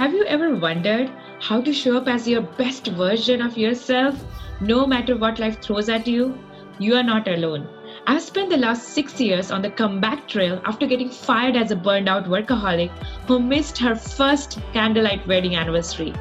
Have 0.00 0.14
you 0.14 0.24
ever 0.24 0.54
wondered 0.54 1.10
how 1.40 1.60
to 1.60 1.74
show 1.74 1.98
up 1.98 2.08
as 2.08 2.26
your 2.26 2.40
best 2.40 2.86
version 2.86 3.42
of 3.42 3.58
yourself 3.58 4.18
no 4.58 4.86
matter 4.86 5.14
what 5.14 5.38
life 5.38 5.60
throws 5.60 5.90
at 5.90 6.06
you? 6.06 6.38
You 6.78 6.94
are 6.96 7.02
not 7.02 7.28
alone. 7.28 7.68
I've 8.06 8.22
spent 8.22 8.48
the 8.48 8.56
last 8.56 8.94
six 8.94 9.20
years 9.20 9.50
on 9.50 9.60
the 9.60 9.70
comeback 9.70 10.26
trail 10.26 10.62
after 10.64 10.86
getting 10.86 11.10
fired 11.10 11.54
as 11.54 11.70
a 11.70 11.76
burned 11.76 12.08
out 12.08 12.24
workaholic 12.24 12.88
who 13.26 13.40
missed 13.40 13.76
her 13.76 13.94
first 13.94 14.58
candlelight 14.72 15.26
wedding 15.26 15.56
anniversary. 15.56 16.14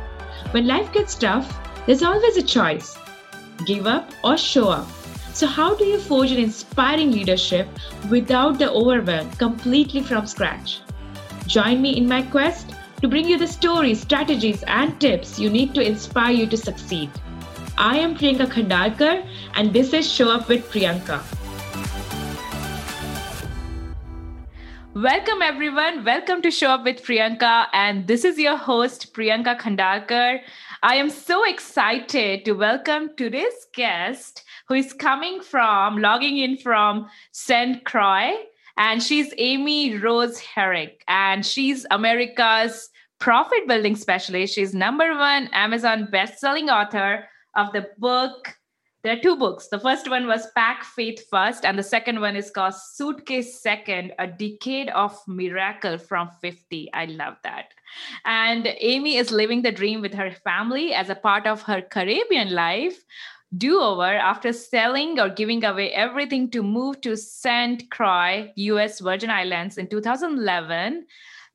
When 0.52 0.68
life 0.68 0.92
gets 0.92 1.16
tough, 1.16 1.58
there's 1.86 2.04
always 2.04 2.36
a 2.36 2.44
choice 2.44 2.98
give 3.66 3.88
up 3.88 4.12
or 4.26 4.36
show 4.36 4.68
up. 4.68 4.90
So, 5.32 5.48
how 5.48 5.74
do 5.74 5.86
you 5.86 6.00
forge 6.00 6.34
an 6.34 6.38
inspiring 6.40 7.14
leadership 7.14 7.70
without 8.10 8.60
the 8.60 8.70
overwhelm 8.70 9.32
completely 9.38 10.04
from 10.04 10.28
scratch? 10.28 10.82
Join 11.48 11.82
me 11.82 11.96
in 11.96 12.10
my 12.10 12.24
quest 12.24 12.76
to 13.02 13.08
bring 13.08 13.28
you 13.30 13.38
the 13.38 13.48
stories, 13.48 14.02
strategies, 14.02 14.62
and 14.64 15.00
tips 15.00 15.40
you 15.40 15.50
need 15.50 15.74
to 15.74 15.82
inspire 15.82 16.34
you 16.34 16.46
to 16.46 16.58
succeed. 16.58 17.10
I 17.78 17.98
am 17.98 18.14
Priyanka 18.14 18.48
Khandarkar, 18.48 19.26
and 19.56 19.74
this 19.74 19.94
is 19.94 20.12
Show 20.12 20.30
Up 20.30 20.50
with 20.50 20.70
Priyanka. 20.70 21.24
Welcome, 24.94 25.42
everyone. 25.42 26.04
Welcome 26.04 26.42
to 26.42 26.52
Show 26.52 26.72
Up 26.72 26.84
with 26.84 27.02
Priyanka, 27.02 27.68
and 27.72 28.06
this 28.06 28.26
is 28.26 28.38
your 28.38 28.58
host, 28.58 29.14
Priyanka 29.14 29.58
Khandarkar. 29.58 30.42
I 30.84 30.96
am 30.96 31.10
so 31.10 31.46
excited 31.46 32.44
to 32.44 32.52
welcome 32.52 33.12
today's 33.16 33.66
guest 33.74 34.44
who 34.68 34.74
is 34.74 34.92
coming 34.92 35.42
from, 35.42 36.00
logging 36.00 36.38
in 36.38 36.58
from 36.58 37.08
St. 37.32 37.86
Croix 37.86 38.36
and 38.80 39.04
she's 39.04 39.34
Amy 39.38 39.98
Rose 39.98 40.40
Herrick, 40.40 41.04
and 41.10 41.46
she's 41.46 41.86
America's 41.92 42.90
profit 43.20 43.68
building 43.68 43.98
specialist. 43.98 44.56
She's 44.56 44.74
number 44.74 45.16
one 45.18 45.50
Amazon 45.52 46.08
best-selling 46.10 46.70
author 46.70 47.28
of 47.58 47.74
the 47.74 47.90
book. 47.98 48.56
There 49.04 49.18
are 49.18 49.22
two 49.22 49.36
books. 49.36 49.68
The 49.68 49.80
first 49.80 50.10
one 50.10 50.28
was 50.28 50.48
Pack 50.56 50.86
Faith 50.86 51.26
First, 51.30 51.66
and 51.66 51.78
the 51.78 51.84
second 51.84 52.22
one 52.22 52.38
is 52.38 52.52
called 52.52 52.74
Suitcase 52.74 53.62
Second: 53.62 54.14
A 54.18 54.28
Decade 54.28 54.90
of 54.90 55.18
Miracle 55.28 55.98
from 55.98 56.30
50. 56.42 56.90
I 56.94 57.06
love 57.06 57.36
that. 57.44 57.74
And 58.24 58.66
Amy 58.80 59.18
is 59.18 59.32
living 59.32 59.62
the 59.62 59.74
dream 59.74 60.00
with 60.00 60.14
her 60.14 60.32
family 60.32 60.94
as 60.94 61.10
a 61.10 61.16
part 61.16 61.48
of 61.48 61.62
her 61.64 61.82
Caribbean 61.82 62.54
life 62.54 63.04
do 63.58 63.80
over 63.80 64.04
after 64.04 64.54
selling 64.54 65.20
or 65.20 65.30
giving 65.30 65.64
away 65.64 65.92
everything 65.92 66.50
to 66.52 66.62
move 66.62 67.02
to 67.02 67.18
St. 67.18 67.90
Croix, 67.90 68.52
US 68.56 69.00
Virgin 69.00 69.30
Islands 69.30 69.78
in 69.78 69.88
2011 69.88 71.06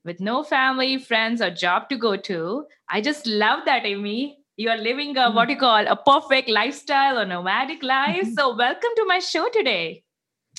with 0.05 0.21
no 0.21 0.43
family, 0.43 0.99
friends, 0.99 1.41
or 1.41 1.51
job 1.51 1.89
to 1.89 1.97
go 1.97 2.17
to. 2.17 2.67
I 2.91 3.01
just 3.01 3.27
love 3.27 3.61
that, 3.65 3.87
Amy. 3.87 4.39
You 4.57 4.71
are 4.71 4.77
living 4.77 5.17
a 5.17 5.31
what 5.31 5.49
you 5.49 5.57
call 5.57 5.87
a 5.87 5.97
perfect 5.97 6.49
lifestyle 6.49 7.19
or 7.19 7.25
nomadic 7.25 7.83
life. 7.83 8.23
Mm-hmm. 8.23 8.35
So, 8.35 8.57
welcome 8.57 8.91
to 8.97 9.05
my 9.07 9.19
show 9.19 9.49
today. 9.53 10.05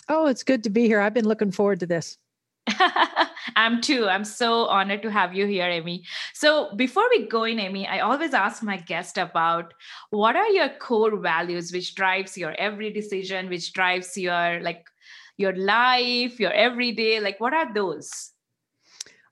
Oh, 0.10 0.28
it's 0.28 0.44
good 0.44 0.64
to 0.64 0.70
be 0.70 0.86
here. 0.88 1.00
I've 1.00 1.14
been 1.14 1.28
looking 1.28 1.52
forward 1.52 1.80
to 1.82 1.86
this. 1.86 2.18
I'm 3.56 3.82
too. 3.82 4.08
I'm 4.08 4.26
so 4.26 4.66
honored 4.66 5.02
to 5.04 5.12
have 5.12 5.34
you 5.34 5.46
here, 5.46 5.68
Amy. 5.68 6.04
So 6.34 6.74
before 6.76 7.06
we 7.10 7.28
go 7.28 7.44
in, 7.44 7.60
Amy, 7.60 7.88
I 7.88 8.00
always 8.00 8.34
ask 8.34 8.64
my 8.64 8.78
guest 8.78 9.18
about 9.18 9.74
what 10.10 10.36
are 10.36 10.50
your 10.50 10.70
core 10.70 11.18
values 11.18 11.72
which 11.72 11.96
drives 11.96 12.38
your 12.38 12.54
every 12.58 12.92
decision, 12.92 13.50
which 13.50 13.74
drives 13.74 14.18
your 14.18 14.60
like 14.62 14.88
your 15.38 15.56
life, 15.56 16.40
your 16.40 16.52
everyday, 16.52 17.20
like 17.20 17.40
what 17.40 17.54
are 17.54 17.74
those? 17.74 18.32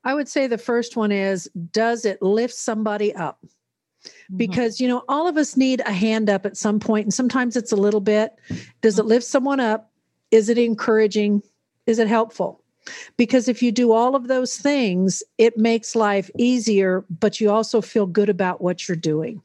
I 0.04 0.14
would 0.14 0.28
say 0.28 0.48
the 0.48 0.58
first 0.58 0.96
one 0.96 1.12
is 1.12 1.50
does 1.72 2.06
it 2.06 2.22
lift 2.22 2.54
somebody 2.54 3.16
up? 3.16 3.40
Mm-hmm. 3.44 4.38
Because, 4.38 4.82
you 4.82 4.88
know, 4.88 5.04
all 5.08 5.28
of 5.28 5.38
us 5.38 5.56
need 5.56 5.82
a 5.86 5.94
hand 5.94 6.30
up 6.30 6.46
at 6.46 6.58
some 6.58 6.80
point, 6.80 7.06
and 7.06 7.14
sometimes 7.14 7.56
it's 7.56 7.72
a 7.72 7.78
little 7.78 8.02
bit. 8.02 8.34
Does 8.82 9.00
it 9.00 9.04
mm-hmm. 9.04 9.10
lift 9.10 9.26
someone 9.26 9.60
up? 9.60 9.92
Is 10.32 10.50
it 10.50 10.58
encouraging? 10.58 11.42
Is 11.86 12.00
it 12.00 12.08
helpful? 12.08 12.63
Because 13.18 13.48
if 13.48 13.62
you 13.62 13.72
do 13.72 13.92
all 13.92 14.16
of 14.16 14.28
those 14.28 14.58
things, 14.58 15.24
it 15.38 15.58
makes 15.58 15.96
life 15.96 16.30
easier, 16.38 17.06
but 17.20 17.40
you 17.40 17.50
also 17.52 17.82
feel 17.82 18.06
good 18.06 18.30
about 18.30 18.62
what 18.62 18.88
you're 18.88 18.98
doing. 18.98 19.42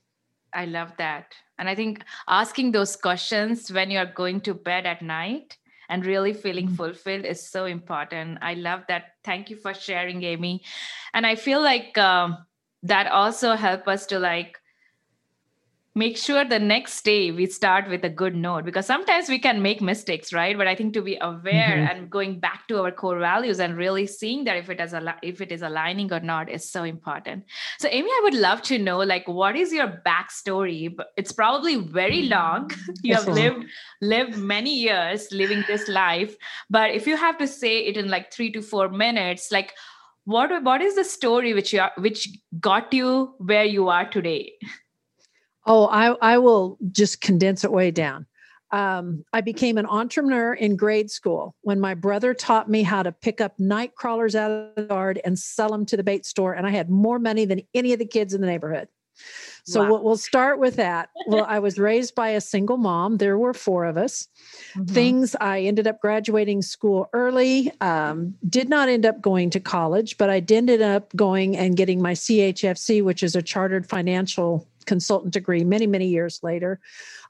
I 0.53 0.65
love 0.65 0.93
that. 0.99 1.35
And 1.59 1.69
I 1.69 1.75
think 1.75 2.05
asking 2.29 2.73
those 2.73 2.97
questions 2.97 3.71
when 3.71 3.91
you're 3.91 4.07
going 4.07 4.41
to 4.43 4.55
bed 4.55 4.87
at 4.87 5.03
night 5.03 5.59
and 5.89 6.05
really 6.05 6.33
feeling 6.33 6.67
mm-hmm. 6.67 6.77
fulfilled 6.77 7.25
is 7.25 7.47
so 7.47 7.65
important. 7.65 8.39
I 8.43 8.55
love 8.55 8.83
that. 8.89 9.15
Thank 9.25 9.51
you 9.51 9.57
for 9.57 9.75
sharing, 9.75 10.23
Amy. 10.23 10.63
And 11.15 11.27
I 11.27 11.35
feel 11.35 11.63
like 11.63 11.97
um, 11.99 12.39
that 12.83 13.11
also 13.11 13.55
help 13.55 13.89
us 13.89 14.07
to 14.07 14.19
like 14.19 14.59
make 15.99 16.17
sure 16.17 16.45
the 16.45 16.59
next 16.59 17.05
day 17.05 17.31
we 17.33 17.47
start 17.47 17.89
with 17.93 18.05
a 18.05 18.09
good 18.09 18.37
note 18.37 18.65
because 18.65 18.87
sometimes 18.87 19.29
we 19.29 19.39
can 19.39 19.61
make 19.61 19.81
mistakes 19.81 20.33
right? 20.33 20.57
But 20.57 20.69
i 20.73 20.75
think 20.75 20.95
to 20.95 21.03
be 21.03 21.17
aware 21.21 21.73
mm-hmm. 21.77 21.89
and 21.91 22.11
going 22.11 22.39
back 22.45 22.69
to 22.69 22.81
our 22.83 22.93
core 22.93 23.19
values 23.19 23.61
and 23.67 23.77
really 23.77 24.07
seeing 24.07 24.45
that 24.45 24.57
if 24.57 24.71
it 24.71 24.81
is 24.81 24.93
a 24.93 25.15
if 25.23 25.41
it 25.41 25.53
is 25.57 25.63
aligning 25.63 26.13
or 26.13 26.21
not 26.21 26.51
is 26.59 26.71
so 26.71 26.85
important. 26.85 27.45
So 27.79 27.89
amy 27.91 28.11
i 28.19 28.21
would 28.25 28.39
love 28.47 28.63
to 28.71 28.79
know 28.79 28.99
like 28.99 29.27
what 29.27 29.57
is 29.57 29.73
your 29.73 29.89
backstory? 30.07 30.95
It's 31.17 31.33
probably 31.33 31.77
very 32.01 32.23
long. 32.23 32.71
You 33.03 33.15
have 33.15 33.29
lived 33.29 33.65
lived 34.01 34.37
many 34.37 34.75
years 34.75 35.29
living 35.33 35.65
this 35.67 35.89
life 35.89 36.35
but 36.69 36.91
if 36.91 37.07
you 37.07 37.17
have 37.17 37.39
to 37.39 37.47
say 37.47 37.79
it 37.87 37.97
in 37.97 38.09
like 38.09 38.33
3 38.33 38.51
to 38.57 38.63
4 38.63 38.89
minutes 38.91 39.53
like 39.53 39.73
what 40.25 40.53
what 40.63 40.83
is 40.83 40.97
the 40.97 41.05
story 41.05 41.55
which 41.55 41.73
you 41.73 41.81
are, 41.81 41.93
which 42.07 42.29
got 42.61 42.93
you 42.93 43.35
where 43.39 43.65
you 43.65 43.89
are 43.89 44.09
today 44.17 44.43
Oh, 45.69 45.87
I, 45.87 46.15
I 46.23 46.39
will 46.39 46.79
just 46.91 47.21
condense 47.21 47.63
it 47.63 47.71
way 47.71 47.91
down. 47.91 48.27
Um, 48.71 49.25
I 49.33 49.41
became 49.43 49.79
an 49.79 49.87
entrepreneur 49.87 50.55
in 50.55 50.77
grade 50.77 51.11
school 51.11 51.55
when 51.61 51.79
my 51.79 51.95
brother 51.95 52.35
taught 52.35 52.69
me 52.69 52.83
how 52.83 53.03
to 53.03 53.13
pick 53.13 53.41
up 53.41 53.59
night 53.59 53.95
crawlers 53.95 54.35
out 54.35 54.51
of 54.51 54.75
the 54.77 54.87
yard 54.93 55.21
and 55.25 55.39
sell 55.39 55.71
them 55.71 55.87
to 55.87 55.97
the 55.97 56.03
bait 56.03 56.27
store. 56.27 56.55
And 56.55 56.67
I 56.67 56.71
had 56.71 56.91
more 56.91 57.19
money 57.19 57.45
than 57.45 57.63
any 57.75 57.93
of 57.93 57.99
the 57.99 58.07
kids 58.07 58.35
in 58.35 58.41
the 58.41 58.47
neighborhood. 58.47 58.89
So 59.69 59.83
wow. 59.83 59.91
we'll, 59.91 60.05
we'll, 60.05 60.17
start 60.17 60.59
with 60.59 60.77
that. 60.77 61.11
Well, 61.27 61.45
I 61.47 61.59
was 61.59 61.79
raised 61.79 62.15
by 62.15 62.31
a 62.31 62.41
single 62.41 62.77
mom. 62.77 63.19
There 63.19 63.39
were 63.39 63.55
four 63.55 63.85
of 63.85 63.97
us. 63.97 64.29
Mm-hmm. 64.75 64.95
Things 64.95 65.37
I 65.41 65.61
ended 65.61 65.87
up 65.87 66.01
graduating 66.01 66.63
school 66.63 67.09
early. 67.13 67.73
Um, 67.81 68.35
did 68.49 68.69
not 68.69 68.89
end 68.89 69.07
up 69.07 69.21
going 69.21 69.51
to 69.51 69.61
college, 69.61 70.19
but 70.19 70.31
I 70.31 70.41
did 70.41 70.59
ended 70.59 70.83
up 70.83 71.15
going 71.15 71.57
and 71.57 71.77
getting 71.77 72.03
my 72.03 72.13
CHFC, 72.13 73.03
which 73.03 73.23
is 73.23 73.37
a 73.37 73.43
chartered 73.43 73.89
financial 73.89 74.67
consultant 74.87 75.33
degree 75.33 75.63
many, 75.63 75.87
many 75.87 76.09
years 76.09 76.41
later. 76.43 76.81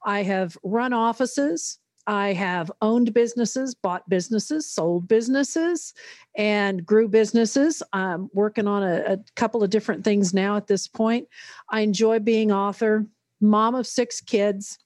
I 0.05 0.23
have 0.23 0.57
run 0.63 0.95
offices. 0.95 1.79
I 2.09 2.33
have 2.33 2.73
owned 2.81 3.13
businesses, 3.13 3.75
bought 3.75 4.09
businesses, 4.09 4.67
sold 4.67 5.07
businesses, 5.07 5.93
and 6.35 6.85
grew 6.85 7.07
businesses. 7.07 7.83
I'm 7.93 8.31
working 8.33 8.67
on 8.67 8.83
a, 8.83 9.03
a 9.07 9.19
couple 9.37 9.63
of 9.63 9.69
different 9.69 10.05
things 10.05 10.33
now 10.33 10.57
at 10.57 10.67
this 10.67 10.89
point. 10.89 11.29
I 11.71 11.83
enjoy 11.83 12.21
being 12.21 12.51
author, 12.51 13.07
mom 13.43 13.75
of 13.75 13.87
six 13.87 14.23
kids 14.23 14.79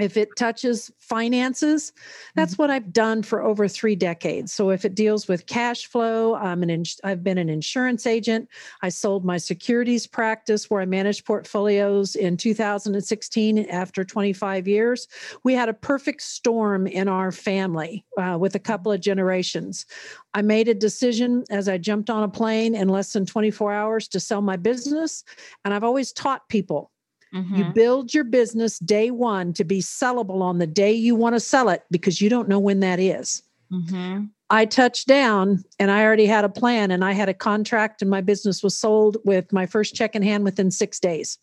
if 0.00 0.16
it 0.16 0.30
touches 0.36 0.90
finances 0.98 1.92
that's 2.34 2.54
mm-hmm. 2.54 2.62
what 2.62 2.70
i've 2.70 2.92
done 2.92 3.22
for 3.22 3.42
over 3.42 3.68
three 3.68 3.94
decades. 3.94 4.52
So 4.52 4.70
if 4.70 4.84
it 4.84 4.94
deals 4.94 5.28
with 5.28 5.46
cash 5.46 5.86
flow 5.86 6.34
i'm 6.34 6.62
an 6.62 6.70
ins- 6.70 7.00
i've 7.04 7.22
been 7.22 7.38
an 7.38 7.50
insurance 7.50 8.06
agent. 8.06 8.48
I 8.82 8.88
sold 8.88 9.24
my 9.24 9.36
securities 9.36 10.06
practice 10.06 10.70
where 10.70 10.80
i 10.80 10.86
managed 10.86 11.26
portfolios 11.26 12.14
in 12.14 12.38
2016 12.38 13.66
after 13.66 14.04
25 14.04 14.66
years. 14.66 15.08
We 15.44 15.52
had 15.52 15.68
a 15.68 15.74
perfect 15.74 16.22
storm 16.22 16.86
in 16.86 17.08
our 17.08 17.30
family 17.30 18.04
uh, 18.16 18.38
with 18.40 18.54
a 18.54 18.60
couple 18.60 18.92
of 18.92 19.00
generations. 19.00 19.84
I 20.32 20.40
made 20.40 20.68
a 20.68 20.74
decision 20.74 21.44
as 21.50 21.68
i 21.68 21.76
jumped 21.76 22.08
on 22.08 22.22
a 22.22 22.28
plane 22.28 22.74
in 22.74 22.88
less 22.88 23.12
than 23.12 23.26
24 23.26 23.72
hours 23.72 24.08
to 24.08 24.20
sell 24.20 24.40
my 24.40 24.56
business 24.56 25.24
and 25.64 25.74
i've 25.74 25.84
always 25.84 26.12
taught 26.12 26.48
people 26.48 26.91
Mm-hmm. 27.34 27.54
You 27.54 27.64
build 27.72 28.12
your 28.12 28.24
business 28.24 28.78
day 28.78 29.10
one 29.10 29.52
to 29.54 29.64
be 29.64 29.80
sellable 29.80 30.42
on 30.42 30.58
the 30.58 30.66
day 30.66 30.92
you 30.92 31.14
want 31.14 31.34
to 31.34 31.40
sell 31.40 31.68
it 31.68 31.82
because 31.90 32.20
you 32.20 32.28
don't 32.28 32.48
know 32.48 32.58
when 32.58 32.80
that 32.80 33.00
is. 33.00 33.42
Mm-hmm. 33.72 34.24
I 34.50 34.66
touched 34.66 35.08
down 35.08 35.64
and 35.78 35.90
I 35.90 36.04
already 36.04 36.26
had 36.26 36.44
a 36.44 36.50
plan 36.50 36.90
and 36.90 37.02
I 37.02 37.12
had 37.12 37.30
a 37.30 37.34
contract 37.34 38.02
and 38.02 38.10
my 38.10 38.20
business 38.20 38.62
was 38.62 38.76
sold 38.76 39.16
with 39.24 39.50
my 39.50 39.64
first 39.64 39.94
check 39.94 40.14
in 40.14 40.22
hand 40.22 40.44
within 40.44 40.70
six 40.70 41.00
days. 41.00 41.38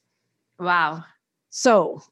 Wow. 0.60 1.04
So 1.50 2.04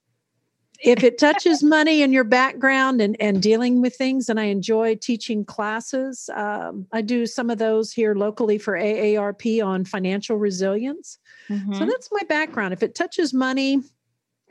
if 0.80 1.04
it 1.04 1.18
touches 1.18 1.64
money 1.64 2.04
and 2.04 2.14
your 2.14 2.24
background 2.24 3.02
and, 3.02 3.16
and 3.20 3.42
dealing 3.42 3.82
with 3.82 3.96
things, 3.96 4.30
and 4.30 4.40
I 4.40 4.46
enjoy 4.46 4.96
teaching 4.96 5.44
classes, 5.44 6.30
um, 6.36 6.86
I 6.92 7.02
do 7.02 7.26
some 7.26 7.50
of 7.50 7.58
those 7.58 7.92
here 7.92 8.16
locally 8.16 8.58
for 8.58 8.74
AARP 8.74 9.66
on 9.66 9.86
financial 9.86 10.38
resilience. 10.38 11.18
Mm-hmm. 11.50 11.74
So 11.74 11.86
that's 11.86 12.10
my 12.12 12.24
background. 12.30 12.74
If 12.74 12.84
it 12.84 12.96
touches 12.96 13.34
money 13.34 13.82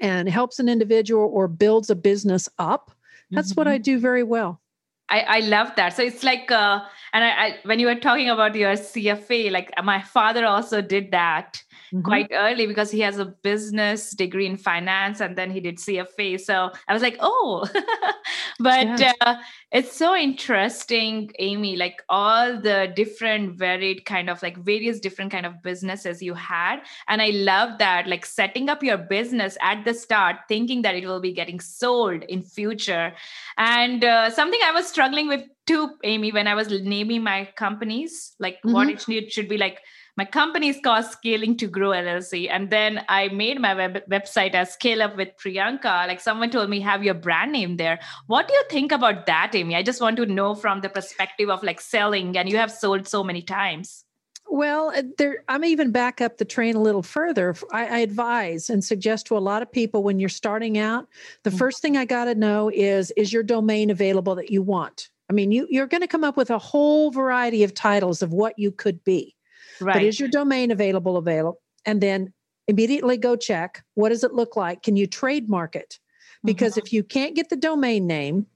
and 0.00 0.28
helps 0.28 0.58
an 0.58 0.68
individual 0.68 1.30
or 1.32 1.48
builds 1.48 1.90
a 1.90 1.96
business 1.96 2.48
up, 2.58 2.90
that's 3.30 3.50
mm-hmm. 3.50 3.60
what 3.60 3.68
I 3.68 3.76
mm-hmm. 3.76 3.82
do 3.82 3.98
very 3.98 4.22
well. 4.22 4.60
I, 5.08 5.20
I 5.20 5.40
love 5.40 5.72
that. 5.76 5.90
So 5.90 6.02
it's 6.02 6.24
like, 6.24 6.50
uh, 6.50 6.80
and 7.12 7.24
I, 7.24 7.28
I, 7.28 7.56
when 7.62 7.78
you 7.78 7.86
were 7.86 7.94
talking 7.94 8.28
about 8.28 8.56
your 8.56 8.72
CFA, 8.72 9.52
like 9.52 9.70
my 9.84 10.02
father 10.02 10.44
also 10.44 10.82
did 10.82 11.12
that 11.12 11.62
mm-hmm. 11.96 12.06
quite 12.06 12.28
early 12.32 12.66
because 12.66 12.90
he 12.90 13.00
has 13.00 13.18
a 13.18 13.24
business 13.24 14.10
degree 14.10 14.46
in 14.46 14.56
finance 14.56 15.20
and 15.20 15.36
then 15.36 15.50
he 15.50 15.60
did 15.60 15.78
CFA. 15.78 16.40
So 16.40 16.70
I 16.88 16.92
was 16.92 17.02
like, 17.02 17.16
oh, 17.20 17.68
but 18.58 18.98
yes. 18.98 19.14
uh, 19.20 19.36
it's 19.72 19.96
so 19.96 20.14
interesting, 20.14 21.30
Amy, 21.38 21.76
like 21.76 22.02
all 22.08 22.60
the 22.60 22.92
different 22.94 23.58
varied 23.58 24.04
kind 24.04 24.30
of 24.30 24.42
like 24.42 24.56
various 24.58 25.00
different 25.00 25.32
kind 25.32 25.46
of 25.46 25.62
businesses 25.62 26.22
you 26.22 26.34
had. 26.34 26.80
And 27.08 27.22
I 27.22 27.30
love 27.30 27.78
that, 27.78 28.06
like 28.06 28.26
setting 28.26 28.68
up 28.68 28.82
your 28.82 28.98
business 28.98 29.56
at 29.60 29.84
the 29.84 29.94
start, 29.94 30.36
thinking 30.48 30.82
that 30.82 30.94
it 30.94 31.06
will 31.06 31.20
be 31.20 31.32
getting 31.32 31.60
sold 31.60 32.22
in 32.24 32.42
future. 32.42 33.14
And 33.58 34.04
uh, 34.04 34.30
something 34.30 34.60
I 34.64 34.72
was 34.72 34.86
struggling 34.86 35.28
with 35.28 35.44
too, 35.66 35.90
Amy, 36.04 36.30
when 36.30 36.46
I 36.46 36.54
was 36.54 36.68
naming 36.70 37.22
my 37.22 37.48
companies, 37.56 38.34
like 38.38 38.56
mm-hmm. 38.58 38.72
what 38.72 38.88
it 39.08 39.32
should 39.32 39.48
be 39.48 39.58
like 39.58 39.80
my 40.16 40.24
company 40.24 40.68
is 40.68 40.78
called 40.82 41.04
Scaling 41.04 41.58
to 41.58 41.66
Grow 41.66 41.90
LLC. 41.90 42.48
And 42.50 42.70
then 42.70 43.04
I 43.08 43.28
made 43.28 43.60
my 43.60 43.74
web- 43.74 44.08
website 44.10 44.54
as 44.54 44.72
Scale 44.72 45.02
Up 45.02 45.16
with 45.16 45.36
Priyanka. 45.36 46.06
Like 46.06 46.20
someone 46.20 46.50
told 46.50 46.70
me, 46.70 46.80
have 46.80 47.04
your 47.04 47.14
brand 47.14 47.52
name 47.52 47.76
there. 47.76 48.00
What 48.26 48.48
do 48.48 48.54
you 48.54 48.64
think 48.70 48.92
about 48.92 49.26
that, 49.26 49.54
Amy? 49.54 49.76
I 49.76 49.82
just 49.82 50.00
want 50.00 50.16
to 50.16 50.26
know 50.26 50.54
from 50.54 50.80
the 50.80 50.88
perspective 50.88 51.50
of 51.50 51.62
like 51.62 51.80
selling, 51.80 52.36
and 52.36 52.48
you 52.48 52.56
have 52.56 52.72
sold 52.72 53.06
so 53.06 53.22
many 53.22 53.42
times. 53.42 54.04
Well, 54.48 54.92
uh, 54.94 55.02
there, 55.18 55.44
I'm 55.48 55.64
even 55.64 55.90
back 55.90 56.20
up 56.20 56.38
the 56.38 56.44
train 56.44 56.76
a 56.76 56.80
little 56.80 57.02
further. 57.02 57.54
I, 57.72 57.86
I, 57.86 57.98
advise 57.98 58.70
and 58.70 58.82
suggest 58.82 59.26
to 59.26 59.36
a 59.36 59.40
lot 59.40 59.60
of 59.60 59.72
people 59.72 60.04
when 60.04 60.20
you're 60.20 60.28
starting 60.28 60.78
out, 60.78 61.08
the 61.42 61.50
mm-hmm. 61.50 61.58
first 61.58 61.82
thing 61.82 61.96
I 61.96 62.04
got 62.04 62.26
to 62.26 62.34
know 62.34 62.70
is 62.72 63.10
is 63.16 63.32
your 63.32 63.42
domain 63.42 63.90
available 63.90 64.36
that 64.36 64.50
you 64.50 64.62
want? 64.62 65.10
I 65.28 65.32
mean, 65.32 65.50
you, 65.50 65.66
you're 65.68 65.88
going 65.88 66.02
to 66.02 66.06
come 66.06 66.22
up 66.22 66.36
with 66.36 66.50
a 66.50 66.58
whole 66.58 67.10
variety 67.10 67.64
of 67.64 67.74
titles 67.74 68.22
of 68.22 68.32
what 68.32 68.56
you 68.56 68.70
could 68.70 69.02
be. 69.02 69.34
Right. 69.80 69.94
But 69.94 70.02
is 70.02 70.18
your 70.18 70.28
domain 70.28 70.70
available? 70.70 71.16
Available. 71.16 71.60
And 71.84 72.00
then 72.00 72.32
immediately 72.68 73.16
go 73.16 73.36
check 73.36 73.84
what 73.94 74.08
does 74.08 74.24
it 74.24 74.32
look 74.32 74.56
like? 74.56 74.82
Can 74.82 74.96
you 74.96 75.06
trademark 75.06 75.76
it? 75.76 75.98
Because 76.44 76.72
mm-hmm. 76.72 76.86
if 76.86 76.92
you 76.92 77.02
can't 77.02 77.34
get 77.34 77.48
the 77.48 77.56
domain 77.56 78.06
name, 78.06 78.46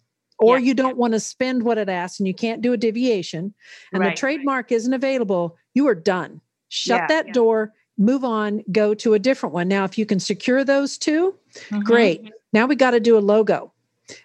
or 0.40 0.58
yeah. 0.58 0.66
you 0.66 0.74
don't 0.74 0.96
want 0.96 1.12
to 1.12 1.20
spend 1.20 1.62
what 1.62 1.78
it 1.78 1.88
asks 1.88 2.18
and 2.18 2.26
you 2.26 2.34
can't 2.34 2.62
do 2.62 2.72
a 2.72 2.76
deviation 2.76 3.54
and 3.92 4.00
right. 4.00 4.16
the 4.16 4.18
trademark 4.18 4.72
isn't 4.72 4.94
available, 4.94 5.56
you 5.74 5.86
are 5.86 5.94
done. 5.94 6.40
Shut 6.70 7.02
yeah. 7.02 7.06
that 7.08 7.26
yeah. 7.28 7.32
door, 7.34 7.74
move 7.98 8.24
on, 8.24 8.64
go 8.72 8.94
to 8.94 9.12
a 9.12 9.18
different 9.18 9.54
one. 9.54 9.68
Now, 9.68 9.84
if 9.84 9.98
you 9.98 10.06
can 10.06 10.18
secure 10.18 10.64
those 10.64 10.96
2 10.96 11.34
mm-hmm. 11.52 11.80
great. 11.80 12.32
Now 12.52 12.66
we 12.66 12.74
got 12.74 12.92
to 12.92 13.00
do 13.00 13.16
a 13.16 13.20
logo. 13.20 13.72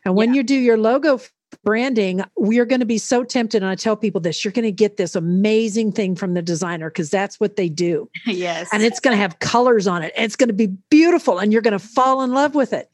And 0.06 0.16
when 0.16 0.34
you 0.34 0.42
do 0.42 0.56
your 0.56 0.78
logo 0.78 1.20
branding, 1.64 2.24
we 2.38 2.60
are 2.60 2.66
going 2.66 2.80
to 2.80 2.86
be 2.86 2.98
so 2.98 3.24
tempted. 3.24 3.62
And 3.62 3.70
I 3.70 3.76
tell 3.76 3.96
people 3.96 4.22
this 4.22 4.44
you're 4.44 4.52
going 4.52 4.64
to 4.64 4.72
get 4.72 4.98
this 4.98 5.16
amazing 5.16 5.92
thing 5.92 6.16
from 6.16 6.34
the 6.34 6.42
designer 6.42 6.90
because 6.90 7.10
that's 7.10 7.40
what 7.40 7.56
they 7.56 7.70
do. 7.70 8.10
yes. 8.26 8.70
And 8.72 8.84
it's 8.84 9.00
going 9.00 9.16
to 9.16 9.22
have 9.22 9.40
colors 9.40 9.88
on 9.88 10.04
it. 10.04 10.14
And 10.16 10.26
it's 10.26 10.36
going 10.36 10.50
to 10.50 10.54
be 10.54 10.68
beautiful 10.90 11.40
and 11.40 11.52
you're 11.52 11.62
going 11.62 11.78
to 11.78 11.80
fall 11.80 12.22
in 12.22 12.34
love 12.34 12.56
with 12.56 12.74
it. 12.74 12.90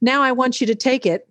Now 0.00 0.22
I 0.22 0.32
want 0.32 0.60
you 0.60 0.66
to 0.66 0.74
take 0.74 1.06
it 1.06 1.28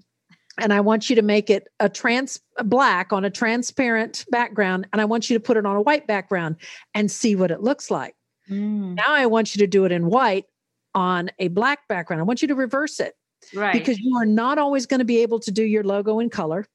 and 0.59 0.71
I 0.71 0.81
want 0.81 1.09
you 1.09 1.15
to 1.15 1.21
make 1.21 1.49
it 1.49 1.67
a 1.79 1.89
trans 1.89 2.39
black 2.63 3.11
on 3.11 3.25
a 3.25 3.29
transparent 3.29 4.25
background. 4.29 4.87
And 4.93 5.01
I 5.01 5.05
want 5.05 5.29
you 5.29 5.37
to 5.37 5.43
put 5.43 5.57
it 5.57 5.65
on 5.65 5.75
a 5.75 5.81
white 5.81 6.07
background 6.07 6.57
and 6.93 7.09
see 7.09 7.35
what 7.35 7.51
it 7.51 7.61
looks 7.61 7.89
like. 7.89 8.15
Mm. 8.49 8.95
Now 8.95 9.13
I 9.13 9.25
want 9.25 9.55
you 9.55 9.59
to 9.59 9.67
do 9.67 9.85
it 9.85 9.91
in 9.91 10.07
white 10.07 10.45
on 10.93 11.31
a 11.39 11.47
black 11.47 11.87
background. 11.87 12.21
I 12.21 12.23
want 12.23 12.41
you 12.41 12.47
to 12.49 12.55
reverse 12.55 12.99
it. 12.99 13.15
Right. 13.53 13.73
Because 13.73 13.99
you 13.99 14.15
are 14.17 14.25
not 14.25 14.57
always 14.57 14.85
going 14.85 14.99
to 14.99 15.05
be 15.05 15.21
able 15.21 15.39
to 15.39 15.51
do 15.51 15.63
your 15.63 15.83
logo 15.83 16.19
in 16.19 16.29
color. 16.29 16.65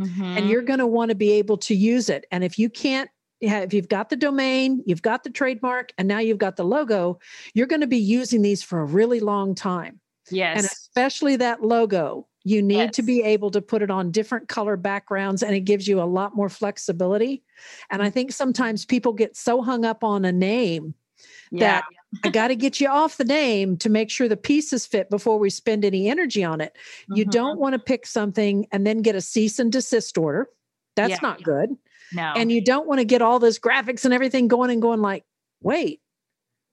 Mm-hmm. 0.00 0.22
And 0.22 0.48
you're 0.48 0.62
going 0.62 0.78
to 0.78 0.86
want 0.86 1.08
to 1.10 1.16
be 1.16 1.32
able 1.32 1.56
to 1.58 1.74
use 1.74 2.08
it. 2.08 2.24
And 2.30 2.44
if 2.44 2.58
you 2.58 2.70
can't, 2.70 3.10
if 3.40 3.72
you've 3.72 3.88
got 3.88 4.10
the 4.10 4.16
domain, 4.16 4.82
you've 4.86 5.02
got 5.02 5.24
the 5.24 5.30
trademark, 5.30 5.92
and 5.98 6.06
now 6.08 6.18
you've 6.18 6.38
got 6.38 6.56
the 6.56 6.64
logo, 6.64 7.18
you're 7.54 7.66
going 7.66 7.80
to 7.80 7.86
be 7.86 7.98
using 7.98 8.42
these 8.42 8.62
for 8.62 8.80
a 8.80 8.84
really 8.84 9.20
long 9.20 9.54
time. 9.54 10.00
Yes. 10.30 10.56
And 10.56 10.66
especially 10.66 11.36
that 11.36 11.62
logo, 11.62 12.26
you 12.44 12.62
need 12.62 12.76
yes. 12.76 12.96
to 12.96 13.02
be 13.02 13.22
able 13.22 13.50
to 13.50 13.60
put 13.60 13.82
it 13.82 13.90
on 13.90 14.10
different 14.10 14.48
color 14.48 14.76
backgrounds 14.76 15.42
and 15.42 15.54
it 15.54 15.60
gives 15.60 15.86
you 15.86 16.00
a 16.00 16.04
lot 16.04 16.34
more 16.34 16.48
flexibility. 16.48 17.42
And 17.90 18.00
I 18.02 18.06
mm-hmm. 18.06 18.14
think 18.14 18.32
sometimes 18.32 18.84
people 18.84 19.12
get 19.12 19.36
so 19.36 19.62
hung 19.62 19.84
up 19.84 20.04
on 20.04 20.24
a 20.24 20.32
name 20.32 20.94
yeah. 21.50 21.60
that 21.60 21.84
I 22.24 22.30
got 22.30 22.48
to 22.48 22.56
get 22.56 22.80
you 22.80 22.88
off 22.88 23.18
the 23.18 23.24
name 23.24 23.76
to 23.78 23.90
make 23.90 24.10
sure 24.10 24.28
the 24.28 24.36
pieces 24.36 24.86
fit 24.86 25.10
before 25.10 25.38
we 25.38 25.50
spend 25.50 25.84
any 25.84 26.08
energy 26.08 26.42
on 26.42 26.60
it. 26.60 26.74
Mm-hmm. 27.02 27.16
You 27.16 27.24
don't 27.26 27.58
want 27.58 27.74
to 27.74 27.78
pick 27.78 28.06
something 28.06 28.66
and 28.72 28.86
then 28.86 29.02
get 29.02 29.14
a 29.14 29.20
cease 29.20 29.58
and 29.58 29.70
desist 29.70 30.16
order. 30.16 30.48
That's 30.96 31.10
yeah. 31.10 31.18
not 31.22 31.42
good. 31.42 31.70
No. 32.12 32.32
And 32.34 32.50
you 32.50 32.64
don't 32.64 32.86
want 32.86 33.00
to 33.00 33.04
get 33.04 33.20
all 33.20 33.38
those 33.38 33.58
graphics 33.58 34.04
and 34.04 34.14
everything 34.14 34.48
going 34.48 34.70
and 34.70 34.80
going 34.80 35.02
like, 35.02 35.24
wait, 35.60 36.00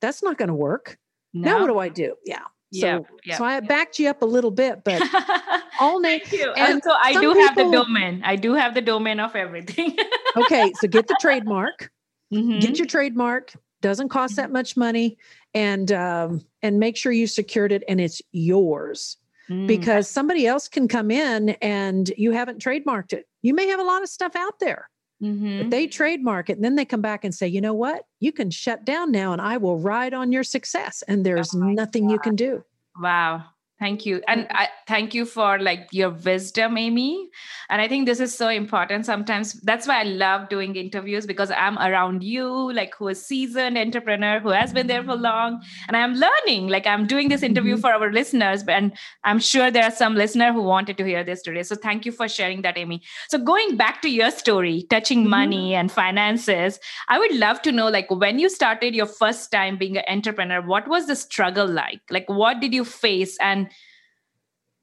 that's 0.02 0.24
not 0.24 0.38
going 0.38 0.48
to 0.48 0.56
work. 0.56 0.98
No. 1.34 1.52
Now 1.52 1.62
what 1.62 1.68
do 1.68 1.80
I 1.80 1.90
do? 1.90 2.16
Yeah. 2.26 2.40
So, 2.72 3.06
yeah, 3.24 3.38
so 3.38 3.46
I 3.46 3.60
backed 3.62 4.00
you 4.00 4.10
up 4.10 4.22
a 4.22 4.26
little 4.26 4.52
bit, 4.52 4.84
but 4.84 5.02
all 5.80 6.00
name. 6.00 6.20
And 6.58 6.82
so 6.84 6.92
I 6.92 7.14
do 7.14 7.20
people, 7.20 7.36
have 7.36 7.56
the 7.56 7.72
domain. 7.72 8.22
I 8.26 8.36
do 8.36 8.54
have 8.54 8.74
the 8.74 8.82
domain 8.82 9.20
of 9.20 9.36
everything. 9.36 9.96
okay, 10.36 10.74
so 10.80 10.88
get 10.88 11.08
the 11.08 11.16
trademark. 11.22 11.92
Mm-hmm. 12.34 12.60
Get 12.60 12.78
your 12.78 12.88
trademark 12.88 13.54
doesn't 13.86 14.10
cost 14.10 14.36
that 14.38 14.52
much 14.52 14.76
money 14.76 15.16
and 15.54 15.92
um, 15.92 16.42
and 16.64 16.80
make 16.80 16.98
sure 16.98 17.12
you 17.12 17.28
secured 17.28 17.72
it 17.72 17.84
and 17.88 18.02
it's 18.02 18.22
yours. 18.32 19.18
Mm. 19.48 19.68
because 19.68 20.10
somebody 20.10 20.48
else 20.48 20.68
can 20.68 20.88
come 20.88 21.12
in 21.12 21.50
and 21.62 22.12
you 22.18 22.32
haven't 22.32 22.58
trademarked 22.58 23.14
it. 23.14 23.28
You 23.44 23.54
may 23.54 23.68
have 23.68 23.80
a 23.80 23.84
lot 23.84 24.02
of 24.02 24.10
stuff 24.10 24.36
out 24.36 24.60
there. 24.60 24.90
Mm-hmm. 25.24 25.60
but 25.60 25.70
they 25.70 25.88
trademark 25.88 26.50
it 26.50 26.58
and 26.58 26.64
then 26.66 26.76
they 26.76 26.84
come 26.84 27.00
back 27.00 27.24
and 27.24 27.34
say 27.34 27.48
you 27.48 27.62
know 27.62 27.76
what? 27.76 28.06
You 28.20 28.32
can 28.32 28.50
shut 28.50 28.84
down 28.84 29.12
now 29.12 29.32
and 29.32 29.42
i 29.42 29.56
will 29.58 29.78
ride 29.78 30.16
on 30.16 30.32
your 30.32 30.44
success. 30.44 31.04
And 31.08 31.24
there's 31.24 31.54
oh 31.54 31.60
nothing 31.60 32.08
God. 32.08 32.14
you 32.14 32.20
can 32.20 32.36
do. 32.36 32.64
Wow 33.00 33.46
Thank 33.78 34.06
you. 34.06 34.22
And 34.26 34.48
I 34.52 34.70
thank 34.88 35.14
you 35.14 35.26
for 35.26 35.60
like 35.60 35.90
your 35.92 36.12
wisdom, 36.12 36.78
Amy. 36.78 37.30
And 37.70 37.82
I 37.82 37.90
think 37.90 38.06
this 38.06 38.22
is 38.22 38.34
so 38.34 38.48
important. 38.48 39.06
Sometimes 39.06 39.52
that's 39.62 39.86
why 39.86 40.00
I 40.00 40.04
love 40.04 40.48
doing 40.48 40.78
interviews 40.78 41.26
because 41.26 41.52
I'm 41.52 41.78
around 41.80 42.24
you, 42.24 42.72
like 42.72 42.96
who 42.96 43.10
is 43.10 43.26
seasoned 43.26 43.78
entrepreneur 43.78 44.40
who 44.40 44.50
has 44.50 44.72
been 44.72 44.88
there 44.88 45.04
for 45.04 45.18
long. 45.18 45.62
And 45.90 45.98
I'm 45.98 46.14
learning. 46.14 46.70
Like 46.70 46.88
I'm 46.88 47.06
doing 47.06 47.28
this 47.28 47.44
interview 47.44 47.74
mm-hmm. 47.74 47.82
for 47.82 47.92
our 47.92 48.14
listeners, 48.14 48.64
and 48.66 48.94
I'm 49.26 49.40
sure 49.40 49.70
there 49.70 49.84
are 49.84 49.92
some 49.92 50.16
listener 50.16 50.54
who 50.54 50.62
wanted 50.62 50.98
to 50.98 51.06
hear 51.06 51.26
this 51.26 51.42
today. 51.42 51.64
So 51.64 51.76
thank 51.76 52.06
you 52.06 52.14
for 52.14 52.30
sharing 52.30 52.62
that, 52.62 52.78
Amy. 52.78 53.02
So 53.28 53.38
going 53.38 53.76
back 53.76 54.02
to 54.04 54.10
your 54.10 54.32
story, 54.32 54.88
touching 54.90 55.22
mm-hmm. 55.22 55.30
money 55.32 55.76
and 55.76 55.92
finances, 55.92 56.80
I 57.10 57.20
would 57.20 57.36
love 57.36 57.62
to 57.64 57.74
know 57.74 57.90
like 57.90 58.10
when 58.10 58.40
you 58.40 58.48
started 58.48 58.96
your 58.96 59.06
first 59.06 59.52
time 59.52 59.78
being 59.78 59.98
an 59.98 60.06
entrepreneur, 60.08 60.62
what 60.62 60.88
was 60.88 61.08
the 61.08 61.16
struggle 61.18 61.68
like? 61.68 62.00
Like 62.10 62.30
what 62.30 62.62
did 62.62 62.74
you 62.74 62.86
face? 62.86 63.38
And 63.42 63.66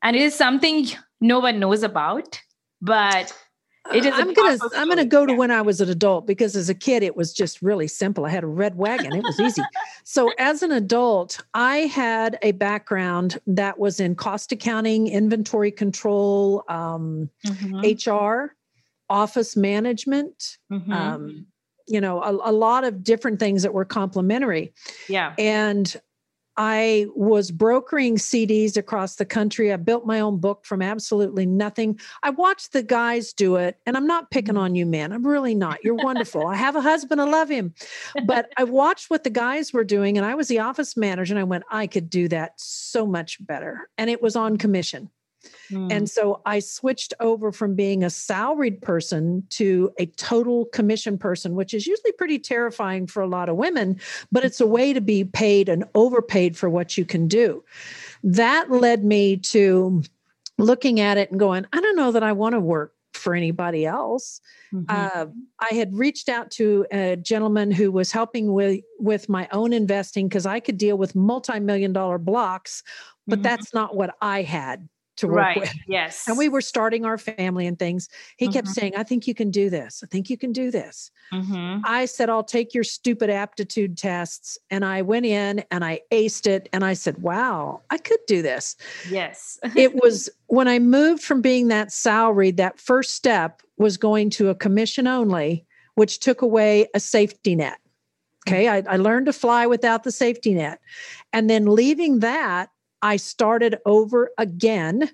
and 0.02 0.16
it 0.16 0.22
is 0.22 0.34
something 0.34 0.86
no 1.20 1.38
one 1.38 1.58
knows 1.58 1.82
about 1.82 2.40
but 2.80 3.32
it 3.92 4.04
is 4.04 4.12
i'm 4.14 4.32
gonna 4.32 4.58
i'm 4.76 4.88
gonna 4.88 5.04
go 5.04 5.26
to 5.26 5.34
when 5.34 5.50
i 5.50 5.60
was 5.60 5.80
an 5.80 5.88
adult 5.88 6.26
because 6.26 6.54
as 6.54 6.68
a 6.68 6.74
kid 6.74 7.02
it 7.02 7.16
was 7.16 7.32
just 7.32 7.62
really 7.62 7.88
simple. 7.88 8.24
I 8.24 8.30
had 8.30 8.44
a 8.44 8.48
red 8.48 8.76
wagon. 8.76 9.12
It 9.12 9.22
was 9.22 9.40
easy. 9.40 9.62
So 10.04 10.32
as 10.38 10.62
an 10.62 10.72
adult 10.72 11.40
i 11.54 11.78
had 11.78 12.38
a 12.42 12.52
background 12.52 13.40
that 13.46 13.78
was 13.78 14.00
in 14.00 14.14
cost 14.14 14.52
accounting 14.52 15.08
inventory 15.08 15.70
control 15.70 16.64
um, 16.68 17.30
mm-hmm. 17.46 18.10
hr 18.10 18.54
office 19.08 19.56
management 19.56 20.58
mm-hmm. 20.70 20.92
um, 20.92 21.46
you 21.86 22.00
know 22.00 22.22
a, 22.22 22.50
a 22.50 22.52
lot 22.52 22.84
of 22.84 23.02
different 23.02 23.38
things 23.38 23.62
that 23.62 23.74
were 23.74 23.84
complementary. 23.84 24.72
Yeah. 25.08 25.34
And 25.38 26.00
I 26.56 27.06
was 27.14 27.50
brokering 27.50 28.16
CDs 28.16 28.76
across 28.76 29.16
the 29.16 29.24
country. 29.24 29.72
I 29.72 29.76
built 29.76 30.06
my 30.06 30.20
own 30.20 30.38
book 30.38 30.64
from 30.64 30.82
absolutely 30.82 31.46
nothing. 31.46 31.98
I 32.22 32.30
watched 32.30 32.72
the 32.72 32.82
guys 32.82 33.32
do 33.32 33.56
it, 33.56 33.78
and 33.86 33.96
I'm 33.96 34.06
not 34.06 34.30
picking 34.30 34.54
mm-hmm. 34.54 34.64
on 34.64 34.74
you, 34.74 34.86
man. 34.86 35.12
I'm 35.12 35.26
really 35.26 35.54
not. 35.54 35.82
You're 35.82 35.94
wonderful. 35.94 36.46
I 36.46 36.56
have 36.56 36.76
a 36.76 36.80
husband, 36.80 37.20
I 37.20 37.24
love 37.24 37.48
him. 37.48 37.74
But 38.24 38.52
I 38.56 38.64
watched 38.82 39.10
what 39.10 39.24
the 39.24 39.30
guys 39.30 39.72
were 39.72 39.84
doing, 39.84 40.16
and 40.16 40.26
I 40.26 40.34
was 40.34 40.48
the 40.48 40.58
office 40.58 40.96
manager, 40.96 41.32
and 41.32 41.40
I 41.40 41.44
went, 41.44 41.64
I 41.70 41.86
could 41.86 42.10
do 42.10 42.28
that 42.28 42.52
so 42.56 43.06
much 43.06 43.44
better. 43.44 43.88
And 43.96 44.10
it 44.10 44.22
was 44.22 44.36
on 44.36 44.58
commission. 44.58 45.10
And 45.70 45.92
hmm. 45.92 46.04
so 46.04 46.40
I 46.44 46.58
switched 46.58 47.14
over 47.20 47.52
from 47.52 47.74
being 47.74 48.04
a 48.04 48.10
salaried 48.10 48.82
person 48.82 49.44
to 49.50 49.92
a 49.98 50.06
total 50.06 50.66
commission 50.66 51.18
person, 51.18 51.54
which 51.54 51.74
is 51.74 51.86
usually 51.86 52.12
pretty 52.12 52.38
terrifying 52.38 53.06
for 53.06 53.22
a 53.22 53.26
lot 53.26 53.48
of 53.48 53.56
women, 53.56 54.00
but 54.30 54.44
it's 54.44 54.60
a 54.60 54.66
way 54.66 54.92
to 54.92 55.00
be 55.00 55.24
paid 55.24 55.68
and 55.68 55.84
overpaid 55.94 56.56
for 56.56 56.68
what 56.68 56.96
you 56.96 57.04
can 57.04 57.28
do. 57.28 57.64
That 58.22 58.70
led 58.70 59.04
me 59.04 59.36
to 59.38 60.02
looking 60.58 61.00
at 61.00 61.18
it 61.18 61.30
and 61.30 61.40
going, 61.40 61.66
I 61.72 61.80
don't 61.80 61.96
know 61.96 62.12
that 62.12 62.22
I 62.22 62.32
want 62.32 62.54
to 62.54 62.60
work 62.60 62.94
for 63.14 63.34
anybody 63.34 63.86
else. 63.86 64.40
Mm-hmm. 64.72 64.84
Uh, 64.88 65.26
I 65.60 65.74
had 65.74 65.94
reached 65.94 66.28
out 66.28 66.50
to 66.52 66.86
a 66.90 67.16
gentleman 67.16 67.70
who 67.70 67.92
was 67.92 68.10
helping 68.10 68.52
with 68.52 68.80
with 68.98 69.28
my 69.28 69.48
own 69.52 69.72
investing 69.72 70.28
because 70.28 70.46
I 70.46 70.60
could 70.60 70.78
deal 70.78 70.96
with 70.96 71.14
multi 71.14 71.60
million 71.60 71.92
dollar 71.92 72.18
blocks, 72.18 72.82
but 73.26 73.36
mm-hmm. 73.36 73.42
that's 73.42 73.74
not 73.74 73.94
what 73.94 74.14
I 74.20 74.42
had. 74.42 74.88
To 75.16 75.26
work 75.26 75.36
right. 75.36 75.60
with. 75.60 75.74
Yes. 75.86 76.24
And 76.28 76.38
we 76.38 76.48
were 76.48 76.60
starting 76.60 77.04
our 77.04 77.18
family 77.18 77.66
and 77.66 77.78
things. 77.78 78.08
He 78.36 78.48
kept 78.48 78.68
Mhm. 78.68 78.72
saying, 78.72 78.92
I 78.96 79.02
think 79.02 79.26
you 79.26 79.34
can 79.34 79.50
do 79.50 79.68
this. 79.68 80.02
I 80.02 80.06
think 80.06 80.30
you 80.30 80.38
can 80.38 80.52
do 80.52 80.70
this. 80.70 81.10
Mhm. 81.32 81.82
I 81.84 82.06
said, 82.06 82.30
I'll 82.30 82.44
take 82.44 82.72
your 82.74 82.84
stupid 82.84 83.28
aptitude 83.28 83.98
tests. 83.98 84.56
And 84.70 84.84
I 84.84 85.02
went 85.02 85.26
in 85.26 85.64
and 85.70 85.84
I 85.84 86.00
aced 86.10 86.46
it. 86.46 86.68
And 86.72 86.84
I 86.84 86.94
said, 86.94 87.18
wow, 87.18 87.82
I 87.90 87.98
could 87.98 88.20
do 88.26 88.40
this. 88.42 88.76
Yes. 89.10 89.58
It 89.76 89.94
was 90.02 90.30
when 90.46 90.68
I 90.68 90.78
moved 90.78 91.22
from 91.22 91.42
being 91.42 91.68
that 91.68 91.92
salary, 91.92 92.50
that 92.52 92.78
first 92.78 93.14
step 93.14 93.62
was 93.76 93.96
going 93.96 94.30
to 94.30 94.48
a 94.48 94.54
commission 94.54 95.06
only, 95.06 95.66
which 95.94 96.20
took 96.20 96.40
away 96.42 96.88
a 96.94 97.00
safety 97.00 97.54
net. 97.54 97.78
Okay. 98.46 98.68
I, 98.68 98.82
I 98.88 98.96
learned 98.96 99.26
to 99.26 99.32
fly 99.32 99.66
without 99.66 100.04
the 100.04 100.10
safety 100.12 100.54
net. 100.54 100.80
And 101.32 101.48
then 101.50 101.66
leaving 101.66 102.20
that, 102.20 102.70
I 103.02 103.16
started 103.16 103.78
over 103.84 104.30
again 104.38 105.10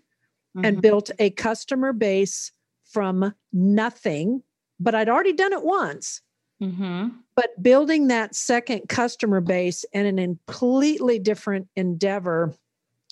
and 0.62 0.78
Mhm. 0.78 0.80
built 0.82 1.10
a 1.18 1.30
customer 1.30 1.92
base 1.92 2.52
from 2.84 3.34
nothing, 3.52 4.42
but 4.78 4.94
I'd 4.94 5.08
already 5.08 5.32
done 5.32 5.52
it 5.52 5.62
once. 5.62 6.20
Mhm. 6.60 7.14
But 7.34 7.62
building 7.62 8.08
that 8.08 8.34
second 8.34 8.88
customer 8.88 9.40
base 9.40 9.84
in 9.92 10.06
an 10.06 10.18
completely 10.46 11.18
different 11.18 11.68
endeavor. 11.76 12.54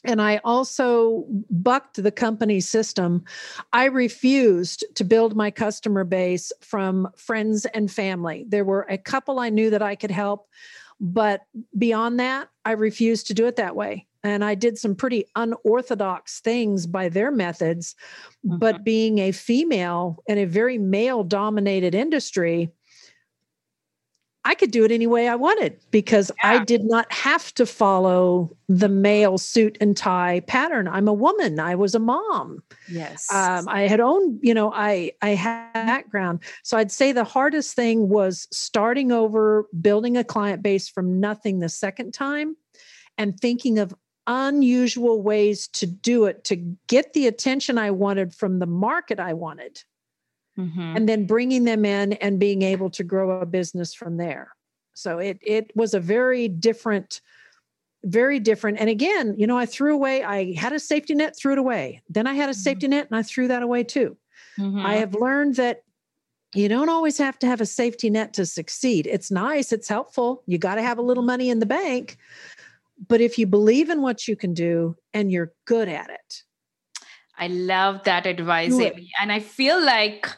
And 0.04 0.20
I 0.20 0.38
also 0.44 1.24
bucked 1.50 2.02
the 2.02 2.12
company 2.12 2.60
system. 2.60 3.24
I 3.72 3.86
refused 3.86 4.84
to 4.94 5.04
build 5.04 5.34
my 5.36 5.50
customer 5.50 6.04
base 6.04 6.52
from 6.60 7.08
friends 7.16 7.66
and 7.66 7.90
family. 7.90 8.44
There 8.48 8.64
were 8.64 8.86
a 8.88 8.98
couple 8.98 9.38
I 9.38 9.48
knew 9.48 9.70
that 9.70 9.82
I 9.82 9.94
could 9.96 10.10
help, 10.10 10.48
but 11.00 11.42
beyond 11.76 12.20
that, 12.20 12.50
I 12.64 12.72
refused 12.72 13.26
to 13.28 13.34
do 13.34 13.46
it 13.46 13.56
that 13.56 13.74
way. 13.76 14.06
And 14.26 14.44
I 14.44 14.56
did 14.56 14.76
some 14.76 14.96
pretty 14.96 15.24
unorthodox 15.36 16.40
things 16.40 16.84
by 16.84 17.08
their 17.08 17.30
methods. 17.30 17.94
But 18.42 18.82
being 18.82 19.20
a 19.20 19.30
female 19.30 20.20
in 20.26 20.36
a 20.36 20.46
very 20.46 20.78
male 20.78 21.22
dominated 21.22 21.94
industry, 21.94 22.72
I 24.44 24.56
could 24.56 24.72
do 24.72 24.84
it 24.84 24.90
any 24.90 25.06
way 25.06 25.28
I 25.28 25.36
wanted 25.36 25.78
because 25.92 26.32
I 26.42 26.64
did 26.64 26.84
not 26.84 27.12
have 27.12 27.54
to 27.54 27.66
follow 27.66 28.56
the 28.68 28.88
male 28.88 29.38
suit 29.38 29.78
and 29.80 29.96
tie 29.96 30.40
pattern. 30.48 30.88
I'm 30.88 31.06
a 31.06 31.12
woman. 31.12 31.60
I 31.60 31.76
was 31.76 31.94
a 31.94 32.00
mom. 32.00 32.64
Yes. 32.88 33.32
Um, 33.32 33.68
I 33.68 33.82
had 33.82 34.00
owned, 34.00 34.40
you 34.42 34.54
know, 34.54 34.72
I 34.72 35.12
I 35.22 35.30
had 35.30 35.72
background. 35.72 36.40
So 36.64 36.76
I'd 36.76 36.90
say 36.90 37.12
the 37.12 37.24
hardest 37.24 37.74
thing 37.74 38.08
was 38.08 38.48
starting 38.50 39.12
over, 39.12 39.66
building 39.80 40.16
a 40.16 40.24
client 40.24 40.62
base 40.64 40.88
from 40.88 41.20
nothing 41.20 41.60
the 41.60 41.68
second 41.68 42.12
time, 42.12 42.56
and 43.18 43.38
thinking 43.38 43.78
of 43.78 43.94
unusual 44.26 45.22
ways 45.22 45.68
to 45.68 45.86
do 45.86 46.24
it 46.26 46.44
to 46.44 46.56
get 46.88 47.12
the 47.12 47.26
attention 47.26 47.78
I 47.78 47.90
wanted 47.90 48.34
from 48.34 48.58
the 48.58 48.66
market 48.66 49.20
I 49.20 49.32
wanted 49.34 49.82
Mhm. 50.58 50.96
and 50.96 51.08
then 51.08 51.26
bringing 51.26 51.64
them 51.64 51.84
in 51.84 52.14
and 52.14 52.38
being 52.40 52.62
able 52.62 52.90
to 52.90 53.04
grow 53.04 53.40
a 53.40 53.46
business 53.46 53.94
from 53.94 54.16
there. 54.16 54.52
So 54.94 55.18
it 55.18 55.38
it 55.42 55.70
was 55.76 55.94
a 55.94 56.00
very 56.00 56.48
different, 56.48 57.20
very 58.04 58.40
different. 58.40 58.78
And 58.80 58.90
again, 58.90 59.34
you 59.38 59.46
know, 59.46 59.58
I 59.58 59.66
threw 59.66 59.94
away. 59.94 60.24
I 60.24 60.54
had 60.54 60.72
a 60.72 60.80
safety 60.80 61.14
net, 61.14 61.36
threw 61.38 61.52
it 61.52 61.58
away. 61.58 62.02
Then 62.08 62.26
I 62.26 62.34
had 62.34 62.50
a 62.50 62.54
Mhm. 62.54 62.54
safety 62.54 62.88
net, 62.88 63.08
and 63.10 63.16
I 63.18 63.22
threw 63.22 63.48
that 63.48 63.62
away 63.62 63.84
too. 63.84 64.16
I 64.84 64.96
Mhm. 64.96 64.96
have 64.96 65.14
learned 65.14 65.56
that 65.56 65.82
you 66.54 66.68
don't 66.68 66.88
always 66.90 67.18
have 67.18 67.38
to 67.40 67.46
have 67.46 67.60
a 67.60 67.66
safety 67.66 68.10
net 68.10 68.34
to 68.34 68.46
succeed. 68.46 69.06
It's 69.06 69.30
nice, 69.30 69.72
it's 69.72 69.88
helpful. 69.88 70.42
You 70.46 70.58
got 70.58 70.76
to 70.76 70.82
have 70.82 70.98
a 70.98 71.02
little 71.02 71.24
money 71.24 71.50
in 71.50 71.60
the 71.60 71.66
bank. 71.66 72.18
But 73.08 73.20
if 73.20 73.38
you 73.38 73.46
believe 73.46 73.90
in 73.90 74.02
what 74.02 74.26
you 74.26 74.36
can 74.36 74.54
do 74.54 74.96
and 75.12 75.30
you're 75.30 75.52
good 75.66 75.88
at 75.88 76.10
it, 76.10 76.42
I 77.38 77.48
love 77.48 78.04
that 78.04 78.26
advice, 78.26 78.78
Amy. 78.80 79.10
And 79.20 79.30
I 79.30 79.40
feel 79.40 79.84
like 79.84 80.28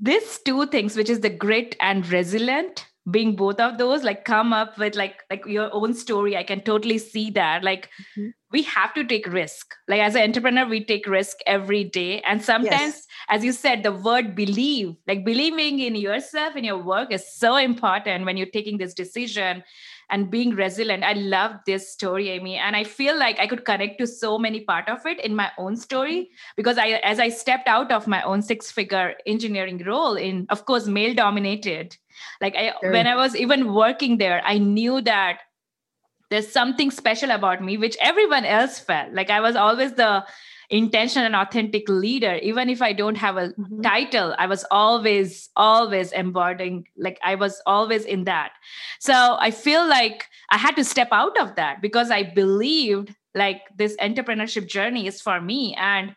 these 0.00 0.40
two 0.44 0.66
things, 0.66 0.96
which 0.96 1.08
is 1.08 1.20
the 1.20 1.30
grit 1.30 1.76
and 1.80 2.06
resilient, 2.08 2.86
being 3.10 3.36
both 3.36 3.60
of 3.60 3.78
those, 3.78 4.02
like 4.02 4.24
come 4.24 4.52
up 4.52 4.76
with 4.78 4.96
like 4.96 5.22
like 5.30 5.46
your 5.46 5.72
own 5.72 5.94
story. 5.94 6.36
I 6.36 6.42
can 6.42 6.60
totally 6.62 6.98
see 6.98 7.30
that. 7.30 7.62
Like 7.62 7.90
Mhm. 8.16 8.32
we 8.50 8.62
have 8.62 8.94
to 8.94 9.04
take 9.04 9.26
risk. 9.26 9.74
Like 9.88 10.00
as 10.00 10.16
an 10.16 10.22
entrepreneur, 10.22 10.66
we 10.66 10.84
take 10.84 11.06
risk 11.06 11.36
every 11.46 11.84
day. 11.84 12.20
And 12.22 12.42
sometimes, 12.42 13.06
as 13.28 13.44
you 13.44 13.52
said, 13.52 13.82
the 13.82 13.92
word 13.92 14.34
believe, 14.34 14.96
like 15.06 15.24
believing 15.24 15.78
in 15.80 15.94
yourself 15.94 16.56
in 16.56 16.64
your 16.64 16.78
work 16.78 17.12
is 17.12 17.32
so 17.32 17.56
important 17.56 18.24
when 18.24 18.36
you're 18.36 18.46
taking 18.58 18.78
this 18.78 18.94
decision 18.94 19.62
and 20.10 20.30
being 20.30 20.50
resilient. 20.54 21.04
I 21.04 21.14
love 21.14 21.56
this 21.66 21.92
story, 21.92 22.28
Amy. 22.30 22.56
And 22.56 22.76
I 22.76 22.84
feel 22.84 23.18
like 23.18 23.38
I 23.38 23.46
could 23.46 23.64
connect 23.64 23.98
to 24.00 24.06
so 24.06 24.38
many 24.38 24.60
part 24.60 24.88
of 24.88 25.04
it 25.06 25.20
in 25.24 25.34
my 25.34 25.50
own 25.58 25.76
story 25.76 26.30
because 26.56 26.78
I 26.78 27.00
as 27.04 27.18
I 27.18 27.28
stepped 27.28 27.68
out 27.68 27.92
of 27.92 28.06
my 28.06 28.22
own 28.22 28.42
six 28.42 28.70
figure 28.70 29.14
engineering 29.26 29.82
role 29.84 30.14
in 30.16 30.46
of 30.50 30.64
course 30.64 30.86
male 30.86 31.14
dominated 31.14 31.96
like 32.40 32.54
I 32.56 32.72
Very. 32.80 32.92
when 32.92 33.06
I 33.06 33.16
was 33.16 33.36
even 33.36 33.72
working 33.74 34.18
there 34.18 34.42
I 34.44 34.58
knew 34.58 35.00
that 35.02 35.40
there's 36.30 36.50
something 36.50 36.90
special 36.90 37.30
about 37.30 37.62
me 37.62 37.76
which 37.76 37.96
everyone 38.00 38.44
else 38.44 38.78
felt 38.78 39.12
like 39.12 39.30
I 39.30 39.40
was 39.40 39.56
always 39.56 39.94
the 39.94 40.24
intentional 40.70 41.26
and 41.26 41.36
authentic 41.36 41.88
leader. 41.88 42.34
Even 42.42 42.68
if 42.68 42.80
I 42.82 42.92
don't 42.92 43.16
have 43.16 43.36
a 43.36 43.48
Mhm. 43.58 43.82
title 43.82 44.34
i 44.38 44.46
was 44.46 44.64
always 44.70 45.50
always 45.56 46.12
embodying 46.12 46.86
like 46.96 47.18
i 47.22 47.34
was 47.34 47.60
always 47.66 48.04
in 48.04 48.24
that. 48.24 48.52
So 48.98 49.36
i 49.40 49.50
feel 49.50 49.86
like 49.86 50.28
i 50.50 50.56
had 50.56 50.76
to 50.76 50.84
step 50.84 51.08
out 51.12 51.38
of 51.38 51.54
that 51.56 51.80
because 51.82 52.10
i 52.10 52.22
believed 52.22 53.14
like 53.34 53.62
this 53.76 53.96
entrepreneurship 53.96 54.66
journey 54.68 55.06
is 55.06 55.20
for 55.20 55.40
me. 55.40 55.74
And 55.76 56.14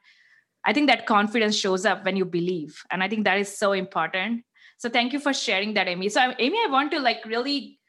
i 0.66 0.74
think 0.74 0.88
that 0.88 1.06
confidence 1.06 1.56
shows 1.56 1.86
up 1.86 2.06
when 2.06 2.16
you 2.16 2.26
believe. 2.26 2.84
And 2.92 3.04
i 3.04 3.10
think 3.10 3.26
that 3.26 3.40
is 3.40 3.58
so 3.58 3.72
important. 3.74 4.44
So 4.80 4.90
thank 4.90 5.12
you 5.14 5.20
for 5.20 5.34
sharing 5.34 5.74
that 5.74 5.88
amy. 5.88 6.10
So 6.10 6.34
amy 6.40 6.58
i 6.64 6.68
want 6.70 6.92
to 6.92 7.00
like 7.00 7.26
really 7.26 7.80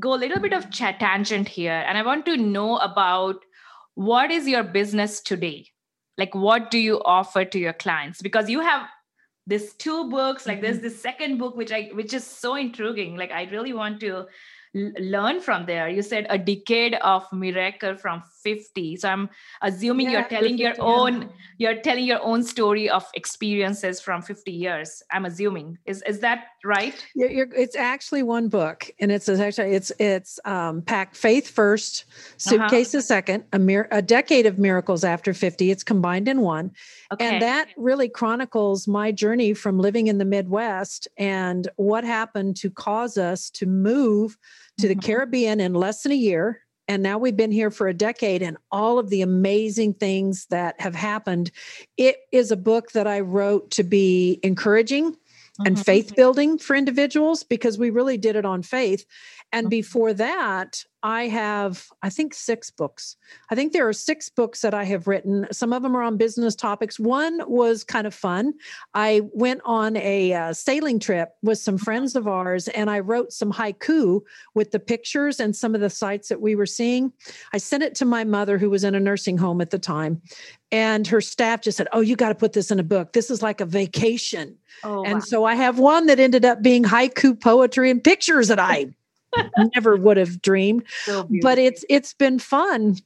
go 0.00 0.14
a 0.14 0.22
little 0.22 0.40
bit 0.40 0.52
of 0.52 0.70
chat 0.70 0.98
tangent 1.00 1.48
here. 1.48 1.84
And 1.86 1.98
i 1.98 2.02
want 2.02 2.24
to 2.26 2.36
know 2.36 2.76
about 2.78 3.44
what 3.94 4.30
is 4.30 4.46
your 4.48 4.62
business 4.62 5.20
today 5.20 5.66
like 6.18 6.34
what 6.34 6.70
do 6.70 6.78
you 6.78 7.00
offer 7.04 7.44
to 7.44 7.58
your 7.58 7.72
clients? 7.72 8.20
Because 8.20 8.50
you 8.50 8.60
have 8.60 8.88
this 9.46 9.72
two 9.74 10.10
books 10.10 10.46
like 10.46 10.60
there's 10.60 10.76
mm-hmm. 10.76 10.84
this 10.84 11.00
second 11.00 11.38
book 11.38 11.56
which 11.56 11.72
i 11.72 11.88
which 11.94 12.12
is 12.12 12.26
so 12.26 12.56
intriguing. 12.56 13.16
Like 13.16 13.30
i 13.30 13.44
really 13.44 13.72
want 13.72 14.00
to 14.00 14.26
l- 14.74 14.92
learn 14.98 15.40
from 15.40 15.66
there. 15.66 15.88
You 15.88 16.02
said 16.02 16.26
a 16.30 16.38
decade 16.38 16.94
of 16.94 17.30
miracle 17.32 17.96
from 17.96 18.22
50 18.42 18.96
so 18.96 19.08
i'm 19.08 19.28
assuming 19.62 20.06
Yeah, 20.06 20.20
you're 20.20 20.28
telling 20.28 20.58
your 20.58 20.70
50, 20.70 20.82
yeah. 20.82 20.88
own 20.88 21.28
you're 21.58 21.80
telling 21.82 22.04
your 22.04 22.22
own 22.22 22.44
story 22.44 22.88
of 22.88 23.04
experiences 23.14 24.00
from 24.00 24.22
50 24.22 24.52
years 24.52 25.02
i'm 25.12 25.24
assuming. 25.24 25.78
Is 25.86 26.02
is 26.06 26.20
that 26.20 26.44
right? 26.64 26.94
You're, 27.14 27.30
you're, 27.30 27.48
it's 27.54 27.76
actually 27.76 28.22
one 28.22 28.48
book, 28.48 28.90
and 29.00 29.10
it's 29.12 29.28
actually 29.28 29.74
it's 29.74 29.92
it's 29.98 30.40
um, 30.44 30.82
pack 30.82 31.14
faith 31.14 31.48
first, 31.48 32.04
suitcases 32.36 33.06
second, 33.06 33.44
a 33.52 33.58
mir- 33.58 33.88
a 33.90 34.02
decade 34.02 34.46
of 34.46 34.58
miracles 34.58 35.04
after 35.04 35.32
fifty. 35.34 35.70
It's 35.70 35.84
combined 35.84 36.28
in 36.28 36.40
one, 36.40 36.72
okay. 37.12 37.26
and 37.26 37.42
that 37.42 37.68
really 37.76 38.08
chronicles 38.08 38.88
my 38.88 39.12
journey 39.12 39.54
from 39.54 39.78
living 39.78 40.08
in 40.08 40.18
the 40.18 40.24
Midwest 40.24 41.08
and 41.16 41.68
what 41.76 42.04
happened 42.04 42.56
to 42.56 42.70
cause 42.70 43.16
us 43.18 43.50
to 43.50 43.66
move 43.66 44.36
to 44.78 44.88
the 44.88 44.94
Mhm. 44.94 45.02
Caribbean 45.02 45.60
in 45.60 45.74
less 45.74 46.02
than 46.02 46.12
a 46.12 46.16
year. 46.16 46.60
And 46.90 47.02
now 47.02 47.18
we've 47.18 47.36
been 47.36 47.52
here 47.52 47.70
for 47.70 47.86
a 47.88 47.94
decade, 47.94 48.40
and 48.42 48.56
all 48.72 48.98
of 48.98 49.10
the 49.10 49.20
amazing 49.20 49.94
things 49.94 50.46
that 50.50 50.80
have 50.80 50.94
happened. 50.94 51.50
It 51.98 52.16
is 52.32 52.50
a 52.50 52.56
book 52.56 52.92
that 52.92 53.06
I 53.06 53.20
wrote 53.20 53.70
to 53.72 53.82
be 53.82 54.40
encouraging 54.42 55.14
and 55.66 55.76
Mhm. 55.76 55.84
faith 55.84 56.14
building 56.16 56.56
for 56.56 56.74
individuals 56.74 57.42
because 57.42 57.76
we 57.78 57.90
really 57.90 58.16
did 58.16 58.36
it 58.36 58.46
on 58.46 58.62
faith. 58.62 59.04
And 59.52 59.66
Mhm. 59.66 59.70
before 59.70 60.14
that, 60.14 60.82
I 61.02 61.28
have, 61.28 61.86
I 62.02 62.10
think, 62.10 62.34
six 62.34 62.70
books. 62.70 63.16
I 63.50 63.54
think 63.54 63.72
there 63.72 63.86
are 63.86 63.92
six 63.92 64.28
books 64.28 64.62
that 64.62 64.74
I 64.74 64.82
have 64.84 65.06
written. 65.06 65.46
Some 65.52 65.72
of 65.72 65.82
them 65.82 65.96
are 65.96 66.02
on 66.02 66.16
business 66.16 66.56
topics. 66.56 66.98
One 66.98 67.40
was 67.46 67.84
kind 67.84 68.06
of 68.06 68.14
fun. 68.14 68.54
I 68.94 69.22
went 69.32 69.60
on 69.64 69.96
a 69.96 70.32
uh, 70.32 70.52
sailing 70.52 70.98
trip 70.98 71.30
with 71.42 71.58
some 71.58 71.78
friends 71.78 72.16
of 72.16 72.26
ours 72.26 72.66
and 72.68 72.90
I 72.90 72.98
wrote 72.98 73.32
some 73.32 73.52
haiku 73.52 74.22
with 74.54 74.72
the 74.72 74.80
pictures 74.80 75.38
and 75.38 75.54
some 75.54 75.76
of 75.76 75.80
the 75.80 75.90
sites 75.90 76.28
that 76.28 76.40
we 76.40 76.56
were 76.56 76.66
seeing. 76.66 77.12
I 77.52 77.58
sent 77.58 77.84
it 77.84 77.94
to 77.96 78.04
my 78.04 78.24
mother, 78.24 78.58
who 78.58 78.68
was 78.70 78.82
in 78.82 78.96
a 78.96 79.00
nursing 79.00 79.38
home 79.38 79.60
at 79.60 79.70
the 79.70 79.78
time. 79.78 80.20
And 80.72 81.06
her 81.06 81.20
staff 81.20 81.62
just 81.62 81.76
said, 81.76 81.88
Oh, 81.92 82.00
you 82.00 82.16
got 82.16 82.28
to 82.30 82.34
put 82.34 82.52
this 82.52 82.70
in 82.70 82.78
a 82.78 82.84
book. 82.84 83.12
This 83.12 83.30
is 83.30 83.40
like 83.40 83.60
a 83.60 83.66
vacation. 83.66 84.56
oh, 84.82 85.04
And 85.04 85.14
wow. 85.14 85.20
so 85.20 85.44
I 85.44 85.54
have 85.54 85.78
one 85.78 86.06
that 86.06 86.18
ended 86.18 86.44
up 86.44 86.60
being 86.60 86.82
haiku 86.84 87.40
poetry 87.40 87.90
and 87.90 88.02
pictures 88.02 88.48
that 88.48 88.58
I 88.58 88.88
never 89.74 89.96
would 89.96 90.16
have 90.16 90.40
dreamed. 90.42 90.84
So 91.04 91.28
But 91.42 91.58
it's 91.58 91.84
it's 91.88 92.14
been 92.14 92.38
fun 92.38 92.96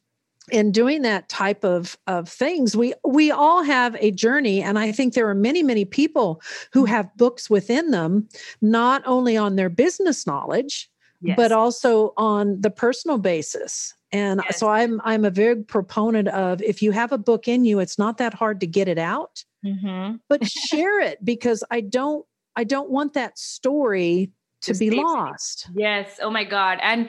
in 0.50 0.72
doing 0.72 1.02
that 1.02 1.28
type 1.28 1.64
of 1.64 1.96
of 2.06 2.28
things. 2.28 2.76
We 2.76 2.94
we 3.06 3.30
all 3.30 3.62
have 3.62 3.96
a 4.00 4.10
journey 4.10 4.62
and 4.62 4.78
I 4.78 4.92
think 4.92 5.14
there 5.14 5.28
are 5.28 5.34
many 5.34 5.62
many 5.62 5.84
people 5.84 6.42
who 6.72 6.84
have 6.84 7.14
books 7.16 7.48
within 7.48 7.90
them 7.92 8.28
not 8.60 9.02
only 9.06 9.36
on 9.36 9.56
their 9.56 9.70
business 9.70 10.26
knowledge 10.26 10.88
Yes. 11.24 11.36
but 11.36 11.52
also 11.52 12.12
on 12.16 12.60
the 12.60 12.70
personal 12.70 13.16
basis. 13.16 13.94
And 14.10 14.40
Yes. 14.44 14.58
so 14.58 14.68
I'm 14.68 15.00
I'm 15.04 15.24
a 15.24 15.30
very 15.30 15.62
proponent 15.62 16.26
of 16.28 16.60
if 16.62 16.82
you 16.82 16.90
have 16.90 17.12
a 17.12 17.18
book 17.18 17.46
in 17.46 17.64
you, 17.64 17.78
it's 17.78 17.96
not 17.96 18.18
that 18.18 18.34
hard 18.34 18.58
to 18.60 18.66
get 18.66 18.88
it 18.88 18.98
out, 18.98 19.44
Mhm. 19.64 20.18
but 20.28 20.44
share 20.44 20.98
it 21.00 21.24
because 21.24 21.62
I 21.70 21.80
don't 21.80 22.26
I 22.56 22.64
don't 22.64 22.90
want 22.90 23.12
that 23.14 23.38
story 23.38 24.32
to 24.62 24.74
be 24.74 24.90
lost. 24.90 25.68
Yes. 25.74 26.18
Oh 26.22 26.30
my 26.30 26.44
God. 26.44 26.78
And 26.82 27.08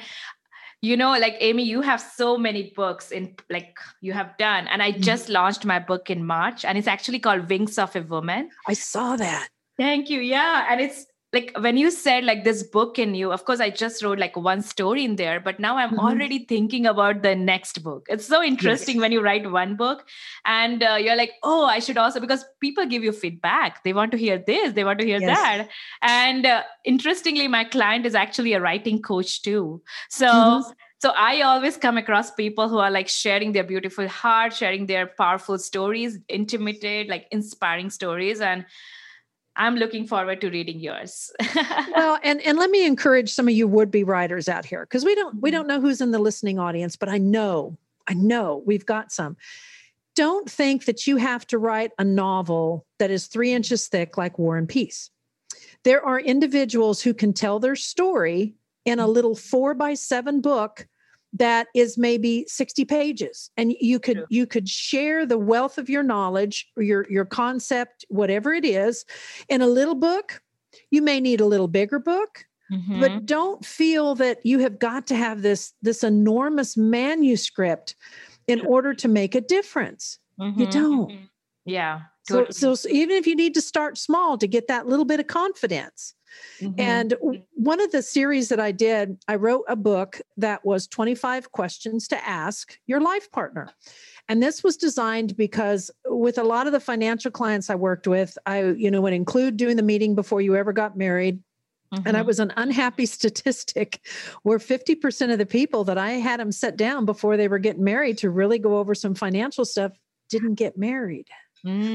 you 0.81 0.97
know, 0.97 1.11
like 1.11 1.37
Amy, 1.39 1.63
you 1.63 1.79
have 1.79 2.01
so 2.01 2.37
many 2.37 2.73
books 2.75 3.11
in 3.11 3.35
like 3.49 3.77
you 4.01 4.11
have 4.11 4.37
done. 4.37 4.67
And 4.67 4.83
I 4.83 4.91
Mhm. 4.91 4.99
just 4.99 5.29
launched 5.29 5.63
my 5.63 5.79
book 5.79 6.09
in 6.09 6.25
March, 6.25 6.65
and 6.65 6.77
it's 6.77 6.87
actually 6.87 7.19
called 7.19 7.49
Wings 7.49 7.77
of 7.79 7.95
a 7.95 8.01
Woman. 8.01 8.49
I 8.67 8.73
saw 8.73 9.15
that. 9.15 9.47
Thank 9.77 10.09
you. 10.09 10.19
Yeah. 10.19 10.67
And 10.69 10.81
it's 10.81 11.05
like 11.33 11.51
when 11.59 11.77
you 11.77 11.89
said 11.89 12.23
like 12.23 12.43
this 12.43 12.61
book 12.61 12.99
in 12.99 13.15
you, 13.15 13.31
of 13.31 13.43
course, 13.43 13.59
I 13.59 13.71
just 13.71 14.03
wrote 14.03 14.19
like 14.19 14.37
one 14.37 14.61
story 14.61 15.03
in 15.03 15.15
there, 15.15 15.39
but 15.39 15.59
now 15.59 15.77
I'm 15.77 15.91
Mhm. 15.91 15.97
already 15.97 16.45
thinking 16.45 16.85
about 16.85 17.23
the 17.23 17.35
next 17.35 17.83
book. 17.83 18.05
It's 18.07 18.25
so 18.27 18.43
interesting 18.43 18.99
when 18.99 19.11
you 19.11 19.19
write 19.21 19.49
one 19.51 19.75
book 19.75 20.07
and 20.45 20.83
uh, 20.83 20.97
you're 20.99 21.15
like, 21.15 21.31
oh, 21.41 21.65
I 21.65 21.79
should 21.79 21.97
also, 21.97 22.19
because 22.19 22.45
people 22.61 22.85
give 22.85 23.03
you 23.03 23.11
feedback. 23.11 23.83
They 23.83 23.93
want 23.93 24.11
to 24.11 24.17
hear 24.17 24.37
this, 24.45 24.73
they 24.73 24.83
want 24.83 24.99
to 24.99 25.05
hear 25.05 25.19
Yes. 25.19 25.25
that. 25.25 25.69
And 26.03 26.45
uh, 26.45 26.63
interestingly, 26.85 27.47
my 27.47 27.63
client 27.63 28.05
is 28.05 28.13
actually 28.13 28.53
a 28.53 28.61
writing 28.61 29.01
coach 29.01 29.41
too. 29.41 29.81
So, 30.09 30.27
Mhm. 30.31 30.73
so 31.01 31.13
I 31.17 31.41
always 31.41 31.77
come 31.77 31.97
across 31.97 32.29
people 32.31 32.69
who 32.69 32.77
are 32.77 32.91
like 32.91 33.09
sharing 33.09 33.53
their 33.53 33.63
beautiful 33.63 34.07
heart, 34.07 34.53
sharing 34.53 34.85
their 34.85 35.07
powerful 35.07 35.57
stories, 35.57 36.19
intimate, 36.29 37.09
like 37.09 37.27
inspiring 37.31 37.89
stories. 37.89 38.39
And 38.39 38.65
I'm 39.55 39.75
looking 39.75 40.07
forward 40.07 40.41
to 40.41 40.49
reading 40.49 40.79
yours. 40.79 41.31
well 41.95 42.19
and 42.23 42.41
and 42.41 42.57
let 42.57 42.69
me 42.71 42.85
encourage 42.85 43.31
some 43.33 43.47
of 43.47 43.53
you 43.53 43.67
would 43.67 43.91
be 43.91 44.03
writers 44.03 44.49
out 44.49 44.65
here 44.65 44.81
because 44.85 45.05
we 45.05 45.13
don't 45.15 45.41
we 45.41 45.49
Mhm. 45.49 45.53
don't 45.53 45.67
know 45.67 45.81
who's 45.81 46.01
in 46.01 46.11
the 46.11 46.19
listening 46.19 46.57
audience 46.59 46.95
but 46.95 47.09
i 47.09 47.17
know 47.17 47.77
i 48.07 48.13
know 48.13 48.63
we've 48.65 48.85
got 48.85 49.11
some 49.11 49.37
don't 50.15 50.49
think 50.49 50.85
that 50.85 51.07
you 51.07 51.17
have 51.17 51.45
to 51.47 51.57
write 51.57 51.91
a 51.97 52.03
novel 52.03 52.85
that 52.99 53.11
is 53.11 53.27
three 53.27 53.51
inches 53.51 53.87
thick 53.87 54.17
like 54.17 54.39
war 54.39 54.57
and 54.57 54.67
peace 54.69 55.09
there 55.83 56.03
are 56.03 56.19
individuals 56.19 57.01
who 57.01 57.13
can 57.13 57.33
tell 57.33 57.59
their 57.59 57.75
story 57.75 58.55
in 58.85 58.99
a 58.99 59.07
little 59.07 59.35
four 59.35 59.73
by 59.73 59.93
seven 59.93 60.41
book 60.41 60.87
that 61.33 61.67
is 61.73 61.97
maybe 61.97 62.45
60 62.47 62.85
pages 62.85 63.49
and 63.57 63.73
you 63.79 63.99
could 63.99 64.17
True. 64.17 64.25
you 64.29 64.45
could 64.45 64.69
share 64.69 65.25
the 65.25 65.37
wealth 65.37 65.77
of 65.77 65.89
your 65.89 66.03
knowledge 66.03 66.67
or 66.77 66.83
your 66.83 67.05
your 67.09 67.25
concept 67.25 68.05
whatever 68.09 68.53
it 68.53 68.63
is 68.65 69.03
in 69.49 69.61
a 69.61 69.67
little 69.67 69.95
book 69.95 70.41
you 70.91 71.01
may 71.01 71.19
need 71.19 71.41
a 71.41 71.45
little 71.45 71.67
bigger 71.67 71.99
book 71.99 72.45
Mhm. 72.71 72.99
but 72.99 73.25
don't 73.25 73.65
feel 73.65 74.15
that 74.15 74.45
you 74.45 74.59
have 74.59 74.79
got 74.79 75.07
to 75.07 75.15
have 75.15 75.41
this 75.41 75.73
this 75.81 76.03
enormous 76.03 76.77
manuscript 76.77 77.95
in 78.47 78.61
order 78.65 78.93
to 78.93 79.07
make 79.07 79.35
a 79.35 79.41
difference 79.41 80.19
you 80.39 80.67
Mhm. 80.67 80.71
don't. 80.71 81.09
Mhm. 81.11 81.29
Yeah. 81.65 82.01
so, 82.23 82.45
so 82.51 82.73
so 82.75 82.87
even 82.89 83.17
if 83.17 83.27
you 83.27 83.35
need 83.35 83.53
to 83.53 83.61
start 83.61 83.97
small 83.97 84.37
to 84.37 84.47
get 84.47 84.67
that 84.67 84.87
little 84.87 85.05
bit 85.05 85.19
of 85.19 85.27
confidence 85.27 86.13
Mhm. 86.61 86.73
and 86.77 87.15
one 87.53 87.79
of 87.81 87.91
the 87.91 88.01
series 88.01 88.49
that 88.49 88.59
I 88.59 88.71
did, 88.71 89.23
I 89.27 89.35
wrote 89.35 89.65
a 89.67 89.75
book 89.75 90.21
that 90.37 90.65
was 90.65 90.87
25 90.87 91.51
questions 91.51 92.07
to 92.09 92.27
ask 92.27 92.79
your 92.87 93.01
life 93.01 93.31
partner. 93.31 93.69
And 94.29 94.41
this 94.41 94.63
was 94.63 94.77
designed 94.77 95.35
because 95.37 95.91
with 96.05 96.37
a 96.37 96.43
lot 96.43 96.67
of 96.67 96.73
the 96.73 96.79
financial 96.79 97.31
clients 97.31 97.69
I 97.69 97.75
worked 97.75 98.07
with, 98.07 98.37
I, 98.45 98.63
you 98.71 98.89
know, 98.91 99.01
would 99.01 99.13
include 99.13 99.57
doing 99.57 99.77
the 99.77 99.83
meeting 99.83 100.15
before 100.15 100.41
you 100.41 100.55
ever 100.55 100.73
got 100.73 100.97
married. 100.97 101.43
And 102.05 102.17
I 102.17 102.21
Mhm. 102.21 102.27
was 102.27 102.39
an 102.39 102.53
unhappy 102.57 103.05
statistic 103.17 104.01
where 104.43 104.59
50% 104.59 105.31
of 105.31 105.37
the 105.39 105.45
people 105.45 105.83
that 105.85 105.97
I 105.97 106.11
had 106.13 106.39
them 106.39 106.51
set 106.51 106.77
down 106.77 107.05
before 107.05 107.37
they 107.37 107.47
were 107.47 107.59
getting 107.59 107.83
married 107.83 108.17
to 108.19 108.29
really 108.29 108.59
go 108.59 108.77
over 108.77 108.95
some 108.95 109.15
financial 109.15 109.65
stuff 109.65 109.93
didn't 110.29 110.55
get 110.55 110.77
married 110.77 111.27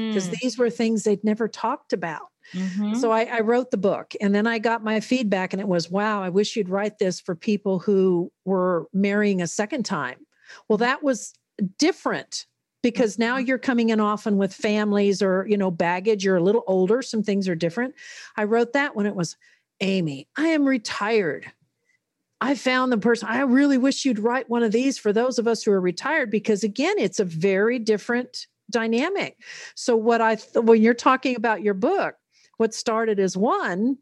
because 0.09 0.29
Mm. 0.29 0.39
these 0.41 0.57
were 0.57 0.69
things 0.69 1.03
they'd 1.03 1.23
never 1.23 1.47
talked 1.47 1.93
about. 1.93 2.29
Mhm. 2.53 2.95
So 2.95 3.11
I, 3.11 3.23
I 3.25 3.39
wrote 3.41 3.71
the 3.71 3.77
book 3.77 4.15
and 4.21 4.33
then 4.33 4.47
I 4.47 4.59
got 4.59 4.83
my 4.83 4.99
feedback, 4.99 5.53
and 5.53 5.61
it 5.61 5.67
was, 5.67 5.91
wow, 5.91 6.23
I 6.23 6.29
wish 6.29 6.55
you'd 6.55 6.69
write 6.69 6.97
this 6.97 7.19
for 7.19 7.35
people 7.35 7.79
who 7.79 8.31
were 8.45 8.87
marrying 8.93 9.41
a 9.41 9.47
second 9.47 9.83
time. 9.83 10.25
Well, 10.67 10.77
that 10.77 11.03
was 11.03 11.33
different 11.77 12.47
because 12.81 13.19
now 13.19 13.37
you're 13.37 13.57
coming 13.59 13.89
in 13.89 13.99
often 13.99 14.37
with 14.37 14.53
families 14.53 15.21
or, 15.21 15.45
you 15.47 15.57
know, 15.57 15.69
baggage. 15.69 16.23
You're 16.23 16.37
a 16.37 16.43
little 16.43 16.63
older, 16.65 17.01
some 17.01 17.23
things 17.23 17.47
are 17.47 17.55
different. 17.55 17.93
I 18.37 18.45
wrote 18.45 18.73
that 18.73 18.95
when 18.95 19.05
it 19.05 19.15
was, 19.15 19.37
Amy, 19.81 20.27
I 20.37 20.47
am 20.47 20.65
retired. 20.65 21.51
I 22.41 22.55
found 22.55 22.91
the 22.91 22.97
person. 22.97 23.27
I 23.27 23.41
really 23.41 23.77
wish 23.77 24.05
you'd 24.05 24.19
write 24.19 24.49
one 24.49 24.63
of 24.63 24.71
these 24.71 24.97
for 24.97 25.11
those 25.11 25.39
of 25.39 25.47
us 25.47 25.63
who 25.63 25.71
are 25.71 25.81
retired 25.81 26.31
because, 26.31 26.63
again, 26.63 26.95
it's 26.97 27.19
a 27.19 27.25
very 27.25 27.79
different 27.79 28.47
dynamic. 28.71 29.37
So, 29.75 29.95
what 29.97 30.21
I, 30.21 30.35
th- 30.35 30.63
when 30.63 30.81
you're 30.81 30.93
talking 30.93 31.35
about 31.35 31.61
your 31.63 31.73
book, 31.73 32.15
what 32.59 32.73
started 32.73 33.19
as 33.19 33.35
one 33.35 33.97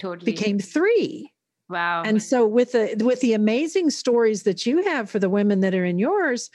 totally 0.00 0.32
became 0.32 0.58
three. 0.58 1.32
wow. 1.68 2.02
And 2.02 2.22
so 2.22 2.46
with 2.46 2.72
the 2.72 2.96
with 3.04 3.20
the 3.20 3.34
amazing 3.34 3.90
stories 3.90 4.42
that 4.44 4.66
you 4.66 4.82
have 4.84 5.08
for 5.10 5.18
the 5.18 5.30
women 5.30 5.60
that 5.60 5.74
are 5.74 5.84
in 5.84 5.98
yours, 5.98 6.50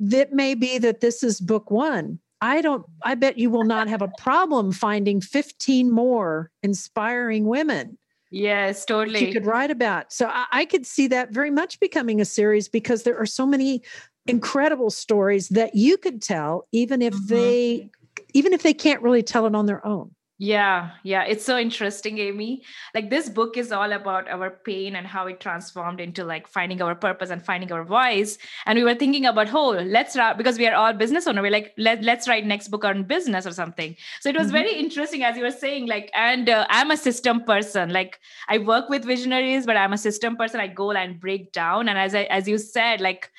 that 0.00 0.32
may 0.32 0.54
be 0.54 0.78
that 0.78 1.00
this 1.00 1.22
is 1.22 1.40
book 1.40 1.70
one. 1.70 2.18
I 2.40 2.60
don't 2.60 2.84
I 3.04 3.14
bet 3.14 3.38
you 3.38 3.48
will 3.50 3.64
not 3.64 3.88
have 3.88 4.02
a 4.02 4.08
problem 4.18 4.72
finding 4.72 5.20
15 5.20 5.90
more 5.90 6.50
inspiring 6.62 7.46
women 7.46 7.96
yes, 8.30 8.84
totally. 8.84 9.26
you 9.26 9.32
could 9.32 9.46
write 9.46 9.70
about. 9.70 10.12
So 10.12 10.26
I, 10.26 10.46
I 10.52 10.64
could 10.64 10.84
see 10.84 11.06
that 11.08 11.30
very 11.32 11.50
much 11.50 11.78
becoming 11.80 12.20
a 12.20 12.24
series 12.24 12.68
because 12.68 13.04
there 13.04 13.16
are 13.16 13.26
so 13.26 13.46
many 13.46 13.82
incredible 14.26 14.90
stories 14.90 15.48
that 15.50 15.76
you 15.76 15.96
could 15.96 16.20
tell, 16.20 16.66
even 16.72 17.00
if 17.00 17.14
Mhm. 17.14 17.28
they 17.28 17.90
even 18.34 18.52
if 18.52 18.62
they 18.62 18.74
can't 18.74 19.02
really 19.02 19.22
tell 19.22 19.46
it 19.46 19.54
on 19.54 19.66
their 19.66 19.86
own. 19.86 20.15
Yeah, 20.38 20.90
yeah, 21.02 21.22
it's 21.24 21.46
so 21.46 21.56
interesting, 21.58 22.18
Amy. 22.18 22.62
Like 22.94 23.08
this 23.08 23.26
book 23.30 23.56
is 23.56 23.72
all 23.72 23.90
about 23.92 24.28
our 24.28 24.50
pain 24.50 24.94
and 24.94 25.06
how 25.06 25.26
it 25.28 25.40
transformed 25.40 25.98
into 25.98 26.24
like 26.24 26.46
finding 26.46 26.82
our 26.82 26.94
purpose 26.94 27.30
and 27.30 27.42
finding 27.42 27.72
our 27.72 27.84
voice. 27.84 28.36
And 28.66 28.76
we 28.76 28.84
were 28.84 28.94
thinking 28.94 29.24
about, 29.24 29.54
oh, 29.54 29.70
let's 29.70 30.14
write 30.14 30.36
because 30.36 30.58
we 30.58 30.66
are 30.66 30.74
all 30.74 30.92
business 30.92 31.26
owner. 31.26 31.40
We're 31.40 31.50
like, 31.50 31.72
Let, 31.78 32.02
let's 32.02 32.28
write 32.28 32.44
next 32.44 32.68
book 32.68 32.84
on 32.84 33.04
business 33.04 33.46
or 33.46 33.52
something. 33.52 33.96
So 34.20 34.28
it 34.28 34.36
was 34.36 34.48
Mhm. 34.48 34.52
very 34.52 34.74
interesting 34.74 35.22
as 35.22 35.38
you 35.38 35.42
were 35.42 35.50
saying, 35.50 35.86
like, 35.86 36.10
and 36.12 36.50
uh, 36.50 36.66
I'm 36.68 36.90
a 36.90 36.98
system 36.98 37.42
person. 37.44 37.88
Like 37.88 38.20
I 38.46 38.58
work 38.58 38.90
with 38.90 39.06
visionaries, 39.06 39.64
but 39.64 39.78
I'm 39.78 39.94
a 39.94 39.98
system 39.98 40.36
person. 40.36 40.60
I 40.60 40.66
go 40.66 40.90
and 40.92 41.18
break 41.18 41.52
down. 41.52 41.88
And 41.88 41.98
as 41.98 42.14
I, 42.14 42.24
as 42.24 42.46
you 42.46 42.58
said, 42.58 43.00
like 43.00 43.30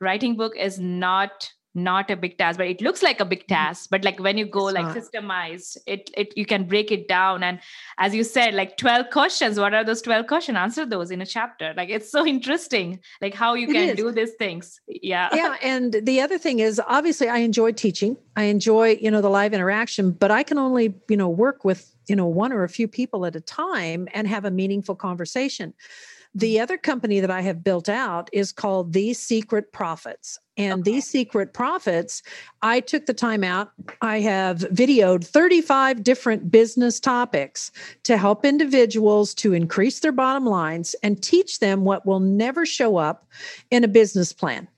writing 0.00 0.36
book 0.36 0.56
is 0.56 0.80
not 0.80 1.52
not 1.74 2.10
a 2.10 2.16
big 2.16 2.36
task 2.36 2.58
but 2.58 2.66
it 2.66 2.80
looks 2.80 3.02
like 3.02 3.20
a 3.20 3.24
big 3.24 3.40
mm-hmm. 3.40 3.54
task 3.54 3.88
but 3.90 4.04
like 4.04 4.18
when 4.18 4.36
you 4.36 4.44
go 4.44 4.68
It's 4.68 4.74
like 4.74 4.86
not. 4.86 4.96
systemized 4.96 5.76
it 5.86 6.10
it 6.16 6.36
you 6.36 6.46
can 6.46 6.64
break 6.66 6.90
it 6.90 7.08
down. 7.08 7.42
And 7.42 7.60
as 7.98 8.14
you 8.14 8.24
said 8.24 8.54
like 8.54 8.76
12 8.76 9.10
questions 9.10 9.58
what 9.58 9.74
are 9.74 9.84
those 9.84 10.02
12 10.02 10.26
questions? 10.26 10.56
Answer 10.56 10.86
those 10.86 11.10
in 11.10 11.20
a 11.20 11.26
chapter. 11.26 11.72
Like 11.76 11.88
it's 11.88 12.10
so 12.10 12.26
interesting 12.36 13.00
like 13.20 13.34
how 13.34 13.54
you 13.54 13.68
It 13.68 13.72
can 13.72 13.88
is. 13.90 13.96
do 13.96 14.10
these 14.10 14.32
things. 14.38 14.80
Yeah. 14.88 15.28
Yeah 15.34 15.56
and 15.62 15.94
the 16.02 16.20
other 16.20 16.38
thing 16.38 16.58
is 16.58 16.80
obviously 16.86 17.28
i 17.28 17.38
enjoy 17.38 17.72
teaching. 17.72 18.16
I 18.36 18.44
enjoy 18.44 18.98
you 19.00 19.10
know 19.10 19.20
the 19.20 19.28
live 19.28 19.52
interaction 19.52 20.12
but 20.12 20.30
i 20.30 20.42
can 20.42 20.58
only 20.58 20.94
you 21.08 21.16
know 21.16 21.28
work 21.28 21.64
with 21.64 21.94
you 22.08 22.16
know 22.16 22.26
one 22.26 22.52
or 22.52 22.64
a 22.64 22.68
few 22.68 22.88
people 22.88 23.26
at 23.26 23.36
a 23.36 23.40
time 23.40 24.08
and 24.14 24.26
have 24.26 24.44
a 24.44 24.50
meaningful 24.50 24.94
conversation 24.94 25.74
the 26.34 26.60
other 26.60 26.76
company 26.78 27.18
that 27.20 27.30
i 27.30 27.40
have 27.40 27.64
built 27.64 27.88
out 27.88 28.30
is 28.32 28.52
called 28.52 28.92
the 28.92 29.12
secret 29.12 29.72
profits 29.72 30.38
and 30.56 30.80
Okay. 30.80 30.92
these 30.92 31.06
secret 31.06 31.52
profits 31.54 32.22
i 32.62 32.78
took 32.80 33.06
the 33.06 33.14
time 33.14 33.42
out 33.42 33.72
i 34.00 34.20
have 34.20 34.58
videoed 34.58 35.24
35 35.24 36.04
different 36.04 36.50
business 36.50 37.00
topics 37.00 37.72
to 38.04 38.16
help 38.16 38.44
individuals 38.44 39.34
to 39.34 39.52
increase 39.52 40.00
their 40.00 40.12
bottom 40.12 40.46
lines 40.46 40.94
and 41.02 41.22
teach 41.22 41.58
them 41.58 41.84
what 41.84 42.06
will 42.06 42.20
never 42.20 42.64
show 42.64 42.96
up 42.96 43.26
in 43.70 43.82
a 43.84 43.88
business 43.88 44.32
plan 44.32 44.68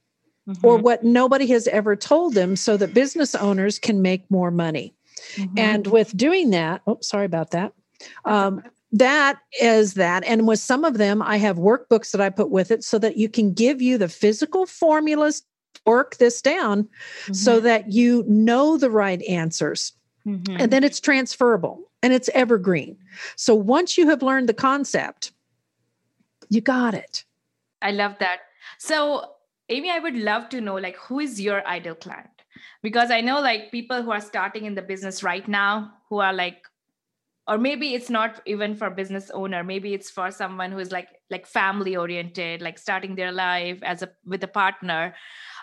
or 0.64 0.76
Mhm, 0.78 0.82
what 0.82 1.04
nobody 1.04 1.46
has 1.46 1.68
ever 1.68 1.94
told 1.94 2.34
them 2.34 2.56
so 2.56 2.76
that 2.76 2.92
business 2.94 3.34
owners 3.36 3.78
can 3.78 4.02
make 4.02 4.28
more 4.28 4.50
money. 4.50 4.92
mhm. 5.36 5.56
And 5.56 5.86
with 5.86 6.16
doing 6.16 6.50
that, 6.50 6.82
oh, 6.88 6.98
sorry 7.00 7.26
about 7.26 7.52
that. 7.52 7.72
Um, 8.24 8.60
that 8.92 9.38
is 9.60 9.94
that. 9.94 10.22
And 10.24 10.46
with 10.46 10.58
some 10.58 10.84
of 10.84 10.98
them, 10.98 11.22
I 11.22 11.38
have 11.38 11.56
workbooks 11.56 12.12
that 12.12 12.20
I 12.20 12.28
put 12.30 12.50
with 12.50 12.70
it 12.70 12.84
so 12.84 12.98
that 12.98 13.16
you 13.16 13.28
can 13.28 13.54
give 13.54 13.80
you 13.80 13.96
the 13.96 14.08
physical 14.08 14.66
formulas, 14.66 15.42
work 15.86 16.16
this 16.18 16.42
down 16.42 16.88
so 17.32 17.58
Mhm, 17.58 17.62
that 17.64 17.90
you 17.90 18.24
know 18.28 18.76
the 18.76 18.90
right 18.90 19.22
answers. 19.22 19.92
mhm. 20.26 20.60
And 20.60 20.70
then 20.70 20.84
it's 20.84 21.00
transferable 21.00 21.90
and 22.02 22.12
it's 22.12 22.28
evergreen. 22.34 22.96
So 23.36 23.54
once 23.54 23.96
you 23.96 24.08
have 24.08 24.22
learned 24.22 24.48
the 24.48 24.54
concept, 24.54 25.32
you 26.50 26.60
got 26.60 26.94
it. 26.94 27.24
I 27.80 27.92
love 27.92 28.16
that. 28.20 28.40
So, 28.78 29.24
Amy, 29.68 29.90
I 29.90 29.98
would 29.98 30.16
love 30.16 30.50
to 30.50 30.60
know 30.60 30.74
like 30.74 30.96
who 30.96 31.18
is 31.20 31.40
your 31.40 31.66
ideal 31.66 31.94
client? 31.94 32.28
Because 32.82 33.10
I 33.10 33.22
know 33.22 33.40
like 33.40 33.70
people 33.70 34.02
who 34.02 34.10
are 34.10 34.20
starting 34.20 34.66
in 34.66 34.74
the 34.74 34.82
business 34.82 35.22
right 35.22 35.46
now 35.48 35.94
who 36.10 36.18
are 36.18 36.32
like 36.32 36.62
or 37.48 37.58
maybe 37.58 37.94
it's 37.94 38.10
not 38.10 38.40
even 38.46 38.74
for 38.74 38.88
business 38.88 39.30
owner 39.30 39.64
maybe 39.64 39.94
it's 39.94 40.10
for 40.10 40.30
someone 40.30 40.70
who 40.70 40.78
is 40.78 40.92
like 40.92 41.08
like 41.32 41.46
family 41.46 41.96
oriented 41.96 42.62
like 42.62 42.78
starting 42.78 43.16
their 43.16 43.32
life 43.32 43.82
as 43.82 44.02
a 44.02 44.10
with 44.24 44.44
a 44.44 44.48
partner. 44.48 45.14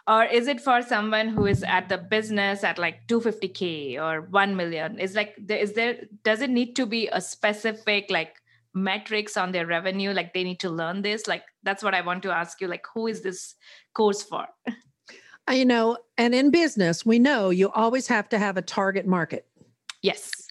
Or 0.08 0.24
is 0.24 0.48
it 0.48 0.60
for 0.60 0.82
someone 0.82 1.28
who 1.30 1.46
is 1.46 1.64
at 1.64 1.88
the 1.88 2.00
business 2.00 2.64
at 2.64 2.80
like 2.80 3.08
250k 3.08 4.00
or 4.02 4.22
1 4.22 4.56
million? 4.56 5.00
Is 5.00 5.16
like 5.16 5.36
is 5.48 5.74
there 5.74 6.02
does 6.24 6.42
it 6.42 6.50
need 6.50 6.76
to 6.76 6.86
be 6.86 7.08
a 7.08 7.22
specific 7.22 8.08
like 8.10 8.42
metrics 8.74 9.38
on 9.38 9.52
their 9.52 9.68
revenue? 9.68 10.12
Like 10.12 10.34
they 10.34 10.44
need 10.44 10.60
to 10.62 10.70
learn 10.70 11.04
this? 11.04 11.28
Like 11.28 11.44
that's 11.62 11.84
what 11.84 11.94
i 11.94 12.02
want 12.02 12.24
to 12.24 12.32
ask 12.32 12.62
you 12.62 12.68
like 12.68 12.86
who 12.94 13.08
is 13.08 13.22
this 13.22 13.56
course 13.94 14.24
for? 14.24 14.46
You 15.50 15.66
know 15.66 15.98
and 16.18 16.36
in 16.36 16.52
business 16.52 17.06
we 17.06 17.18
know 17.18 17.50
you 17.50 17.72
always 17.72 18.08
have 18.08 18.30
to 18.30 18.38
have 18.38 18.58
a 18.58 18.62
target 18.62 19.08
market. 19.08 19.48
Yes 20.02 20.49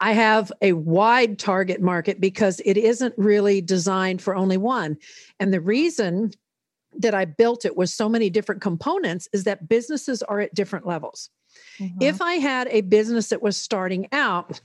I 0.00 0.12
have 0.12 0.50
a 0.62 0.72
wide 0.72 1.38
target 1.38 1.80
market 1.80 2.20
because 2.20 2.60
it 2.64 2.76
isn't 2.76 3.14
really 3.16 3.60
designed 3.60 4.22
for 4.22 4.34
only 4.34 4.56
one. 4.56 4.96
And 5.38 5.52
the 5.52 5.60
reason 5.60 6.32
that 6.98 7.14
I 7.14 7.24
built 7.24 7.64
it 7.64 7.76
with 7.76 7.90
so 7.90 8.08
many 8.08 8.30
different 8.30 8.62
components 8.62 9.28
is 9.32 9.44
that 9.44 9.68
businesses 9.68 10.22
are 10.22 10.40
at 10.40 10.54
different 10.54 10.86
levels. 10.86 11.30
Mm-hmm. 11.78 12.02
If 12.02 12.20
I 12.20 12.34
had 12.34 12.68
a 12.68 12.80
business 12.80 13.28
that 13.28 13.42
was 13.42 13.56
starting 13.56 14.08
out, 14.12 14.60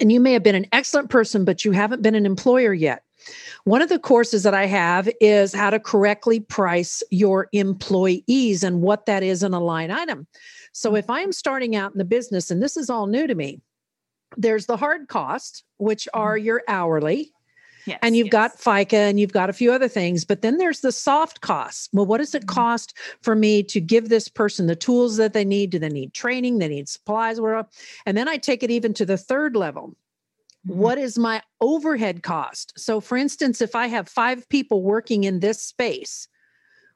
and 0.00 0.12
you 0.12 0.20
may 0.20 0.32
have 0.32 0.42
been 0.42 0.54
an 0.54 0.66
excellent 0.72 1.08
person, 1.08 1.44
but 1.44 1.64
you 1.64 1.72
haven't 1.72 2.02
been 2.02 2.14
an 2.14 2.26
employer 2.26 2.74
yet. 2.74 3.04
One 3.64 3.80
of 3.80 3.88
the 3.88 3.98
courses 3.98 4.42
that 4.42 4.54
I 4.54 4.66
have 4.66 5.08
is 5.20 5.54
how 5.54 5.70
to 5.70 5.80
correctly 5.80 6.40
price 6.40 7.02
your 7.10 7.48
employees 7.52 8.62
and 8.62 8.82
what 8.82 9.06
that 9.06 9.22
is 9.22 9.42
in 9.42 9.54
a 9.54 9.60
line 9.60 9.90
item. 9.90 10.26
So 10.72 10.96
if 10.96 11.08
I 11.08 11.20
am 11.20 11.32
starting 11.32 11.76
out 11.76 11.92
in 11.92 11.98
the 11.98 12.04
business, 12.04 12.50
and 12.50 12.62
this 12.62 12.76
is 12.76 12.90
all 12.90 13.06
new 13.06 13.26
to 13.26 13.34
me, 13.34 13.60
there's 14.36 14.66
the 14.66 14.76
hard 14.76 15.08
cost, 15.08 15.64
which 15.78 16.08
are 16.14 16.36
mm-hmm. 16.36 16.46
your 16.46 16.62
hourly. 16.68 17.32
Yes, 17.86 17.98
and 18.00 18.16
you've 18.16 18.28
yes. 18.28 18.32
got 18.32 18.56
FICA 18.56 18.94
and 19.10 19.20
you've 19.20 19.32
got 19.32 19.50
a 19.50 19.52
few 19.52 19.70
other 19.70 19.88
things, 19.88 20.24
but 20.24 20.40
then 20.40 20.56
there's 20.56 20.80
the 20.80 20.90
soft 20.90 21.42
costs. 21.42 21.90
Well, 21.92 22.06
what 22.06 22.18
does 22.18 22.34
it 22.34 22.46
mm-hmm. 22.46 22.54
cost 22.54 22.96
for 23.20 23.34
me 23.34 23.62
to 23.64 23.80
give 23.80 24.08
this 24.08 24.28
person 24.28 24.66
the 24.66 24.76
tools 24.76 25.18
that 25.18 25.34
they 25.34 25.44
need? 25.44 25.70
Do 25.70 25.78
they 25.78 25.90
need 25.90 26.14
training? 26.14 26.58
They 26.58 26.68
need 26.68 26.88
supplies? 26.88 27.38
And 28.06 28.16
then 28.16 28.26
I 28.26 28.38
take 28.38 28.62
it 28.62 28.70
even 28.70 28.94
to 28.94 29.04
the 29.04 29.18
third 29.18 29.54
level. 29.54 29.96
Mm-hmm. 30.66 30.78
What 30.78 30.96
is 30.96 31.18
my 31.18 31.42
overhead 31.60 32.22
cost? 32.22 32.72
So, 32.78 33.00
for 33.00 33.18
instance, 33.18 33.60
if 33.60 33.74
I 33.74 33.86
have 33.88 34.08
five 34.08 34.48
people 34.48 34.82
working 34.82 35.24
in 35.24 35.40
this 35.40 35.60
space, 35.60 36.26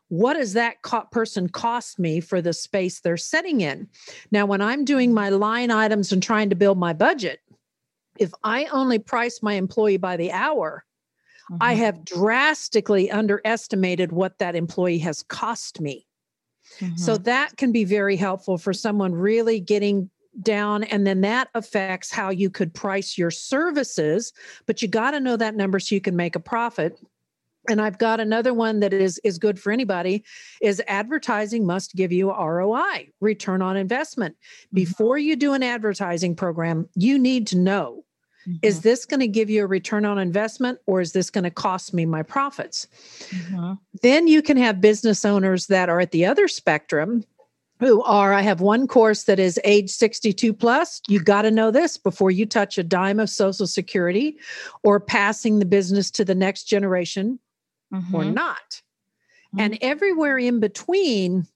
what 0.08 0.34
does 0.34 0.54
that 0.54 0.82
co- 0.82 1.06
person 1.10 1.48
cost 1.48 1.98
me 1.98 2.20
for 2.20 2.40
the 2.40 2.52
space 2.52 3.00
they're 3.00 3.16
sitting 3.16 3.60
in? 3.60 3.88
Now, 4.30 4.46
when 4.46 4.60
I'm 4.60 4.84
doing 4.84 5.12
my 5.12 5.28
line 5.28 5.70
items 5.70 6.12
and 6.12 6.22
trying 6.22 6.50
to 6.50 6.56
build 6.56 6.78
my 6.78 6.92
budget, 6.92 7.40
if 8.18 8.32
I 8.42 8.64
only 8.66 8.98
price 8.98 9.42
my 9.42 9.54
employee 9.54 9.98
by 9.98 10.16
the 10.16 10.32
hour, 10.32 10.84
mm-hmm. 11.50 11.62
I 11.62 11.74
have 11.74 12.04
drastically 12.04 13.10
underestimated 13.10 14.12
what 14.12 14.38
that 14.38 14.56
employee 14.56 14.98
has 14.98 15.22
cost 15.22 15.80
me. 15.80 16.06
Mm-hmm. 16.80 16.96
So 16.96 17.16
that 17.18 17.56
can 17.56 17.72
be 17.72 17.84
very 17.84 18.16
helpful 18.16 18.58
for 18.58 18.72
someone 18.72 19.12
really 19.12 19.60
getting 19.60 20.10
down 20.42 20.84
and 20.84 21.06
then 21.06 21.22
that 21.22 21.48
affects 21.54 22.12
how 22.12 22.30
you 22.30 22.48
could 22.48 22.72
price 22.72 23.18
your 23.18 23.30
services 23.30 24.32
but 24.66 24.80
you 24.80 24.86
got 24.86 25.10
to 25.10 25.18
know 25.18 25.36
that 25.36 25.56
number 25.56 25.80
so 25.80 25.96
you 25.96 26.00
can 26.00 26.14
make 26.14 26.36
a 26.36 26.40
profit 26.40 26.96
and 27.68 27.80
i've 27.80 27.98
got 27.98 28.20
another 28.20 28.54
one 28.54 28.80
that 28.80 28.92
is 28.92 29.18
is 29.24 29.38
good 29.38 29.58
for 29.58 29.72
anybody 29.72 30.24
is 30.60 30.82
advertising 30.88 31.66
must 31.66 31.94
give 31.94 32.12
you 32.12 32.30
roi 32.30 33.08
return 33.20 33.62
on 33.62 33.76
investment 33.76 34.34
mm-hmm. 34.34 34.74
before 34.74 35.18
you 35.18 35.36
do 35.36 35.52
an 35.52 35.62
advertising 35.62 36.34
program 36.34 36.88
you 36.94 37.18
need 37.18 37.46
to 37.46 37.56
know 37.56 38.04
mm-hmm. 38.46 38.56
is 38.62 38.80
this 38.80 39.04
going 39.04 39.20
to 39.20 39.28
give 39.28 39.50
you 39.50 39.64
a 39.64 39.66
return 39.66 40.04
on 40.04 40.18
investment 40.18 40.78
or 40.86 41.00
is 41.00 41.12
this 41.12 41.30
going 41.30 41.44
to 41.44 41.50
cost 41.50 41.94
me 41.94 42.04
my 42.06 42.22
profits 42.22 42.86
mm-hmm. 43.30 43.74
then 44.02 44.26
you 44.26 44.42
can 44.42 44.56
have 44.56 44.80
business 44.80 45.24
owners 45.24 45.66
that 45.66 45.88
are 45.88 46.00
at 46.00 46.10
the 46.10 46.24
other 46.24 46.48
spectrum 46.48 47.24
who 47.80 48.02
are 48.02 48.32
i 48.34 48.40
have 48.40 48.60
one 48.60 48.86
course 48.86 49.24
that 49.24 49.38
is 49.38 49.60
age 49.64 49.90
62 49.90 50.52
plus 50.52 51.00
you 51.08 51.20
got 51.20 51.42
to 51.42 51.50
know 51.50 51.70
this 51.70 51.96
before 51.96 52.30
you 52.30 52.46
touch 52.46 52.78
a 52.78 52.82
dime 52.82 53.20
of 53.20 53.30
social 53.30 53.66
security 53.66 54.36
or 54.82 55.00
passing 55.00 55.58
the 55.58 55.64
business 55.64 56.10
to 56.10 56.24
the 56.24 56.34
next 56.34 56.64
generation 56.64 57.38
mm-hmm. 57.92 58.14
or 58.14 58.24
not. 58.24 58.82
Mm-hmm. 59.48 59.60
And 59.60 59.78
everywhere 59.80 60.38
in 60.38 60.60
between, 60.60 61.46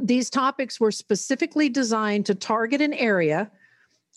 these 0.00 0.30
topics 0.30 0.80
were 0.80 0.92
specifically 0.92 1.68
designed 1.68 2.26
to 2.26 2.34
target 2.34 2.80
an 2.80 2.94
area 2.94 3.50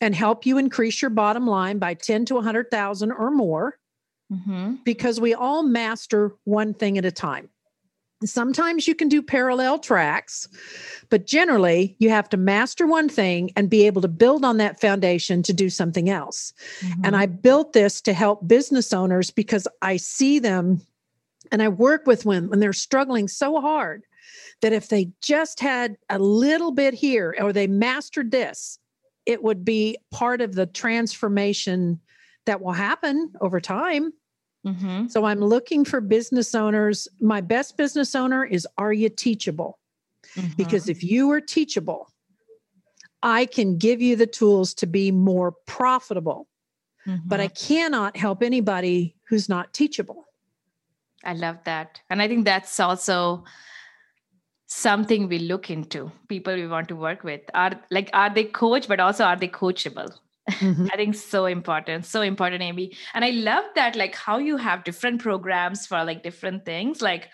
and 0.01 0.15
help 0.15 0.45
you 0.45 0.57
increase 0.57 1.01
your 1.01 1.09
bottom 1.09 1.47
line 1.47 1.79
by 1.79 1.93
10 1.93 2.25
to 2.25 2.35
100,000 2.35 3.11
or 3.11 3.31
more 3.31 3.77
mm-hmm. 4.31 4.75
because 4.83 5.19
we 5.19 5.33
all 5.33 5.63
master 5.63 6.33
one 6.43 6.73
thing 6.73 6.97
at 6.97 7.05
a 7.05 7.11
time. 7.11 7.49
Sometimes 8.25 8.87
you 8.87 8.95
can 8.95 9.09
do 9.09 9.21
parallel 9.21 9.77
tracks, 9.77 10.47
but 11.09 11.27
generally 11.27 11.95
you 11.99 12.09
have 12.09 12.27
to 12.29 12.37
master 12.37 12.87
one 12.87 13.09
thing 13.09 13.51
and 13.55 13.69
be 13.69 13.85
able 13.85 14.01
to 14.01 14.07
build 14.07 14.43
on 14.43 14.57
that 14.57 14.81
foundation 14.81 15.43
to 15.43 15.53
do 15.53 15.69
something 15.69 16.09
else. 16.09 16.51
Mm-hmm. 16.79 17.01
And 17.05 17.15
I 17.15 17.27
built 17.27 17.73
this 17.73 18.01
to 18.01 18.13
help 18.13 18.47
business 18.47 18.91
owners 18.91 19.29
because 19.29 19.67
I 19.83 19.97
see 19.97 20.39
them 20.39 20.81
and 21.51 21.61
I 21.61 21.69
work 21.69 22.05
with 22.05 22.25
women 22.25 22.49
when 22.49 22.59
they're 22.59 22.73
struggling 22.73 23.27
so 23.27 23.61
hard 23.61 24.03
that 24.61 24.73
if 24.73 24.89
they 24.89 25.11
just 25.21 25.59
had 25.59 25.97
a 26.09 26.19
little 26.19 26.71
bit 26.71 26.93
here 26.93 27.35
or 27.39 27.53
they 27.53 27.67
mastered 27.67 28.31
this, 28.31 28.79
it 29.25 29.43
would 29.43 29.63
be 29.63 29.97
part 30.11 30.41
of 30.41 30.55
the 30.55 30.65
transformation 30.65 31.99
that 32.45 32.61
will 32.61 32.73
happen 32.73 33.31
over 33.41 33.59
time. 33.59 34.13
Mm-hmm. 34.65 35.07
So 35.07 35.25
I'm 35.25 35.39
looking 35.39 35.85
for 35.85 36.01
business 36.01 36.55
owners. 36.55 37.07
My 37.19 37.41
best 37.41 37.77
business 37.77 38.15
owner 38.15 38.43
is 38.43 38.67
Are 38.77 38.93
you 38.93 39.09
teachable? 39.09 39.79
Mm-hmm. 40.35 40.53
Because 40.57 40.89
if 40.89 41.03
you 41.03 41.29
are 41.31 41.41
teachable, 41.41 42.11
I 43.23 43.45
can 43.45 43.77
give 43.77 44.01
you 44.01 44.15
the 44.15 44.27
tools 44.27 44.73
to 44.75 44.87
be 44.87 45.11
more 45.11 45.53
profitable. 45.65 46.47
Mm-hmm. 47.05 47.27
But 47.27 47.39
I 47.39 47.47
mm-hmm. 47.47 47.73
cannot 47.75 48.17
help 48.17 48.43
anybody 48.43 49.15
who's 49.27 49.47
not 49.47 49.73
teachable. 49.73 50.26
I 51.23 51.33
love 51.33 51.57
that. 51.65 52.01
And 52.09 52.21
I 52.21 52.27
think 52.27 52.45
that's 52.45 52.79
also 52.79 53.43
something 54.67 55.27
we 55.29 55.39
look 55.39 55.69
into 55.69 56.11
people 56.27 56.53
we 56.53 56.67
want 56.67 56.89
to 56.89 56.95
work 56.95 57.23
with 57.23 57.41
are 57.53 57.71
like 57.89 58.09
are 58.13 58.29
they 58.33 58.43
coach 58.43 58.87
but 58.87 58.99
also 58.99 59.23
are 59.23 59.37
they 59.37 59.47
coachable 59.47 60.13
mm-hmm. 60.51 60.87
i 60.93 60.97
think 60.97 61.15
so 61.15 61.45
important 61.45 62.05
so 62.05 62.21
important 62.21 62.61
amy 62.61 62.93
and 63.13 63.23
i 63.23 63.29
love 63.29 63.63
that 63.75 63.95
like 63.95 64.13
how 64.13 64.37
you 64.37 64.57
have 64.57 64.83
different 64.83 65.21
programs 65.21 65.87
for 65.87 66.03
like 66.03 66.21
different 66.21 66.65
things 66.65 67.01
like 67.01 67.29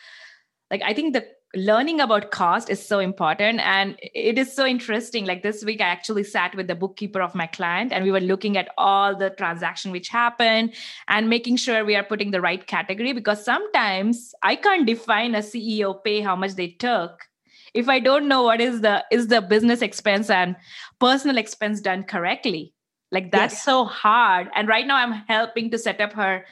like 0.69 0.83
i 0.83 0.93
think 0.93 1.13
the 1.13 1.25
learning 1.55 1.99
about 2.01 2.31
cost 2.31 2.69
is 2.69 2.83
so 2.83 2.99
important 2.99 3.59
and 3.59 3.95
it 4.01 4.37
is 4.37 4.51
so 4.51 4.65
interesting. 4.65 5.25
Like 5.25 5.43
this 5.43 5.63
week 5.63 5.81
i 5.81 5.85
actually 5.85 6.23
sat 6.23 6.55
with 6.55 6.67
the 6.67 6.75
bookkeeper 6.75 7.21
of 7.21 7.35
my 7.35 7.47
client 7.47 7.93
and 7.93 8.03
we 8.03 8.11
were 8.11 8.19
looking 8.19 8.57
at 8.57 8.69
all 8.77 9.15
the 9.15 9.29
transaction 9.29 9.91
which 9.91 10.09
happened 10.09 10.73
and 11.07 11.29
making 11.29 11.57
sure 11.57 11.85
we 11.85 11.95
are 11.95 12.03
putting 12.03 12.31
the 12.31 12.41
right 12.41 12.65
category 12.65 13.13
because 13.13 13.43
sometimes 13.43 14.33
i 14.41 14.55
can't 14.55 14.85
define 14.85 15.35
a 15.35 15.39
ceo 15.39 16.03
pay 16.03 16.21
how 16.21 16.35
much 16.35 16.53
they 16.55 16.67
took 16.67 17.27
if 17.73 17.89
i 17.89 17.99
don't 17.99 18.27
know 18.27 18.43
what 18.43 18.61
is 18.61 18.81
the 18.81 19.03
is 19.11 19.27
the 19.27 19.41
business 19.41 19.81
expense 19.81 20.29
and 20.29 20.55
personal 20.99 21.37
expense 21.37 21.81
done 21.81 22.03
correctly. 22.03 22.73
Like 23.11 23.31
that's 23.31 23.53
yes. 23.53 23.63
so 23.63 23.85
hard. 23.85 24.49
And 24.55 24.67
right 24.67 24.87
now 24.87 24.95
i'm 24.95 25.11
helping 25.27 25.69
to 25.71 25.77
set 25.77 26.01
up 26.01 26.13
her 26.13 26.45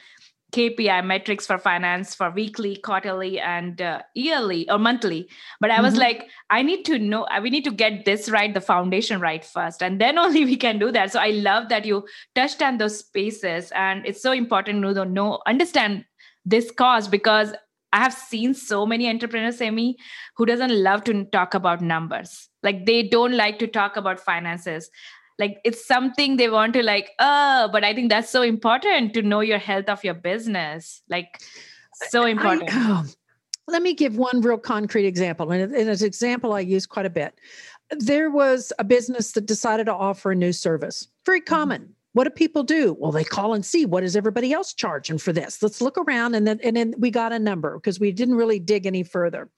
KPI 0.52 1.04
metrics 1.04 1.46
for 1.46 1.58
finance 1.58 2.14
for 2.14 2.30
weekly, 2.30 2.76
quarterly, 2.76 3.40
and 3.40 3.80
uh, 3.80 4.02
yearly 4.14 4.68
or 4.70 4.78
monthly. 4.78 5.28
But 5.60 5.70
I 5.70 5.80
was 5.80 5.94
mm-hmm. 5.94 6.02
like, 6.02 6.28
I 6.50 6.62
need 6.62 6.84
to 6.84 6.98
know, 6.98 7.26
we 7.42 7.50
need 7.50 7.64
to 7.64 7.70
get 7.70 8.04
this 8.04 8.28
right, 8.28 8.52
the 8.52 8.60
foundation 8.60 9.20
right 9.20 9.44
first, 9.44 9.82
and 9.82 10.00
then 10.00 10.18
only 10.24 10.44
we 10.44 10.56
can 10.56 10.78
do 10.78 10.92
that. 10.92 11.12
So 11.12 11.20
I 11.20 11.30
love 11.30 11.68
that 11.70 11.84
you 11.84 12.06
touched 12.34 12.62
on 12.62 12.78
those 12.78 12.98
spaces, 12.98 13.72
and 13.74 14.06
it's 14.06 14.22
so 14.22 14.32
important 14.32 14.82
to 14.82 15.04
know, 15.04 15.40
understand 15.46 16.04
this 16.44 16.70
cause 16.70 17.08
because 17.08 17.54
I 17.92 17.98
have 17.98 18.14
seen 18.14 18.54
so 18.54 18.86
many 18.86 19.08
entrepreneurs, 19.08 19.60
Amy, 19.60 19.96
who 20.36 20.46
doesn't 20.46 20.72
love 20.82 21.04
to 21.04 21.24
talk 21.26 21.54
about 21.54 21.82
numbers. 21.82 22.48
Like 22.62 22.86
they 22.86 23.02
don't 23.02 23.36
like 23.36 23.58
to 23.58 23.66
talk 23.66 23.96
about 23.96 24.18
finances 24.18 24.90
like 25.38 25.60
it's 25.64 25.84
something 25.86 26.36
they 26.36 26.50
want 26.50 26.72
to 26.74 26.82
like 26.82 27.10
oh 27.18 27.68
but 27.72 27.84
i 27.84 27.94
think 27.94 28.10
that's 28.10 28.30
so 28.30 28.42
important 28.42 29.14
to 29.14 29.22
know 29.22 29.40
your 29.40 29.58
health 29.58 29.88
of 29.88 30.04
your 30.04 30.14
business. 30.14 31.02
Like 31.08 31.42
so 32.08 32.24
important 32.24 32.70
I, 32.72 33.02
oh, 33.02 33.04
let 33.68 33.82
me 33.82 33.94
give 33.94 34.16
one 34.16 34.40
real 34.40 34.58
concrete 34.58 35.06
example 35.06 35.50
and 35.50 35.74
it's 35.74 36.00
an 36.00 36.06
example 36.06 36.52
i 36.52 36.60
use 36.60 36.86
quite 36.86 37.06
a 37.06 37.10
bit. 37.10 37.38
There 37.90 38.30
was 38.30 38.72
a 38.78 38.84
business 38.84 39.32
that 39.32 39.46
decided 39.46 39.84
to 39.84 39.94
offer 39.94 40.32
a 40.32 40.34
new 40.34 40.52
service. 40.52 41.08
Very 41.26 41.40
mm-hmm. 41.40 41.54
common. 41.54 41.82
Mm-hmm. 41.82 41.92
what 42.12 42.24
do 42.24 42.30
people 42.30 42.62
do? 42.62 42.96
Well 42.98 43.12
they 43.12 43.24
call 43.24 43.54
and 43.54 43.64
see 43.64 43.86
what 43.86 44.04
is 44.04 44.16
everybody 44.16 44.52
else 44.52 44.74
charging 44.74 45.18
for 45.18 45.32
this? 45.32 45.62
Let's 45.62 45.80
look 45.80 45.98
around 45.98 46.34
and 46.34 46.46
then 46.46 46.60
and 46.62 46.76
then 46.76 46.94
we 46.98 47.10
got 47.10 47.32
a 47.32 47.38
number 47.38 47.78
because 47.78 47.98
we 48.00 48.12
didn't 48.12 48.36
really 48.36 48.58
dig 48.58 48.86
any 48.86 49.02
further. 49.02 49.50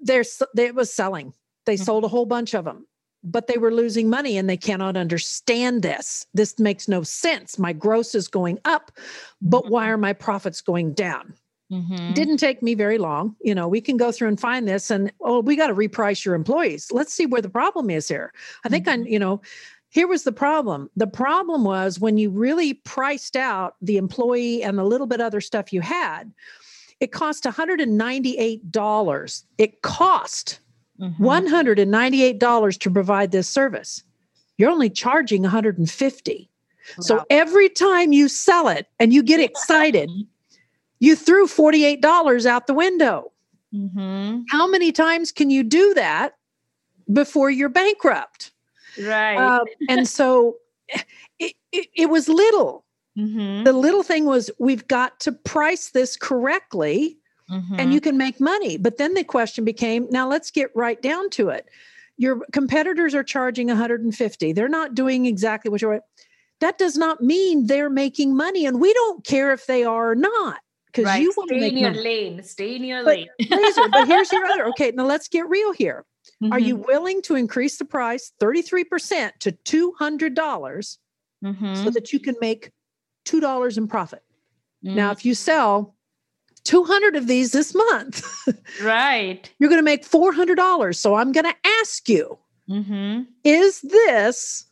There's 0.00 0.42
it 0.56 0.74
was 0.74 0.92
selling. 0.92 1.34
They 1.66 1.74
mm-hmm. 1.74 1.84
sold 1.84 2.04
a 2.04 2.08
whole 2.08 2.26
bunch 2.26 2.54
of 2.54 2.64
them 2.64 2.86
but 3.24 3.46
they 3.46 3.56
were 3.56 3.72
losing 3.72 4.10
money 4.10 4.36
and 4.36 4.48
they 4.48 4.56
cannot 4.56 4.96
understand 4.96 5.82
this. 5.82 6.26
This 6.34 6.58
makes 6.58 6.86
no 6.86 7.02
sense. 7.02 7.58
My 7.58 7.72
gross 7.72 8.14
is 8.14 8.28
going 8.28 8.58
up, 8.64 8.92
but 9.40 9.70
why 9.70 9.88
are 9.88 9.96
my 9.96 10.12
profits 10.12 10.60
going 10.60 10.92
down? 10.92 11.34
Mm-hmm. 11.72 12.12
Didn't 12.12 12.36
take 12.36 12.62
me 12.62 12.74
very 12.74 12.98
long. 12.98 13.34
You 13.40 13.54
know, 13.54 13.66
we 13.66 13.80
can 13.80 13.96
go 13.96 14.12
through 14.12 14.28
and 14.28 14.38
find 14.38 14.68
this 14.68 14.90
and 14.90 15.10
oh, 15.22 15.40
we 15.40 15.56
got 15.56 15.68
to 15.68 15.74
reprice 15.74 16.22
your 16.24 16.34
employees. 16.34 16.88
Let's 16.92 17.14
see 17.14 17.26
where 17.26 17.40
the 17.40 17.48
problem 17.48 17.88
is 17.90 18.06
here. 18.06 18.32
I 18.64 18.68
think 18.68 18.86
I, 18.86 18.96
you 18.96 19.18
know, 19.18 19.40
here 19.88 20.06
was 20.06 20.24
the 20.24 20.32
problem. 20.32 20.90
The 20.96 21.06
problem 21.06 21.64
was 21.64 21.98
when 21.98 22.18
you 22.18 22.28
really 22.28 22.74
priced 22.74 23.36
out 23.36 23.76
the 23.80 23.96
employee 23.96 24.62
and 24.62 24.76
the 24.76 24.84
little 24.84 25.06
bit 25.06 25.22
other 25.22 25.40
stuff 25.40 25.72
you 25.72 25.80
had, 25.80 26.30
it 27.00 27.12
cost 27.12 27.44
$198. 27.44 29.42
It 29.58 29.82
cost 29.82 30.60
Mhm. 31.00 31.18
$198 31.18 32.78
to 32.78 32.90
provide 32.90 33.32
this 33.32 33.48
service. 33.48 34.02
You're 34.58 34.70
only 34.70 34.90
charging 34.90 35.42
150. 35.42 36.48
So 37.00 37.24
every 37.30 37.68
time 37.68 38.12
you 38.12 38.28
sell 38.28 38.68
it 38.68 38.86
and 39.00 39.12
you 39.12 39.22
get 39.22 39.40
excited, 39.40 40.10
you 41.00 41.16
threw 41.16 41.46
$48 41.46 42.46
out 42.46 42.66
the 42.66 42.74
window. 42.74 43.32
Mhm. 43.74 44.44
How 44.50 44.66
many 44.66 44.92
times 44.92 45.32
can 45.32 45.50
you 45.50 45.62
do 45.64 45.94
that 45.94 46.36
before 47.12 47.50
you're 47.50 47.68
bankrupt? 47.68 48.52
right. 49.02 49.36
Um, 49.36 49.64
and 49.88 50.06
so 50.08 50.56
it, 51.40 51.54
it, 51.72 51.88
it 51.96 52.10
was 52.10 52.28
little. 52.28 52.84
Mhm. 53.18 53.64
The 53.64 53.72
little 53.72 54.02
thing 54.04 54.24
was 54.26 54.50
we've 54.58 54.86
got 54.86 55.18
to 55.20 55.32
price 55.32 55.90
this 55.90 56.16
correctly 56.16 57.18
Mhm. 57.54 57.78
and 57.78 57.92
you 57.94 58.00
can 58.00 58.16
make 58.18 58.40
money. 58.40 58.76
But 58.76 58.96
then 58.98 59.14
the 59.14 59.24
question 59.24 59.64
became 59.64 60.06
now 60.10 60.28
let's 60.28 60.50
get 60.50 60.70
right 60.74 61.00
down 61.00 61.30
to 61.30 61.48
it. 61.50 61.66
Your 62.16 62.40
competitors 62.52 63.14
are 63.14 63.24
charging 63.24 63.68
150. 63.68 64.52
They're 64.52 64.68
not 64.68 64.94
doing 64.94 65.26
exactly 65.26 65.70
what 65.70 65.80
you're 65.82 66.00
that 66.60 66.78
does 66.78 66.96
not 66.96 67.20
mean 67.20 67.66
they're 67.66 67.90
making 67.90 68.36
money 68.36 68.64
and 68.66 68.80
we 68.80 68.92
don't 68.94 69.24
care 69.24 69.52
if 69.52 69.66
they 69.66 69.84
are 69.84 70.12
or 70.12 70.14
not 70.14 70.60
because 70.86 71.04
right. 71.06 71.20
you 71.22 71.32
want 71.36 71.48
to 71.50 71.56
stay 71.56 71.60
make 71.60 71.72
in 71.72 71.78
your 71.78 71.90
money. 71.90 72.02
lane. 72.04 72.42
Stay 72.42 72.76
in 72.76 72.84
your 72.84 73.04
But- 73.04 73.16
lane. 73.16 73.28
Laser, 73.50 73.88
but 73.90 74.06
here's 74.06 74.30
your 74.32 74.46
other. 74.46 74.66
Okay, 74.68 74.92
now 74.92 75.04
let's 75.04 75.28
get 75.28 75.48
real 75.48 75.72
here. 75.72 76.04
Are 76.52 76.58
you 76.60 76.78
Mhm. 76.78 76.86
willing 76.86 77.22
to 77.22 77.34
increase 77.34 77.76
the 77.78 77.84
price 77.84 78.32
33% 78.40 79.32
to 79.40 79.52
$200 79.52 80.98
so 81.42 81.48
Mhm. 81.48 81.92
that 81.94 82.12
you 82.12 82.20
can 82.20 82.34
make 82.40 82.70
$2 83.24 83.76
in 83.76 83.86
profit? 83.88 84.22
Now, 84.82 85.10
Mhm. 85.10 85.16
if 85.16 85.24
you 85.24 85.34
sell 85.34 85.94
200 86.64 87.16
of 87.16 87.26
these 87.26 87.52
this 87.52 87.74
month, 87.74 88.24
right. 88.82 89.50
you're 89.58 89.70
going 89.70 89.78
to 89.78 89.84
make 89.84 90.04
$400. 90.08 90.96
So 90.96 91.14
I'm 91.14 91.32
going 91.32 91.44
to 91.44 91.56
ask 91.80 92.08
you, 92.08 92.38
hmm 92.68 93.22
is 93.44 93.82
this 93.82 94.64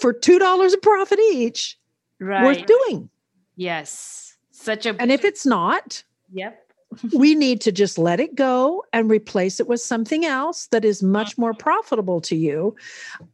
for 0.00 0.14
$2 0.14 0.72
a 0.72 0.76
profit 0.78 1.18
each 1.20 1.78
Right. 2.20 2.44
worth 2.44 2.66
doing? 2.66 3.10
Yes. 3.56 4.36
Such 4.50 4.86
a 4.86 4.96
And 5.00 5.12
if 5.12 5.24
it's 5.24 5.44
not, 5.44 6.02
yep. 6.32 6.60
we 7.14 7.34
need 7.34 7.60
to 7.62 7.72
just 7.72 7.98
let 7.98 8.20
it 8.20 8.34
go 8.34 8.84
and 8.92 9.10
replace 9.10 9.60
it 9.60 9.66
with 9.66 9.80
something 9.80 10.24
else 10.24 10.68
that 10.68 10.84
is 10.84 11.02
much 11.02 11.36
more 11.36 11.52
profitable 11.52 12.20
to 12.20 12.36
you 12.36 12.74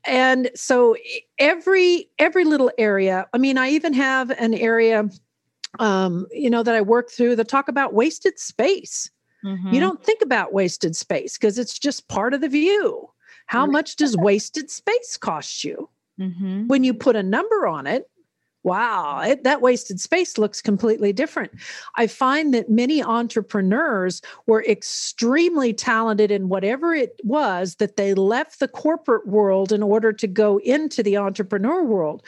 and 0.07 0.51
so 0.55 0.97
every 1.39 2.09
every 2.19 2.45
little 2.45 2.71
area 2.79 3.27
i 3.35 3.39
mean 3.39 3.59
i 3.59 3.69
even 3.69 3.93
have 3.93 4.31
an 4.31 4.55
area 4.55 5.09
um 5.79 6.27
you 6.33 6.51
know 6.51 6.63
that 6.63 6.75
i 6.75 6.81
work 6.81 7.11
through 7.11 7.37
that 7.37 7.49
talk 7.49 7.69
about 7.69 7.95
wasted 7.95 8.39
space 8.39 9.11
Mhm. 9.45 9.73
you 9.73 9.81
don't 9.81 10.05
think 10.05 10.21
about 10.21 10.53
wasted 10.53 10.95
space 10.95 11.39
because 11.39 11.59
it's 11.59 11.79
just 11.79 12.09
part 12.09 12.35
of 12.35 12.41
the 12.43 12.49
view 12.49 13.09
how 13.47 13.65
much 13.65 13.97
does 13.97 14.15
wasted 14.17 14.71
space 14.71 15.17
cost 15.17 15.65
you 15.65 15.89
Mhm. 16.19 16.69
when 16.69 16.85
you 16.85 16.93
put 16.93 17.17
a 17.17 17.23
number 17.23 17.67
on 17.67 17.87
it 17.87 18.11
wow 18.65 19.23
it, 19.23 19.43
that 19.45 19.63
wasted 19.63 19.99
space 19.99 20.37
looks 20.37 20.61
completely 20.61 21.11
different 21.15 21.51
i 21.97 22.07
find 22.07 22.53
that 22.53 22.69
many 22.69 23.03
entrepreneurs 23.03 24.21
were 24.47 24.63
extremely 24.65 25.73
talented 25.73 26.31
in 26.31 26.51
whatever 26.51 26.95
it 26.95 27.19
was 27.25 27.77
that 27.77 27.97
they 27.97 28.13
left 28.13 28.61
the 28.61 28.69
corporate 28.69 29.27
world 29.27 29.73
in 29.73 29.83
order 29.83 30.13
to 30.13 30.27
go 30.27 30.59
into 30.59 31.03
the 31.03 31.17
entrepreneur 31.17 31.83
world 31.83 32.23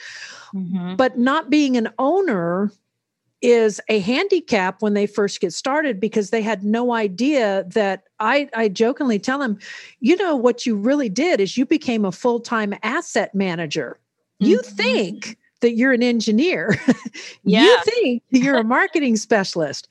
Mhm. 0.55 0.97
but 0.97 1.19
not 1.19 1.51
being 1.51 1.77
an 1.77 1.89
owner 1.99 2.71
is 3.43 3.79
a 3.89 3.99
handicap 3.99 4.81
when 4.81 4.93
they 4.93 5.05
first 5.05 5.41
get 5.41 5.53
started 5.53 5.99
because 5.99 6.29
they 6.29 6.41
had 6.41 6.63
no 6.63 6.93
idea 6.93 7.65
that 7.67 8.03
I, 8.19 8.49
I 8.55 8.69
jokingly 8.69 9.19
tell 9.19 9.37
them, 9.37 9.59
you 9.99 10.15
know, 10.15 10.35
what 10.35 10.65
you 10.65 10.75
really 10.77 11.09
did 11.09 11.41
is 11.41 11.57
you 11.57 11.65
became 11.65 12.05
a 12.05 12.11
full 12.11 12.39
time 12.39 12.73
asset 12.83 13.35
manager. 13.35 13.99
You 14.39 14.59
Mhm. 14.61 14.65
think 14.65 15.37
that 15.59 15.73
you're 15.75 15.91
an 15.93 16.01
engineer, 16.03 16.75
yeah. 17.43 17.63
you 17.65 17.77
think 17.83 18.23
you're 18.31 18.57
a 18.57 18.63
marketing 18.63 19.17
specialist. 19.17 19.87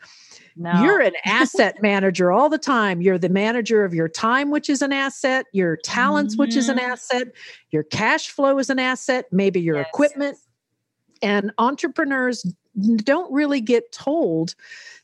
No. 0.56 0.82
You're 0.82 1.00
an 1.00 1.14
asset 1.24 1.76
manager 1.82 2.32
all 2.32 2.48
the 2.48 2.58
time. 2.58 3.00
You're 3.02 3.18
the 3.18 3.28
manager 3.30 3.84
of 3.84 3.94
your 3.94 4.08
time, 4.08 4.50
which 4.50 4.68
is 4.70 4.82
an 4.82 4.92
asset, 4.92 5.46
your 5.52 5.76
talents, 5.76 6.36
which 6.38 6.56
is 6.56 6.68
an 6.68 6.78
Mhm. 6.78 6.90
asset, 6.90 7.28
your 7.70 7.82
cash 7.84 8.28
flow 8.30 8.58
is 8.58 8.68
an 8.70 8.78
asset, 8.78 9.26
maybe 9.32 9.60
your 9.60 9.76
Yes. 9.76 9.86
equipment. 9.88 10.38
And 11.22 11.52
entrepreneurs 11.58 12.44
don't 12.96 13.32
really 13.32 13.60
get 13.60 13.92
told 13.92 14.54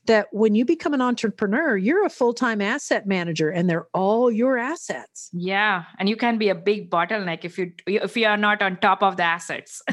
that 0.05 0.27
when 0.31 0.55
you 0.55 0.65
become 0.65 0.93
an 0.93 1.01
entrepreneur, 1.01 1.77
you're 1.77 2.05
a 2.05 2.09
full 2.09 2.33
time 2.33 2.61
asset 2.61 3.05
manager 3.05 3.49
and 3.49 3.69
they're 3.69 3.87
all 3.93 4.31
your 4.31 4.57
assets. 4.57 5.29
Yeah, 5.33 5.83
and 5.99 6.09
you 6.09 6.15
can 6.15 6.37
be 6.37 6.49
a 6.49 6.55
big 6.55 6.89
bottleneck 6.89 7.45
if 7.45 7.57
you 7.57 7.71
if 7.85 8.17
you 8.17 8.25
are 8.25 8.37
not 8.37 8.61
on 8.61 8.77
top 8.77 9.03
of 9.03 9.17
the 9.17 9.23
assets. 9.23 9.81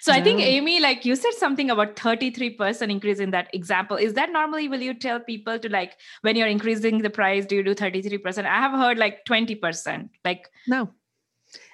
So 0.00 0.12
I 0.12 0.20
think 0.20 0.40
Amy, 0.40 0.80
like 0.80 1.04
you 1.04 1.14
said 1.14 1.34
something 1.34 1.70
about 1.70 1.94
33% 1.94 2.90
increase 2.90 3.20
in 3.20 3.30
that 3.30 3.48
example. 3.54 3.96
Is 3.96 4.14
that 4.14 4.32
normally 4.32 4.68
will 4.68 4.80
you 4.80 4.94
tell 4.94 5.20
people 5.20 5.60
to 5.60 5.68
like 5.68 5.96
when 6.22 6.34
you're 6.34 6.48
increasing 6.48 6.98
the 6.98 7.08
price, 7.08 7.46
do 7.46 7.54
you 7.54 7.62
do 7.62 7.72
33%? 7.72 8.44
I 8.44 8.60
have 8.60 8.72
heard 8.72 8.98
like 8.98 9.24
20%. 9.24 10.08
Like 10.24 10.50
No, 10.66 10.90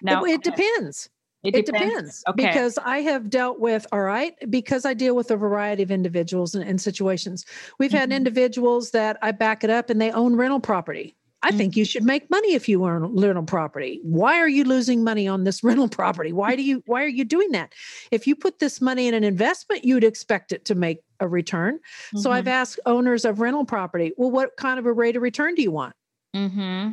now 0.03 0.25
it, 0.25 0.33
it 0.33 0.43
depends. 0.43 1.09
It 1.45 1.55
It 1.55 1.67
depends. 1.67 1.91
depends 1.93 2.25
Okay. 2.29 2.47
because 2.47 2.79
I 2.85 2.99
have 2.99 3.31
dealt 3.31 3.61
with, 3.61 3.87
all 3.93 4.01
right, 4.03 4.35
because 4.51 4.85
I 4.85 4.93
deal 4.95 5.15
with 5.15 5.31
a 5.31 5.37
variety 5.37 5.83
of 5.85 5.91
individuals 5.91 6.55
and, 6.55 6.69
and 6.69 6.81
situations. 6.81 7.45
We've 7.79 7.93
had 7.93 8.11
Mhm. 8.11 8.17
individuals 8.17 8.91
that 8.91 9.19
I 9.23 9.31
back 9.33 9.63
it 9.63 9.71
up 9.71 9.89
and 9.89 10.01
they 10.01 10.11
own 10.11 10.35
rental 10.35 10.61
property. 10.61 11.15
I 11.45 11.53
think 11.53 11.77
you 11.77 11.85
should 11.85 12.03
make 12.03 12.29
money 12.31 12.55
if 12.55 12.69
you 12.69 12.85
own 12.85 13.15
rental 13.17 13.45
property. 13.45 14.01
Why 14.03 14.39
are 14.41 14.49
you 14.49 14.65
losing 14.65 15.05
money 15.05 15.29
on 15.29 15.45
this 15.45 15.63
rental 15.65 15.89
property? 15.89 16.33
Why 16.33 16.57
do 16.57 16.63
you 16.63 16.83
why 16.87 17.05
are 17.05 17.07
you 17.09 17.25
doing 17.25 17.53
that? 17.53 17.73
If 18.11 18.27
you 18.27 18.35
put 18.35 18.59
this 18.59 18.81
money 18.81 19.07
in 19.07 19.15
an 19.15 19.23
investment, 19.23 19.85
you'd 19.85 20.03
expect 20.03 20.51
it 20.51 20.65
to 20.65 20.75
make 20.75 20.99
a 21.21 21.29
return. 21.29 21.79
So 22.17 22.33
I've 22.33 22.47
Mhm. 22.47 22.51
asked 22.51 22.81
owners 22.87 23.25
of 23.25 23.39
rental 23.39 23.65
property, 23.65 24.13
well, 24.17 24.33
what 24.33 24.57
kind 24.57 24.81
of 24.81 24.87
a 24.87 24.93
rate 24.93 25.15
of 25.15 25.23
return 25.23 25.55
do 25.55 25.63
you 25.63 25.71
want? 25.71 25.95
Mm-hmm. 26.35 26.89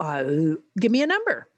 Uh, 0.00 0.24
give 0.80 0.90
me 0.92 1.02
a 1.02 1.06
number. 1.06 1.48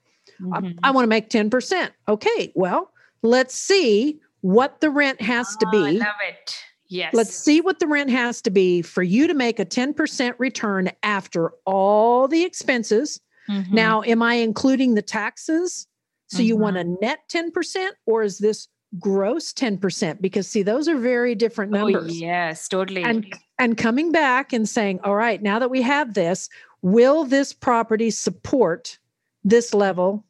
I- 0.53 0.59
Mhm. 0.61 0.79
I, 0.83 0.91
want 0.91 1.03
to 1.03 1.09
make 1.09 1.29
10%. 1.29 1.91
Okay, 2.07 2.51
well, 2.55 2.91
let's 3.21 3.55
see 3.55 4.19
what 4.41 4.79
the 4.81 4.89
rent 4.89 5.21
has 5.21 5.55
to 5.57 5.65
Oh, 5.67 5.69
I 5.69 5.91
be. 5.91 5.97
love 5.99 6.15
it. 6.27 6.55
Yes. 6.87 7.13
Let's 7.13 7.35
see 7.35 7.61
what 7.61 7.79
the 7.79 7.87
rent 7.87 8.09
has 8.09 8.41
to 8.43 8.49
be 8.49 8.81
for 8.81 9.03
you 9.03 9.27
to 9.27 9.33
make 9.33 9.59
a 9.59 9.65
10% 9.65 10.35
return 10.39 10.89
after 11.03 11.51
all 11.65 12.27
the 12.27 12.43
expenses. 12.43 13.19
Mhm. 13.49 13.71
Now, 13.71 14.01
am 14.03 14.21
I 14.23 14.35
including 14.35 14.95
the 14.95 15.01
taxes? 15.01 15.85
So 16.27 16.41
you 16.41 16.55
want 16.55 16.77
a 16.77 16.81
Mm-hmm. 16.81 16.95
net 17.01 17.19
10% 17.27 17.95
or 18.05 18.23
is 18.23 18.37
this 18.37 18.67
gross 18.99 19.51
10%? 19.53 20.21
Because 20.21 20.47
see, 20.47 20.61
those 20.63 20.87
are 20.87 20.95
very 20.97 21.35
different 21.35 21.73
Oh, 21.75 21.87
numbers. 21.87 22.19
yes, 22.19 22.67
totally. 22.67 23.03
And 23.03 23.25
and 23.59 23.77
coming 23.77 24.11
back 24.11 24.53
and 24.53 24.67
saying, 24.69 24.99
all 25.03 25.15
right, 25.15 25.41
now 25.43 25.59
that 25.59 25.69
we 25.69 25.81
have 25.81 26.13
this, 26.13 26.47
will 26.81 27.25
this 27.25 27.51
property 27.51 28.09
support 28.09 28.97
this 29.43 29.73
level 29.73 30.23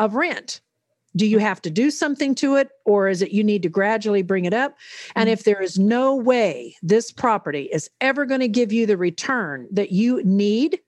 of 0.00 0.14
rent? 0.16 0.60
Do 1.16 1.26
you 1.26 1.38
have 1.38 1.60
to 1.62 1.70
do 1.70 1.90
something 1.90 2.34
to 2.36 2.54
it, 2.54 2.70
or 2.84 3.08
is 3.08 3.20
it 3.20 3.32
you 3.32 3.42
need 3.42 3.62
to 3.64 3.68
gradually 3.68 4.22
bring 4.22 4.44
it 4.44 4.54
up? 4.54 4.76
And 5.16 5.28
if 5.28 5.42
there 5.42 5.60
is 5.60 5.76
no 5.78 6.14
way 6.14 6.76
this 6.82 7.10
property 7.10 7.68
is 7.72 7.90
ever 8.00 8.24
going 8.26 8.40
to 8.40 8.48
give 8.48 8.72
you 8.72 8.86
the 8.86 8.96
return 8.96 9.66
that 9.72 9.90
you 9.90 10.22
need, 10.24 10.78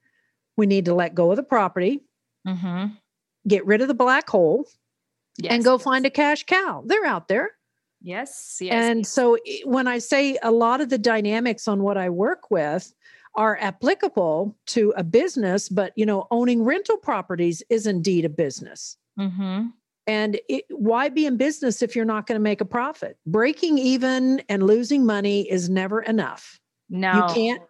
we 0.55 0.65
need 0.65 0.85
to 0.85 0.93
let 0.93 1.13
go 1.13 1.31
of 1.31 1.35
the 1.35 1.43
property, 1.43 2.01
Mhm. 2.47 2.97
get 3.47 3.65
rid 3.65 3.81
of 3.81 3.89
the 3.89 3.93
black 3.93 4.29
hole, 4.29 4.65
yes. 5.37 5.51
and 5.51 5.63
go 5.63 5.77
find 5.77 6.05
a 6.05 6.09
cash 6.09 6.45
cow. 6.45 6.83
They're 6.85 7.05
out 7.05 7.27
there. 7.27 7.51
Yes, 8.01 8.59
yes. 8.61 8.73
And 8.73 9.05
so 9.05 9.37
when 9.65 9.87
I 9.87 9.97
say 9.97 10.37
a 10.41 10.51
lot 10.51 10.79
of 10.79 10.89
the 10.89 10.97
dynamics 10.97 11.67
on 11.67 11.83
what 11.83 11.97
I 11.97 12.09
work 12.09 12.49
with 12.49 12.93
are 13.35 13.57
applicable 13.59 14.55
to 14.67 14.93
a 14.95 15.03
business, 15.03 15.67
but 15.67 15.91
you 15.97 16.05
know, 16.05 16.27
owning 16.31 16.63
rental 16.63 16.97
properties 16.97 17.61
is 17.69 17.87
indeed 17.87 18.23
a 18.23 18.29
business. 18.29 18.97
Mhm. 19.19 19.71
And 20.05 20.39
it, 20.49 20.65
why 20.69 21.07
be 21.09 21.25
in 21.25 21.37
business 21.37 21.81
if 21.81 21.95
you're 21.95 22.03
not 22.05 22.27
going 22.27 22.35
to 22.35 22.43
make 22.43 22.59
a 22.61 22.65
profit? 22.65 23.17
Breaking 23.25 23.77
even 23.77 24.41
and 24.49 24.63
losing 24.67 25.05
money 25.05 25.49
is 25.49 25.69
never 25.69 26.01
enough. 26.01 26.59
No. 26.89 27.27
You 27.29 27.33
can't. 27.33 27.61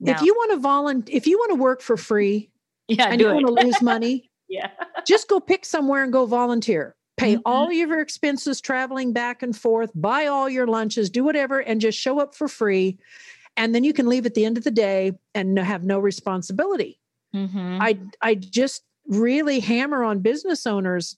no. 0.00 0.12
If 0.12 0.22
you 0.22 0.32
want 0.34 0.52
to 0.52 0.56
volunteer, 0.58 1.14
if 1.16 1.26
you 1.26 1.36
want 1.38 1.50
to 1.50 1.56
work 1.56 1.82
for 1.82 1.96
free 1.98 2.50
yeah, 2.88 3.08
and 3.10 3.20
you 3.20 3.28
it. 3.28 3.34
want 3.34 3.46
to 3.46 3.52
lose 3.52 3.80
money, 3.82 4.30
Yeah. 4.48 4.70
Just 5.04 5.26
go 5.28 5.40
pick 5.40 5.64
somewhere 5.64 6.04
and 6.04 6.12
go 6.12 6.24
volunteer. 6.24 6.94
Pay 7.16 7.34
Mhm. 7.36 7.42
all 7.44 7.66
of 7.66 7.72
your 7.72 7.98
expenses 8.00 8.60
traveling 8.60 9.12
back 9.12 9.42
and 9.42 9.56
forth, 9.56 9.90
buy 9.94 10.26
all 10.26 10.48
your 10.48 10.68
lunches, 10.68 11.10
do 11.10 11.24
whatever, 11.24 11.58
and 11.58 11.80
just 11.80 11.98
show 11.98 12.20
up 12.20 12.32
for 12.32 12.46
free. 12.46 12.96
And 13.56 13.74
then 13.74 13.82
you 13.82 13.92
can 13.92 14.06
leave 14.06 14.24
at 14.24 14.34
the 14.34 14.44
end 14.44 14.56
of 14.56 14.62
the 14.62 14.70
day 14.70 15.12
and 15.34 15.58
have 15.58 15.82
no 15.82 15.98
responsibility. 15.98 17.00
Mhm. 17.34 17.78
I 17.80 17.98
I 18.22 18.36
just 18.36 18.84
really 19.08 19.60
hammer 19.60 20.02
on 20.04 20.20
business 20.20 20.66
owners 20.66 21.16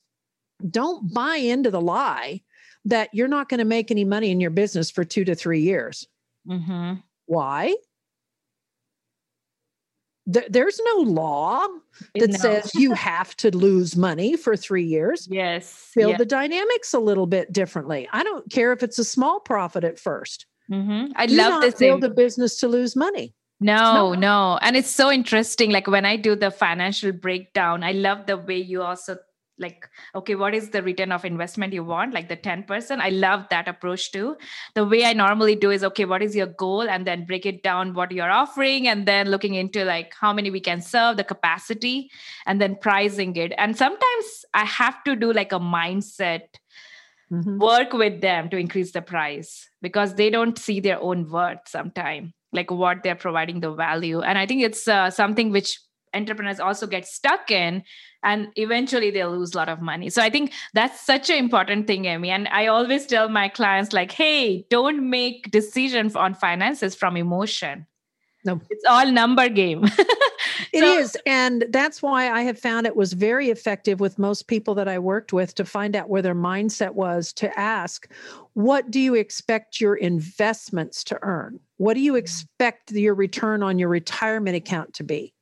don't 0.69 1.13
buy 1.13 1.35
into 1.37 1.71
the 1.71 1.81
lie 1.81 2.41
that 2.85 3.09
you're 3.13 3.27
not 3.27 3.49
going 3.49 3.57
to 3.59 3.65
make 3.65 3.91
any 3.91 4.05
money 4.05 4.31
in 4.31 4.39
your 4.39 4.49
business 4.51 4.89
for 4.91 5.03
2 5.03 5.25
to 5.25 5.35
3 5.35 5.61
years. 5.61 6.07
Mhm. 6.47 7.01
Why? 7.25 7.75
There, 10.25 10.45
there's 10.49 10.79
no 10.85 11.01
law 11.01 11.65
that 12.15 12.29
No. 12.31 12.37
says 12.37 12.71
you 12.75 12.93
have 12.93 13.35
to 13.37 13.55
lose 13.55 13.95
money 13.95 14.35
for 14.37 14.55
3 14.55 14.83
years. 14.83 15.27
yes. 15.29 15.91
Build 15.95 16.11
yeah. 16.11 16.17
the 16.17 16.25
dynamics 16.25 16.93
a 16.93 16.99
little 16.99 17.25
bit 17.25 17.51
differently. 17.51 18.07
I 18.13 18.23
don't 18.23 18.49
care 18.51 18.71
if 18.71 18.83
it's 18.83 18.99
a 18.99 19.03
small 19.03 19.39
profit 19.39 19.83
at 19.83 19.97
first. 19.99 20.45
Mhm. 20.71 21.11
I 21.15 21.25
Do 21.25 21.35
love 21.35 21.61
this. 21.61 21.75
build 21.75 22.03
a 22.03 22.09
business 22.09 22.59
to 22.59 22.67
lose 22.67 22.95
money. 22.95 23.33
No, 23.61 24.13
no. 24.13 24.57
And 24.61 24.77
it's 24.77 24.89
so 24.89 25.11
interesting. 25.11 25.71
Like 25.71 25.87
when 25.87 26.05
I 26.05 26.15
do 26.15 26.35
the 26.35 26.51
financial 26.51 27.11
breakdown, 27.11 27.83
I 27.83 27.91
love 27.91 28.25
the 28.25 28.37
way 28.37 28.57
you 28.57 28.81
also 28.81 29.17
like, 29.57 29.89
okay, 30.15 30.35
what 30.35 30.55
is 30.55 30.69
the 30.69 30.81
return 30.81 31.11
of 31.11 31.25
investment 31.25 31.73
you 31.73 31.83
want? 31.83 32.13
Like 32.13 32.29
the 32.29 32.37
10%. 32.37 33.01
I 33.01 33.09
love 33.09 33.45
that 33.49 33.67
approach 33.67 34.13
too. 34.13 34.37
The 34.73 34.85
way 34.85 35.03
I 35.03 35.11
normally 35.11 35.55
do 35.55 35.69
is, 35.69 35.83
okay, 35.83 36.05
what 36.05 36.21
is 36.21 36.33
your 36.33 36.47
goal? 36.47 36.89
And 36.89 37.05
then 37.05 37.25
break 37.25 37.45
it 37.45 37.61
down 37.61 37.93
what 37.93 38.13
you're 38.13 38.31
offering, 38.31 38.87
and 38.87 39.05
then 39.05 39.29
looking 39.29 39.55
into 39.55 39.83
like 39.83 40.13
how 40.17 40.31
many 40.31 40.49
we 40.49 40.61
can 40.61 40.81
serve, 40.81 41.17
the 41.17 41.25
capacity, 41.25 42.09
and 42.45 42.61
then 42.61 42.77
pricing 42.77 43.35
it. 43.35 43.53
And 43.57 43.75
sometimes 43.75 44.45
I 44.53 44.63
have 44.63 45.03
to 45.03 45.17
do 45.17 45.33
like 45.33 45.51
a 45.51 45.59
mindset 45.59 46.43
Mhm. 47.31 47.59
work 47.59 47.93
with 47.93 48.21
them 48.21 48.49
to 48.49 48.57
increase 48.57 48.91
the 48.91 49.01
price 49.03 49.69
because 49.81 50.15
they 50.15 50.29
don't 50.31 50.57
see 50.57 50.79
their 50.79 50.99
own 50.99 51.29
worth 51.29 51.67
sometime 51.67 52.33
like 52.51 52.71
what 52.71 53.03
they're 53.03 53.15
providing 53.15 53.59
the 53.59 53.73
value. 53.73 54.21
And 54.21 54.37
i 54.37 54.45
think 54.45 54.63
it's 54.63 54.87
uh, 54.87 55.09
something 55.09 55.51
which 55.51 55.79
entrepreneurs 56.13 56.59
also 56.59 56.87
get 56.87 57.05
stuck 57.05 57.51
in 57.51 57.83
and 58.23 58.47
eventually 58.55 59.11
they'll 59.11 59.37
lose 59.37 59.53
a 59.53 59.57
lot 59.57 59.69
of 59.69 59.81
money. 59.81 60.09
So 60.09 60.21
i 60.21 60.29
think 60.29 60.53
that's 60.73 61.05
such 61.05 61.29
an 61.29 61.37
important 61.37 61.87
thing 61.87 62.05
amy. 62.05 62.29
And 62.29 62.47
i 62.49 62.67
always 62.67 63.05
tell 63.05 63.29
my 63.29 63.47
clients 63.49 63.93
like 63.93 64.11
hey 64.11 64.65
don't 64.69 65.09
make 65.09 65.51
decisions 65.51 66.15
on 66.15 66.33
finances 66.33 66.95
from 66.95 67.17
emotion 67.17 67.85
No. 68.45 68.61
it's 68.69 68.85
all 68.85 69.11
number 69.11 69.49
game 69.49 69.85
It 70.71 70.79
So- 70.79 70.99
is, 70.99 71.17
And 71.25 71.65
that's 71.69 72.01
why 72.01 72.29
I 72.29 72.41
have 72.41 72.59
found 72.59 72.85
it 72.85 72.95
was 72.95 73.13
very 73.13 73.49
effective 73.49 73.99
with 73.99 74.19
most 74.19 74.47
people 74.47 74.75
that 74.75 74.87
I 74.87 74.99
worked 74.99 75.33
with 75.33 75.55
to 75.55 75.65
find 75.65 75.95
out 75.95 76.09
where 76.09 76.21
their 76.21 76.35
mindset 76.35 76.93
was 76.93 77.33
to 77.33 77.57
ask, 77.59 78.11
what 78.53 78.91
do 78.91 78.99
you 78.99 79.15
expect 79.15 79.81
your 79.81 79.95
investments 79.95 81.03
to 81.05 81.19
earn? 81.21 81.59
What 81.77 81.93
do 81.95 82.01
you 82.01 82.13
mm-hmm. 82.13 82.19
expect 82.19 82.91
your 82.91 83.15
return 83.15 83.63
on 83.63 83.79
your 83.79 83.89
retirement 83.89 84.55
account 84.55 84.93
to 84.95 85.03
be? 85.03 85.33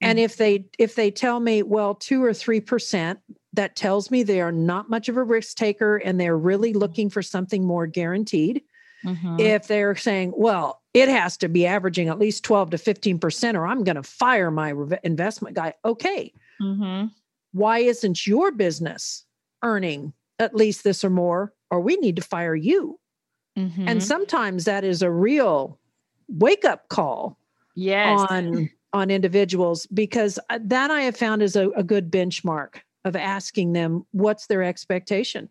And 0.00 0.18
mm. 0.18 0.22
if 0.22 0.36
they 0.36 0.66
if 0.78 0.96
they 0.96 1.10
tell 1.10 1.38
me, 1.38 1.62
well, 1.62 1.94
two 1.94 2.22
or 2.24 2.34
three 2.34 2.60
percent, 2.60 3.20
that 3.52 3.76
tells 3.76 4.10
me 4.10 4.22
they 4.22 4.40
are 4.40 4.52
not 4.52 4.90
much 4.90 5.08
of 5.08 5.16
a 5.16 5.22
risk 5.22 5.56
taker 5.56 5.96
and 5.96 6.20
they're 6.20 6.36
really 6.36 6.70
mm-hmm. 6.70 6.80
looking 6.80 7.10
for 7.10 7.22
something 7.22 7.64
more 7.64 7.86
guaranteed 7.86 8.62
Mhm. 9.04 9.40
if 9.40 9.66
they're 9.66 9.96
saying, 9.96 10.32
well, 10.36 10.80
it 10.94 11.08
has 11.08 11.36
to 11.38 11.48
be 11.48 11.66
averaging 11.66 12.08
at 12.08 12.18
least 12.18 12.44
12 12.44 12.70
to 12.70 12.78
15%, 12.78 13.54
or 13.56 13.66
I'm 13.66 13.84
going 13.84 13.96
to 13.96 14.02
fire 14.02 14.50
my 14.50 14.72
rev- 14.72 15.00
investment 15.02 15.56
guy. 15.56 15.74
Okay. 15.84 16.32
Mhm. 16.60 17.10
Why 17.52 17.78
isn't 17.78 18.26
your 18.26 18.52
business 18.52 19.24
earning 19.62 20.12
at 20.38 20.54
least 20.54 20.84
this 20.84 21.04
or 21.04 21.10
more? 21.10 21.52
Or 21.70 21.80
we 21.80 21.96
need 21.96 22.16
to 22.16 22.22
fire 22.22 22.54
you. 22.54 22.98
Mhm. 23.58 23.84
And 23.86 24.02
sometimes 24.02 24.64
that 24.64 24.84
is 24.84 25.02
a 25.02 25.10
real 25.10 25.78
wake 26.28 26.64
up 26.64 26.88
call 26.88 27.38
yes 27.74 28.20
on 28.30 28.70
on 28.94 29.10
individuals 29.10 29.86
because 29.86 30.38
uh, 30.50 30.58
that 30.62 30.90
I 30.90 31.00
have 31.02 31.16
found 31.16 31.42
is 31.42 31.56
a, 31.56 31.70
a 31.70 31.82
good 31.82 32.10
benchmark 32.10 32.76
of 33.06 33.16
asking 33.16 33.72
them 33.72 34.04
what's 34.12 34.46
their 34.46 34.62
expectation. 34.62 35.48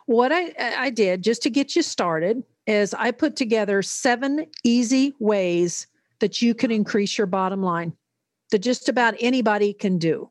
What 0.05 0.31
I, 0.31 0.53
I 0.57 0.89
did 0.89 1.23
just 1.23 1.43
to 1.43 1.49
get 1.49 1.75
you 1.75 1.81
started 1.81 2.43
is 2.67 2.93
I 2.93 3.11
put 3.11 3.35
together 3.35 3.81
seven 3.81 4.45
easy 4.63 5.13
ways 5.19 5.87
that 6.19 6.41
you 6.41 6.53
can 6.53 6.71
increase 6.71 7.17
your 7.17 7.27
bottom 7.27 7.63
line 7.63 7.93
that 8.51 8.59
just 8.59 8.89
about 8.89 9.15
anybody 9.19 9.73
can 9.73 9.97
do. 9.97 10.29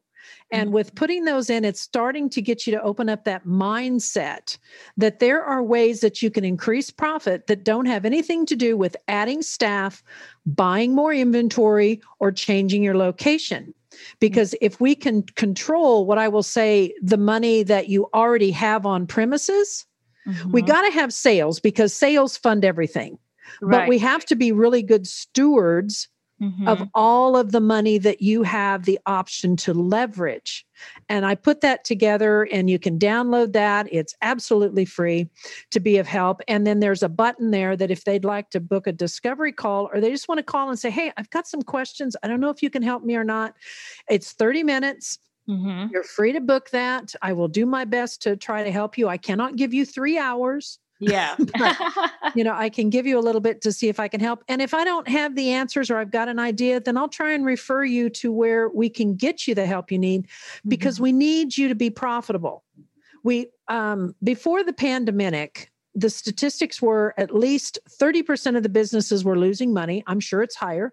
And 0.51 0.73
with 0.73 0.95
putting 0.95 1.25
those 1.25 1.51
in, 1.51 1.65
it's 1.65 1.81
starting 1.81 2.31
to 2.31 2.41
get 2.41 2.67
you 2.67 2.73
to 2.73 2.83
open 2.83 3.09
up 3.09 3.25
that 3.25 3.47
mindset 3.47 4.57
that 4.97 5.19
there 5.19 5.43
are 5.43 5.63
ways 5.63 6.01
that 6.01 6.23
you 6.23 6.31
can 6.31 6.45
increase 6.45 6.91
profit 6.91 7.47
that 7.49 7.65
don't 7.65 7.87
have 7.87 8.05
anything 8.05 8.47
to 8.47 8.57
do 8.57 8.77
with 8.77 8.97
adding 9.09 9.43
staff, 9.43 10.03
buying 10.47 10.95
more 10.95 11.13
inventory, 11.13 12.01
or 12.19 12.33
changing 12.33 12.83
your 12.83 12.97
location. 12.97 13.75
Because 14.21 14.55
if 14.61 14.81
we 14.81 14.95
can 14.95 15.23
control 15.23 16.07
what 16.07 16.19
I 16.19 16.29
will 16.29 16.43
say, 16.43 16.95
the 17.03 17.17
money 17.17 17.63
that 17.65 17.89
you 17.89 18.09
already 18.15 18.51
have 18.53 18.87
on 18.87 19.07
premises, 19.07 19.87
we 20.53 20.63
Mhm. 20.63 20.67
got 20.67 20.83
to 20.83 20.91
have 20.93 21.13
sales 21.13 21.59
because 21.61 21.93
sales 21.93 22.37
fund 22.37 22.65
everything. 22.65 23.19
But 23.63 23.89
we 23.89 23.99
have 23.99 24.25
to 24.27 24.37
be 24.37 24.53
really 24.53 24.83
good 24.83 25.07
stewards 25.07 26.09
of 26.67 26.83
Mhm. 26.83 26.91
all 26.95 27.37
of 27.37 27.53
the 27.53 27.61
money 27.61 27.97
that 27.99 28.21
you 28.21 28.43
have 28.43 28.85
the 28.85 28.99
option 29.07 29.57
to 29.57 29.73
leverage. 29.73 30.67
And 31.09 31.25
I 31.25 31.35
put 31.35 31.61
that 31.63 31.85
together 31.85 32.45
and 32.53 32.69
you 32.69 32.79
can 32.79 32.99
download 32.99 33.53
that. 33.55 33.89
It's 33.91 34.15
absolutely 34.23 34.85
free 34.85 35.31
to 35.71 35.81
be 35.81 35.97
of 35.97 36.07
help. 36.07 36.41
And 36.47 36.67
then 36.67 36.81
there's 36.81 37.03
a 37.03 37.09
button 37.09 37.51
there 37.51 37.77
that 37.77 37.91
if 37.91 38.05
they'd 38.05 38.25
like 38.25 38.51
to 38.51 38.61
book 38.61 38.87
a 38.87 38.93
discovery 38.93 39.53
call 39.53 39.89
or 39.93 40.01
they 40.01 40.11
just 40.11 40.29
want 40.29 40.39
to 40.39 40.45
call 40.45 40.69
and 40.69 40.79
say, 40.79 40.91
Hey, 40.91 41.13
I've 41.17 41.31
got 41.31 41.47
some 41.47 41.63
questions. 41.63 42.17
I 42.23 42.29
don't 42.29 42.41
know 42.41 42.51
if 42.51 42.63
you 42.63 42.71
can 42.71 42.83
help 42.83 43.03
me 43.03 43.17
or 43.17 43.25
not. 43.25 43.55
It's 44.11 44.33
30 44.33 44.63
minutes. 44.63 45.19
Mhm. 45.47 45.91
You're 45.93 46.05
free 46.05 46.33
to 46.33 46.41
book 46.41 46.71
that. 46.71 47.15
I 47.23 47.33
will 47.33 47.49
do 47.49 47.67
my 47.67 47.85
best 47.85 48.23
to 48.23 48.37
try 48.37 48.63
to 48.65 48.71
help 48.71 48.99
you. 48.99 49.09
I 49.09 49.17
cannot 49.17 49.57
give 49.57 49.73
you 49.75 49.87
three 49.87 50.19
hours 50.19 50.79
Yeah. 51.01 51.37
you 52.35 52.45
know, 52.45 52.55
I 52.55 52.69
can 52.69 52.91
give 52.91 53.07
you 53.07 53.19
a 53.19 53.21
little 53.21 53.41
bit 53.41 53.61
to 53.63 53.73
see 53.73 53.89
if 53.89 54.01
I 54.01 54.09
can 54.09 54.21
help. 54.21 54.43
And 54.49 54.61
if 54.61 54.75
I 54.75 54.85
don't 54.85 55.09
have 55.09 55.35
the 55.35 55.51
answers 55.51 55.91
or 55.91 55.99
I've 55.99 56.11
got 56.11 56.29
an 56.29 56.39
idea, 56.39 56.81
then 56.81 56.97
I'll 56.97 57.09
try 57.09 57.33
and 57.33 57.45
refer 57.45 57.85
you 57.85 58.11
to 58.11 58.33
where 58.33 58.69
we 58.69 58.89
can 58.89 59.15
get 59.15 59.47
you 59.47 59.55
the 59.55 59.67
help 59.67 59.91
you 59.91 59.99
need 59.99 60.27
because 60.67 60.99
Mhm. 60.99 61.03
we 61.03 61.13
need 61.13 61.57
you 61.57 61.69
to 61.69 61.75
be 61.75 61.91
profitable. 61.91 62.65
We 63.23 63.49
um 63.69 64.15
before 64.23 64.65
the 64.65 64.73
pandemic, 64.73 65.71
the 65.95 66.11
statistics 66.11 66.81
were 66.81 67.15
at 67.17 67.35
least 67.35 67.79
30% 68.01 68.57
of 68.57 68.63
the 68.63 68.69
businesses 68.69 69.25
were 69.25 69.39
losing 69.39 69.73
money. 69.73 70.03
I'm 70.07 70.21
sure 70.21 70.43
it's 70.43 70.57
higher. 70.57 70.93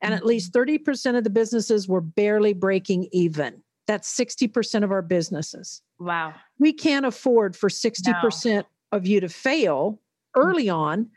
And 0.00 0.12
at 0.12 0.26
least 0.26 0.52
30% 0.52 1.16
of 1.16 1.22
the 1.22 1.30
businesses 1.30 1.86
were 1.86 2.00
barely 2.00 2.54
breaking 2.54 3.08
even. 3.12 3.62
That's 3.86 4.12
60% 4.12 4.82
of 4.82 4.90
our 4.90 5.02
businesses 5.02 5.80
wow. 6.02 6.34
we 6.58 6.72
can't 6.72 7.06
afford 7.06 7.56
for 7.56 7.68
60% 7.68 8.64
of 8.92 9.06
you 9.06 9.20
to 9.20 9.28
fail 9.28 10.00
early 10.36 10.68
on 10.68 11.08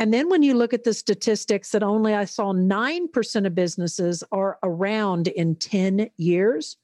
and 0.00 0.14
then 0.14 0.28
when 0.28 0.42
you 0.44 0.54
look 0.54 0.72
at 0.72 0.84
the 0.84 0.94
statistics 0.94 1.70
that 1.70 1.82
only 1.82 2.14
i 2.14 2.24
saw 2.24 2.52
9% 2.52 3.46
of 3.46 3.54
businesses 3.54 4.24
are 4.32 4.58
around 4.62 5.28
in 5.28 5.54
10 5.56 6.10
years 6.16 6.76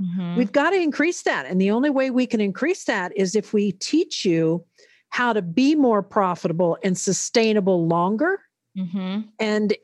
Mhm. 0.00 0.36
we've 0.36 0.52
got 0.52 0.70
to 0.70 0.76
increase 0.80 1.22
that 1.22 1.46
and 1.46 1.60
the 1.60 1.70
only 1.70 1.90
way 1.90 2.10
we 2.10 2.26
can 2.26 2.40
increase 2.40 2.84
that 2.84 3.16
is 3.16 3.36
if 3.36 3.52
we 3.52 3.72
teach 3.72 4.24
you 4.24 4.64
how 5.10 5.32
to 5.32 5.42
be 5.42 5.74
more 5.74 6.02
profitable 6.02 6.78
and 6.82 6.96
sustainable 6.98 7.86
longer 7.86 8.40
Mhm. 8.76 9.28
and 9.38 9.74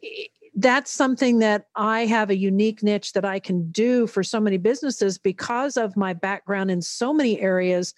that's 0.55 0.91
something 0.91 1.39
that 1.39 1.67
I 1.77 2.07
have 2.07 2.31
a 2.31 2.37
unique 2.37 2.83
niche 2.83 3.13
that 3.13 3.25
I 3.25 3.39
can 3.39 3.71
do 3.71 4.09
for 4.09 4.25
so 4.25 4.41
many 4.41 4.57
businesses 4.57 5.17
because 5.17 5.77
of 5.77 5.97
my 5.97 6.15
background 6.15 6.71
in 6.73 6.83
so 6.83 7.13
many 7.13 7.41
areas. 7.41 7.95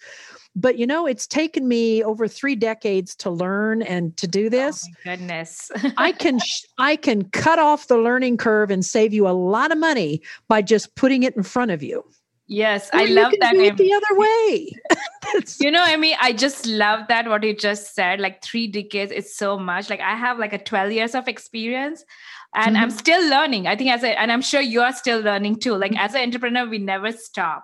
But 0.55 0.77
you 0.77 0.85
know, 0.85 1.05
it's 1.07 1.25
taken 1.27 1.67
me 1.67 2.03
over 2.03 2.27
three 2.27 2.55
decades 2.55 3.15
to 3.17 3.29
learn 3.29 3.81
and 3.81 4.15
to 4.17 4.27
do 4.27 4.49
this. 4.49 4.83
Oh 4.85 4.91
my 5.05 5.11
goodness. 5.15 5.71
I 5.97 6.11
can 6.23 6.39
sh- 6.39 6.65
I 6.77 6.95
can 6.97 7.23
cut 7.29 7.57
off 7.59 7.87
the 7.87 7.97
learning 7.97 8.37
curve 8.37 8.69
and 8.69 8.83
save 8.85 9.13
you 9.13 9.27
a 9.27 9.31
lot 9.31 9.71
of 9.71 9.77
money 9.77 10.21
by 10.49 10.61
just 10.61 10.93
putting 10.95 11.23
it 11.23 11.35
in 11.37 11.43
front 11.43 11.71
of 11.71 11.81
you. 11.81 12.03
Yes, 12.47 12.89
Or 12.93 12.99
I 12.99 13.03
you 13.03 13.15
love 13.15 13.31
can 13.31 13.39
that. 13.39 13.53
do 13.53 13.61
it 13.61 13.77
the 13.77 13.93
other 13.93 14.19
way. 14.19 14.71
You 15.59 15.71
know, 15.71 15.81
I 15.83 15.95
mean, 15.95 16.17
I 16.19 16.33
just 16.33 16.65
love 16.65 17.07
that 17.07 17.27
what 17.29 17.43
you 17.43 17.55
just 17.55 17.95
said. 17.95 18.19
Like 18.19 18.43
three 18.43 18.67
decades, 18.67 19.11
it's 19.13 19.37
so 19.37 19.57
much. 19.57 19.89
Like 19.89 20.01
I 20.01 20.15
have 20.15 20.37
like 20.39 20.51
a 20.51 20.57
12 20.57 20.91
years 20.91 21.15
of 21.15 21.27
experience 21.29 22.03
and 22.53 22.77
I'm 22.77 22.89
Mhm. 22.89 22.97
still 22.99 23.29
learning. 23.29 23.67
I 23.67 23.77
think 23.77 23.91
as 23.91 24.03
a, 24.03 24.19
and 24.19 24.29
I'm 24.31 24.41
sure 24.41 24.59
you 24.59 24.81
are 24.81 24.91
still 24.91 25.21
learning 25.21 25.57
too. 25.59 25.75
Like 25.77 25.95
as 25.97 26.15
an 26.15 26.21
entrepreneur, 26.21 26.67
we 26.67 26.79
never 26.79 27.13
stop. 27.13 27.63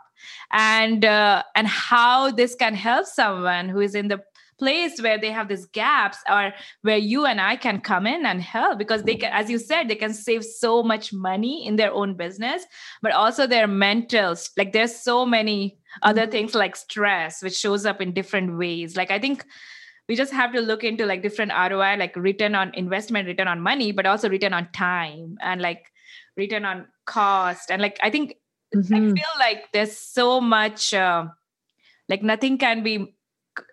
And 0.52 1.06
uh, 1.06 1.44
and 1.56 1.68
how 1.68 2.32
this 2.32 2.56
can 2.56 2.74
help 2.74 3.06
someone 3.06 3.70
who 3.70 3.80
is 3.80 3.96
in 3.96 4.08
the 4.08 4.22
place 4.58 5.02
where 5.02 5.20
they 5.20 5.32
have 5.32 5.48
these 5.48 5.66
gaps 5.68 6.18
or 6.30 6.54
where 6.82 6.98
you 6.98 7.26
and 7.26 7.40
I 7.40 7.56
can 7.56 7.80
come 7.80 8.08
in 8.08 8.26
and 8.26 8.42
help 8.42 8.78
because 8.78 9.04
they 9.04 9.16
can, 9.16 9.32
as 9.32 9.50
you 9.50 9.60
said, 9.60 9.88
they 9.88 9.96
can 9.96 10.14
save 10.14 10.44
so 10.44 10.82
much 10.82 11.14
money 11.14 11.66
in 11.66 11.76
their 11.76 11.94
own 11.94 12.16
business, 12.16 12.64
but 13.02 13.12
also 13.12 13.46
their 13.46 13.68
mental, 13.68 14.36
like 14.58 14.74
there's 14.74 14.96
so 14.96 15.26
many 15.26 15.78
other 16.02 16.28
things 16.28 16.56
like 16.56 16.76
stress, 16.76 17.44
which 17.44 17.56
shows 17.56 17.86
up 17.86 18.02
in 18.02 18.14
different 18.14 18.58
ways. 18.58 18.98
Like 18.98 19.12
I 19.12 19.20
think 19.20 19.46
we 20.08 20.16
just 20.16 20.34
have 20.34 20.54
to 20.54 20.62
look 20.62 20.84
into 20.84 21.06
like 21.06 21.22
different 21.22 21.52
ROI, 21.52 21.98
like 21.98 22.16
return 22.16 22.56
on 22.56 22.74
investment, 22.74 23.28
return 23.28 23.48
on 23.48 23.62
money, 23.62 23.92
but 23.92 24.06
also 24.06 24.30
return 24.30 24.54
on 24.54 24.72
time 24.72 25.38
and 25.42 25.62
like 25.62 25.92
return 26.36 26.66
on 26.66 26.88
cost. 27.06 27.70
And 27.70 27.82
like 27.82 28.00
I 28.02 28.10
think 28.10 28.36
I 28.76 28.78
Mhm. 28.78 29.16
feel 29.16 29.36
like 29.40 29.72
there's 29.72 29.98
so 29.98 30.42
much 30.42 30.94
uh, 30.94 31.28
like 32.10 32.22
nothing 32.24 32.58
can 32.58 32.84
be 32.84 33.16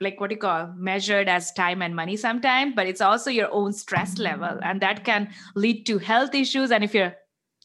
like 0.01 0.20
what 0.20 0.30
do 0.30 0.34
you 0.36 0.40
call 0.40 0.72
measured 0.76 1.28
as 1.28 1.53
time 1.53 1.82
and 1.82 1.95
money 1.95 2.16
sometimes 2.16 2.72
but 2.74 2.86
it's 2.86 3.03
also 3.03 3.30
your 3.30 3.53
own 3.53 3.72
stress 3.72 4.18
level. 4.18 4.59
And 4.62 4.80
that 4.80 5.05
can 5.05 5.28
lead 5.57 5.84
to 5.86 5.99
health 5.99 6.34
issues. 6.34 6.70
And 6.70 6.82
if 6.84 6.95
your 6.95 7.14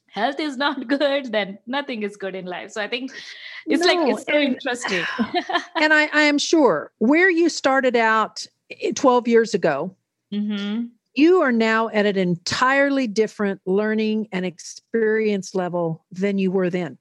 health 0.07 0.39
is 0.39 0.57
not 0.57 0.87
good 0.99 1.31
then 1.31 1.59
nothing 1.67 2.03
is 2.03 2.17
good 2.17 2.35
in 2.35 2.45
life. 2.45 2.71
So 2.71 2.81
i 2.81 2.87
think 2.87 3.11
it's 3.67 3.85
like 3.85 3.99
it's 4.01 4.25
so 4.25 4.33
and- 4.35 4.55
interesting. 4.55 5.05
And 5.81 5.93
I, 5.93 6.09
I 6.13 6.23
am 6.23 6.37
sure 6.39 6.91
where 6.97 7.29
you 7.29 7.47
started 7.49 7.95
out 7.95 8.45
eh, 8.81 8.91
12 8.95 9.27
years 9.27 9.53
ago, 9.53 9.95
hmm 10.31 10.85
you 11.15 11.41
are 11.41 11.51
now 11.51 11.89
at 11.89 12.05
an 12.05 12.17
entirely 12.17 13.07
different 13.07 13.59
learning 13.65 14.27
and 14.31 14.45
experience 14.45 15.53
level 15.55 16.05
than 16.11 16.37
you 16.37 16.51
were 16.51 16.69
then, 16.69 16.97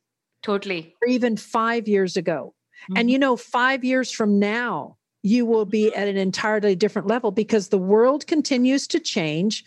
totally 0.49 0.80
or 1.03 1.09
even 1.09 1.36
five 1.36 1.86
years 1.94 2.16
ago. 2.16 2.55
And 2.96 3.09
Mhm. 3.09 3.12
you 3.12 3.18
know, 3.18 3.36
five 3.36 3.84
years 3.84 4.11
from 4.18 4.38
now, 4.38 4.96
you 5.22 5.44
will 5.44 5.64
be 5.66 5.84
at 5.94 6.09
an 6.09 6.16
entirely 6.16 6.74
different 6.76 7.09
level 7.09 7.30
because 7.32 7.68
the 7.68 7.78
world 7.94 8.26
continues 8.26 8.86
to 8.88 8.99
change. 9.01 9.64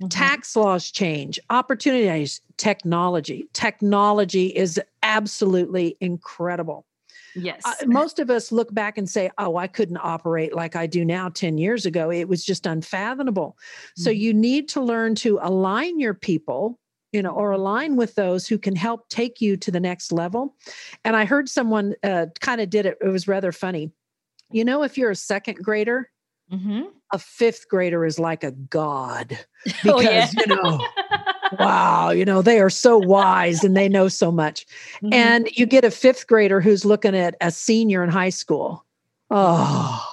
Mhm. 0.00 0.08
Tax 0.10 0.56
laws 0.56 0.90
change, 0.90 1.38
opportunities, 1.50 2.40
technology. 2.56 3.46
Technology 3.52 4.46
is 4.64 4.80
absolutely 5.02 5.96
incredible. 6.00 6.80
yes 7.36 7.62
Uh, 7.66 7.86
most 7.86 8.18
of 8.18 8.30
us 8.30 8.52
look 8.52 8.72
back 8.74 8.96
and 8.98 9.08
say, 9.10 9.30
oh, 9.38 9.56
I 9.56 9.66
couldn't 9.66 9.98
operate 10.14 10.54
like 10.54 10.74
I 10.76 10.86
do 10.86 11.04
now 11.04 11.28
10 11.28 11.58
years 11.58 11.84
ago. 11.86 12.10
It 12.10 12.28
was 12.28 12.44
just 12.44 12.64
unfathomable. 12.66 13.56
So 13.96 14.10
Mhm. 14.10 14.18
you 14.24 14.34
need 14.34 14.68
to 14.70 14.80
learn 14.80 15.14
to 15.16 15.38
align 15.42 15.98
your 16.00 16.14
people, 16.14 16.78
you 17.14 17.22
know, 17.22 17.30
or 17.30 17.52
align 17.52 17.94
with 17.94 18.16
those 18.16 18.46
who 18.48 18.58
can 18.58 18.74
help 18.74 19.08
take 19.08 19.40
you 19.40 19.56
to 19.56 19.70
the 19.70 19.78
next 19.78 20.10
level. 20.10 20.56
And 21.04 21.14
I 21.14 21.24
heard 21.24 21.48
someone 21.48 21.94
uh, 22.02 22.26
kind 22.40 22.60
of 22.60 22.68
did 22.68 22.86
it. 22.86 22.98
It 23.00 23.08
was 23.08 23.28
rather 23.28 23.52
funny. 23.52 23.92
You 24.50 24.64
know, 24.64 24.82
if 24.82 24.98
you're 24.98 25.12
a 25.12 25.16
second 25.16 25.62
grader, 25.62 26.10
Mhm. 26.52 26.88
a 27.12 27.18
fifth 27.18 27.68
grader 27.68 28.04
is 28.04 28.18
like 28.18 28.42
a 28.44 28.50
god 28.50 29.38
because, 29.82 29.86
Oh, 29.94 30.00
yeah. 30.00 30.28
you 30.36 30.46
know, 30.48 30.80
wow, 31.58 32.10
you 32.10 32.24
know, 32.24 32.42
they 32.42 32.60
are 32.60 32.68
so 32.68 32.98
wise 32.98 33.62
and 33.64 33.76
they 33.76 33.88
know 33.88 34.08
so 34.08 34.30
much 34.32 34.66
Mhm. 35.02 35.12
and 35.12 35.48
you 35.52 35.64
get 35.66 35.84
a 35.84 35.90
fifth 35.90 36.26
grader 36.26 36.60
who's 36.60 36.84
looking 36.84 37.16
at 37.16 37.36
a 37.40 37.50
senior 37.52 38.02
in 38.02 38.10
high 38.10 38.30
school. 38.30 38.84
Oh, 39.30 40.04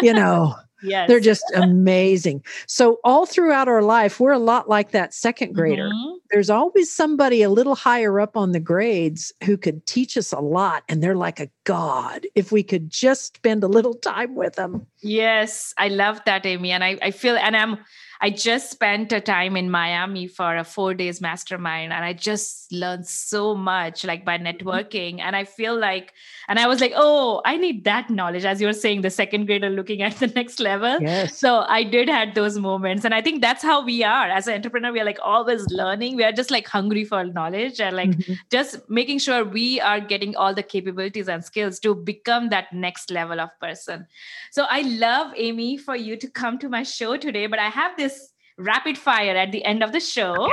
you 0.00 0.14
know, 0.14 0.54
yes 0.84 1.08
they're 1.08 1.20
just 1.20 1.44
amazing. 1.54 2.44
So, 2.66 2.98
all 3.04 3.26
throughout 3.26 3.68
our 3.68 3.82
life, 3.82 4.20
we're 4.20 4.32
a 4.32 4.38
lot 4.38 4.68
like 4.68 4.90
that 4.92 5.14
second 5.14 5.54
grader. 5.54 5.90
Mhm. 5.90 6.14
There's 6.30 6.50
always 6.50 6.90
somebody 6.90 7.42
a 7.42 7.50
little 7.50 7.74
higher 7.74 8.20
up 8.20 8.36
on 8.36 8.52
the 8.52 8.60
grades 8.60 9.32
who 9.44 9.56
could 9.56 9.86
teach 9.86 10.16
us 10.16 10.32
a 10.32 10.40
lot, 10.40 10.82
and 10.88 11.02
they're 11.02 11.14
like 11.16 11.40
a 11.40 11.48
god 11.64 12.26
if 12.34 12.52
we 12.52 12.62
could 12.62 12.90
just 12.90 13.36
spend 13.36 13.62
a 13.64 13.68
little 13.68 13.94
time 13.94 14.34
with 14.34 14.54
them. 14.56 14.86
Yes, 15.02 15.74
I 15.78 15.88
love 15.88 16.20
that, 16.26 16.44
Amy. 16.46 16.70
And 16.70 16.82
I, 16.82 16.98
I 17.02 17.10
feel, 17.10 17.36
and 17.36 17.56
I'm, 17.56 17.78
I 18.24 18.30
just 18.30 18.70
spent 18.70 19.12
a 19.12 19.20
time 19.20 19.54
in 19.54 19.70
Miami 19.70 20.26
for 20.28 20.56
a 20.56 20.64
four 20.64 20.94
days 20.94 21.20
mastermind 21.20 21.92
and 21.92 22.02
I 22.02 22.14
just 22.14 22.72
learned 22.72 23.06
so 23.06 23.54
much 23.54 24.02
like 24.02 24.24
by 24.24 24.38
networking. 24.38 25.20
And 25.20 25.36
I 25.36 25.44
feel 25.44 25.78
like, 25.78 26.14
and 26.48 26.58
I 26.58 26.66
was 26.66 26.80
like, 26.80 26.94
oh, 26.96 27.42
I 27.44 27.58
need 27.58 27.84
that 27.84 28.08
knowledge. 28.08 28.46
As 28.46 28.62
you 28.62 28.66
were 28.66 28.72
saying, 28.72 29.02
the 29.02 29.10
second 29.10 29.44
grader 29.44 29.68
looking 29.68 30.00
at 30.08 30.16
the 30.16 30.28
next 30.28 30.58
level. 30.58 30.98
Yes. 31.02 31.36
So 31.38 31.66
I 31.68 31.82
did 31.84 32.08
had 32.08 32.34
those 32.34 32.58
moments. 32.58 33.04
And 33.04 33.12
I 33.12 33.20
think 33.20 33.42
that's 33.42 33.62
how 33.62 33.84
we 33.84 34.02
are 34.02 34.28
as 34.30 34.48
an 34.48 34.54
entrepreneur. 34.54 34.90
We 34.90 35.00
are 35.00 35.04
like 35.04 35.20
always 35.22 35.66
learning. 35.68 36.16
We 36.16 36.24
are 36.24 36.32
just 36.32 36.50
like 36.50 36.66
hungry 36.66 37.04
for 37.04 37.24
knowledge 37.24 37.78
and 37.78 37.94
like 37.94 38.08
Mhm. 38.16 38.38
just 38.50 38.88
making 38.88 39.18
sure 39.18 39.44
we 39.44 39.82
are 39.82 40.00
getting 40.00 40.34
all 40.34 40.54
the 40.54 40.62
capabilities 40.62 41.28
and 41.28 41.44
skills 41.44 41.78
to 41.80 41.94
become 41.94 42.48
that 42.48 42.72
next 42.72 43.10
level 43.10 43.38
of 43.38 43.50
person. 43.60 44.06
So 44.50 44.66
I 44.70 44.80
love 44.80 45.34
Amy 45.36 45.76
for 45.76 45.94
you 45.94 46.16
to 46.16 46.30
come 46.30 46.58
to 46.60 46.70
my 46.70 46.84
show 46.84 47.18
today, 47.18 47.46
but 47.48 47.58
I 47.58 47.68
have 47.68 47.94
this 47.98 48.13
rapid 48.58 48.96
fire 48.98 49.36
at 49.36 49.52
the 49.52 49.64
end 49.64 49.82
of 49.82 49.92
the 49.92 50.00
show. 50.00 50.48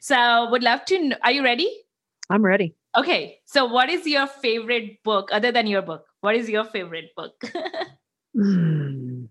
So 0.00 0.48
would 0.50 0.62
love 0.62 0.84
to 0.86 0.96
kn- 0.98 1.16
are 1.22 1.32
you 1.32 1.42
ready? 1.42 1.70
I'm 2.30 2.44
ready. 2.44 2.74
Okay. 2.96 3.38
So 3.46 3.64
what 3.66 3.88
is 3.88 4.06
your 4.06 4.26
favorite 4.26 5.02
book 5.04 5.28
other 5.32 5.52
than 5.52 5.66
your 5.66 5.82
book? 5.82 6.06
What 6.20 6.34
is 6.34 6.48
your 6.48 6.64
favorite 6.64 7.10
book? 7.16 7.40
Mm. 8.36 9.28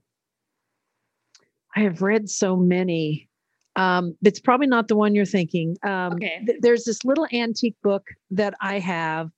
I 1.76 1.80
have 1.82 2.02
read 2.02 2.30
so 2.30 2.56
many. 2.56 3.30
Um, 3.76 4.16
it's 4.24 4.40
probably 4.40 4.68
not 4.68 4.88
the 4.88 4.96
one 4.96 5.14
you're 5.14 5.26
thinking. 5.26 5.78
Um, 5.84 6.14
Okay. 6.14 6.42
th- 6.46 6.60
there's 6.62 6.86
this 6.86 7.04
little 7.06 7.28
antique 7.34 7.76
book 7.84 8.08
that 8.32 8.54
I 8.62 8.80
have. 8.80 9.30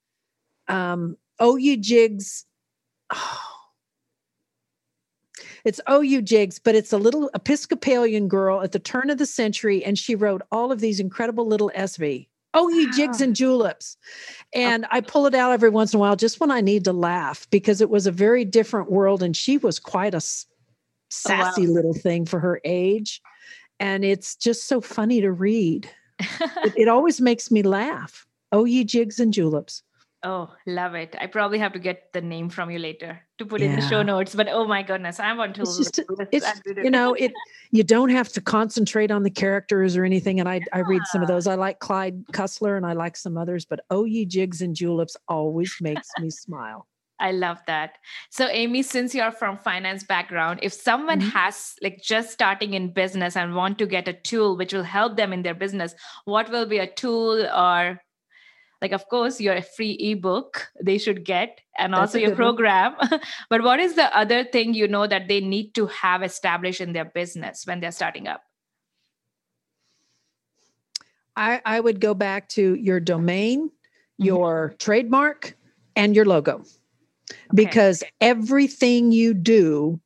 Um, 0.69 1.17
O 1.39 1.55
Ye 1.57 1.75
Jigs. 1.77 2.45
It's 5.67 5.81
oh, 5.85 5.97
O 5.97 6.01
Ye 6.01 6.21
Jigs, 6.21 6.59
but 6.59 6.75
it's 6.75 6.93
a 6.93 6.97
little 6.97 7.29
Episcopalian 7.33 8.29
girl 8.29 8.61
at 8.61 8.71
the 8.71 8.79
turn 8.79 9.09
of 9.09 9.17
the 9.17 9.25
century, 9.25 9.83
and 9.83 9.99
she 9.99 10.15
wrote 10.15 10.41
all 10.49 10.71
of 10.71 10.79
these 10.79 11.01
incredible 11.01 11.45
little 11.45 11.69
SV. 11.75 12.29
O 12.53 12.69
Ye 12.69 12.87
oh, 12.87 12.91
Jigs 12.95 13.19
and 13.19 13.35
Juleps. 13.35 13.97
Oh. 14.55 14.59
And 14.59 14.85
I 14.91 15.01
pull 15.01 15.25
it 15.25 15.35
out 15.35 15.51
every 15.51 15.69
once 15.69 15.93
in 15.93 15.97
a 15.97 15.99
while 15.99 16.15
just 16.15 16.39
when 16.39 16.51
I 16.51 16.61
need 16.61 16.85
to 16.85 16.93
laugh 16.93 17.49
because 17.49 17.81
it 17.81 17.89
was 17.89 18.07
a 18.07 18.13
very 18.13 18.45
different 18.45 18.89
world. 18.89 19.21
And 19.21 19.35
she 19.35 19.57
was 19.57 19.77
quite 19.77 20.13
a 20.13 20.23
s- 20.23 20.45
Oh, 21.27 21.33
wow. 21.33 21.43
sassy 21.43 21.67
little 21.67 21.93
thing 21.93 22.25
for 22.25 22.39
her 22.39 22.61
age. 22.63 23.21
And 23.77 24.05
it's 24.05 24.37
just 24.37 24.67
so 24.69 24.79
funny 24.79 25.19
to 25.19 25.31
read. 25.31 25.89
It, 26.19 26.73
it 26.77 26.87
always 26.87 27.19
makes 27.19 27.51
me 27.51 27.61
laugh. 27.61 28.25
O 28.53 28.63
Ye 28.63 28.85
Jigs 28.85 29.19
and 29.19 29.33
Juleps. 29.33 29.83
Oh, 30.23 30.51
love 30.65 30.95
it. 30.95 31.15
I 31.19 31.27
probably 31.27 31.59
have 31.59 31.73
to 31.73 31.79
get 31.79 32.11
the 32.11 32.21
name 32.21 32.49
from 32.49 32.71
you 32.71 32.79
later 32.79 33.21
to 33.37 33.45
put 33.45 33.61
in 33.61 33.75
the 33.75 33.81
show 33.87 34.01
notes. 34.01 34.33
But 34.33 34.47
oh 34.49 34.65
my 34.67 34.81
goodness, 34.81 35.19
I 35.19 35.31
want 35.33 35.55
to 35.57 35.61
It's 35.61 35.77
just, 35.77 35.99
it's, 36.31 36.61
you 36.83 36.89
know, 36.89 37.13
it, 37.13 37.31
you 37.69 37.83
don't 37.83 38.09
have 38.09 38.29
to 38.29 38.41
concentrate 38.41 39.11
on 39.11 39.21
the 39.21 39.29
characters 39.29 39.95
or 39.95 40.03
anything. 40.03 40.39
And 40.39 40.49
I, 40.49 40.61
I 40.73 40.79
read 40.79 41.03
some 41.11 41.21
of 41.21 41.27
those. 41.27 41.45
I 41.45 41.53
like 41.53 41.79
Clive 41.79 42.15
Cussler 42.31 42.77
and 42.77 42.85
I 42.85 42.93
like 42.93 43.15
some 43.15 43.37
others, 43.37 43.65
but 43.65 43.81
O 43.91 44.05
Ye 44.05 44.25
Jigs 44.25 44.61
and 44.61 44.75
Juleps 44.75 45.15
always 45.27 45.75
makes 45.81 46.09
me 46.19 46.31
smile. 46.31 46.87
I 47.19 47.31
love 47.31 47.59
that. 47.65 47.93
So, 48.29 48.47
Amy, 48.47 48.83
since 48.83 49.15
you're 49.15 49.31
from 49.31 49.57
finance 49.57 50.03
background, 50.03 50.59
if 50.61 50.71
someone 50.71 51.19
Mhm. 51.19 51.31
has 51.31 51.75
like 51.81 51.99
just 52.01 52.31
starting 52.31 52.73
in 52.75 52.93
business 52.93 53.35
and 53.35 53.55
want 53.55 53.79
to 53.79 53.87
get 53.87 54.07
a 54.07 54.13
tool 54.13 54.55
which 54.55 54.71
will 54.73 54.83
help 54.83 55.17
them 55.17 55.33
in 55.33 55.41
their 55.41 55.55
business, 55.55 55.95
what 56.25 56.49
will 56.49 56.67
be 56.67 56.77
a 56.77 56.85
tool 56.87 57.43
or 57.47 57.99
like 58.81 58.91
of 58.91 59.07
course 59.09 59.39
your 59.39 59.61
free 59.61 59.93
ebook 59.99 60.67
they 60.81 60.97
should 60.97 61.23
get 61.23 61.61
and 61.77 61.93
That's 61.93 62.13
also 62.13 62.17
your 62.17 62.35
program. 62.35 62.95
But 63.49 63.61
what 63.63 63.79
is 63.79 63.95
the 63.95 64.15
other 64.17 64.43
thing 64.43 64.73
you 64.73 64.87
know 64.87 65.07
that 65.07 65.27
they 65.27 65.41
need 65.41 65.73
to 65.75 65.87
have 65.87 66.23
established 66.23 66.81
in 66.81 66.93
their 66.93 67.05
business 67.05 67.65
when 67.65 67.79
they're 67.79 67.91
starting 67.91 68.27
up? 68.27 68.41
I, 71.37 71.61
I 71.63 71.79
would 71.79 72.01
go 72.01 72.13
back 72.15 72.49
to 72.49 72.73
your 72.73 72.99
domain, 72.99 73.69
Mhm. 74.19 74.25
your 74.25 74.75
trademark, 74.79 75.55
and 75.95 76.15
your 76.15 76.25
logo. 76.25 76.63
Because 77.53 78.03
everything 78.19 79.11
you 79.11 79.35
do 79.35 80.01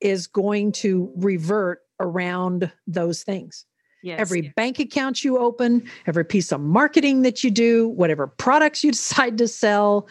is 0.00 0.28
going 0.28 0.72
to 0.72 1.10
revert 1.16 1.82
around 1.98 2.70
those 2.86 3.24
things. 3.24 3.65
Yes 4.02 4.20
Every 4.20 4.52
bank 4.56 4.78
account 4.78 5.24
you 5.24 5.38
open, 5.38 5.88
every 6.06 6.24
piece 6.24 6.52
of 6.52 6.60
marketing 6.60 7.22
that 7.22 7.42
you 7.42 7.50
do, 7.50 7.88
whatever 7.88 8.26
products 8.26 8.84
you 8.84 8.92
decide 9.00 9.38
to 9.38 9.48
sell, 9.48 10.08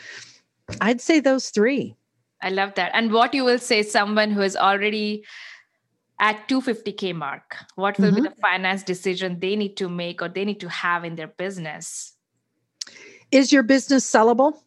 I'd 0.81 1.01
say 1.01 1.19
those 1.19 1.49
three. 1.49 1.95
I 2.41 2.49
love 2.49 2.73
that. 2.75 2.91
And 2.93 3.11
what 3.11 3.33
you 3.33 3.43
will 3.43 3.59
say, 3.59 3.81
someone 3.81 4.31
who 4.31 4.41
is 4.41 4.55
already 4.55 5.25
at 6.19 6.47
250k 6.47 7.15
mark, 7.15 7.57
what 7.75 7.99
will 7.99 8.11
be 8.11 8.21
Mm-hmm. 8.21 8.23
the 8.25 8.35
finance 8.41 8.83
decision 8.83 9.39
they 9.39 9.55
need 9.55 9.75
to 9.77 9.89
make 9.89 10.21
or 10.21 10.29
they 10.29 10.45
need 10.45 10.59
to 10.59 10.69
have 10.69 11.03
in 11.03 11.15
their 11.15 11.27
business? 11.27 12.13
Is 13.31 13.51
your 13.51 13.63
business 13.63 14.09
sellable? 14.09 14.59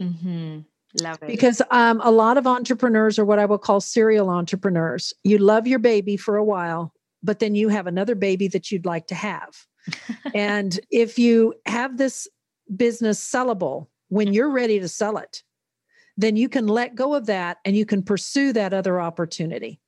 Mm-hmm. 0.00 0.60
Love 1.02 1.22
it. 1.22 1.28
Because 1.28 1.62
um, 1.70 2.00
a 2.02 2.10
lot 2.10 2.36
of 2.38 2.46
entrepreneurs 2.46 3.18
are 3.18 3.24
what 3.24 3.38
I 3.38 3.44
will 3.46 3.58
call 3.58 3.80
serial 3.80 4.28
entrepreneurs. 4.30 5.14
You 5.24 5.38
love 5.38 5.66
your 5.66 5.78
baby 5.78 6.16
for 6.16 6.36
a 6.36 6.44
while, 6.44 6.92
but 7.22 7.38
then 7.38 7.54
you 7.54 7.68
have 7.68 7.86
another 7.86 8.14
baby 8.14 8.48
that 8.48 8.70
you'd 8.70 8.86
like 8.86 9.06
to 9.08 9.14
have. 9.14 9.56
and 10.34 10.78
if 10.90 11.18
you 11.18 11.54
have 11.66 11.96
this 11.96 12.28
business 12.74 13.20
sellable 13.24 13.86
when 14.08 14.32
you're 14.32 14.50
ready 14.50 14.80
to 14.80 14.88
sell 14.88 15.18
it, 15.18 15.42
then 16.16 16.36
you 16.36 16.48
can 16.48 16.66
let 16.66 16.94
go 16.94 17.14
of 17.14 17.26
that 17.26 17.58
and 17.64 17.76
you 17.76 17.84
can 17.84 18.02
pursue 18.02 18.52
that 18.52 18.72
other 18.72 19.00
opportunity. 19.00 19.80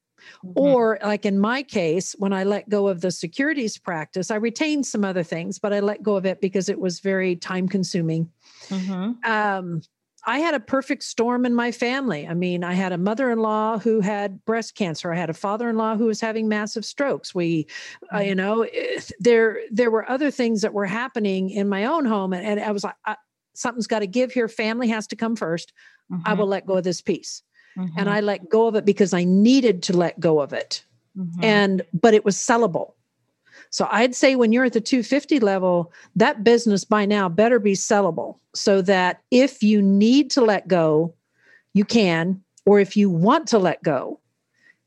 Mm-hmm. 0.44 0.52
Or, 0.56 0.98
like 1.02 1.24
in 1.24 1.38
my 1.38 1.62
case, 1.62 2.14
when 2.18 2.32
I 2.32 2.44
let 2.44 2.68
go 2.68 2.88
of 2.88 3.00
the 3.00 3.10
securities 3.10 3.78
practice, 3.78 4.30
I 4.30 4.36
retained 4.36 4.86
some 4.86 5.04
other 5.04 5.22
things, 5.22 5.58
but 5.58 5.72
I 5.72 5.80
let 5.80 6.02
go 6.02 6.16
of 6.16 6.26
it 6.26 6.40
because 6.40 6.68
it 6.68 6.78
was 6.78 7.00
very 7.00 7.36
time 7.36 7.68
consuming. 7.68 8.30
Mm-hmm. 8.68 9.30
Um, 9.30 9.82
I 10.28 10.40
had 10.40 10.52
a 10.52 10.60
perfect 10.60 11.04
storm 11.04 11.46
in 11.46 11.54
my 11.54 11.72
family. 11.72 12.28
I 12.28 12.34
mean, 12.34 12.62
I 12.62 12.74
had 12.74 12.92
a 12.92 12.98
mother-in-law 12.98 13.78
who 13.78 14.00
had 14.00 14.44
breast 14.44 14.74
cancer. 14.74 15.10
I 15.10 15.16
had 15.16 15.30
a 15.30 15.34
father-in-law 15.34 15.96
who 15.96 16.04
was 16.04 16.20
having 16.20 16.48
massive 16.48 16.84
strokes. 16.84 17.34
We, 17.34 17.66
uh, 18.12 18.18
you 18.18 18.32
mm-hmm. 18.32 18.36
know, 18.36 18.62
eh, 18.62 19.00
there 19.18 19.60
there 19.70 19.90
were 19.90 20.08
other 20.08 20.30
things 20.30 20.60
that 20.60 20.74
were 20.74 20.84
happening 20.84 21.48
in 21.48 21.66
my 21.66 21.86
own 21.86 22.04
home, 22.04 22.34
and, 22.34 22.46
and 22.46 22.60
I 22.60 22.72
was 22.72 22.84
like, 22.84 22.96
I, 23.06 23.16
something's 23.54 23.86
got 23.86 24.00
to 24.00 24.06
give 24.06 24.30
here. 24.30 24.48
Family 24.48 24.88
has 24.88 25.06
to 25.06 25.16
come 25.16 25.34
1st 25.34 25.68
mm-hmm. 26.12 26.20
I 26.26 26.34
will 26.34 26.46
let 26.46 26.66
go 26.66 26.76
of 26.76 26.84
this 26.84 27.00
piece, 27.00 27.42
mm-hmm. 27.78 27.98
and 27.98 28.10
I 28.10 28.20
let 28.20 28.50
go 28.50 28.66
of 28.66 28.74
it 28.74 28.84
because 28.84 29.14
I 29.14 29.24
needed 29.24 29.82
to 29.84 29.96
let 29.96 30.20
go 30.20 30.40
of 30.40 30.52
it, 30.52 30.84
mm-hmm. 31.16 31.42
and 31.42 31.82
but 31.94 32.12
it 32.12 32.26
was 32.26 32.36
sellable. 32.36 32.92
So 33.70 33.88
I'd 33.90 34.14
say 34.14 34.34
when 34.34 34.52
you're 34.52 34.64
at 34.64 34.72
the 34.72 34.80
250 34.80 35.40
level, 35.40 35.92
that 36.16 36.44
business 36.44 36.84
by 36.84 37.04
now 37.04 37.28
better 37.28 37.58
be 37.58 37.74
sellable 37.74 38.38
so 38.54 38.82
that 38.82 39.22
if 39.30 39.62
you 39.62 39.82
need 39.82 40.30
to 40.32 40.40
let 40.40 40.68
go, 40.68 41.14
you 41.74 41.84
can, 41.84 42.42
or 42.66 42.80
if 42.80 42.96
you 42.96 43.10
want 43.10 43.46
to 43.48 43.58
let 43.58 43.82
go, 43.82 44.20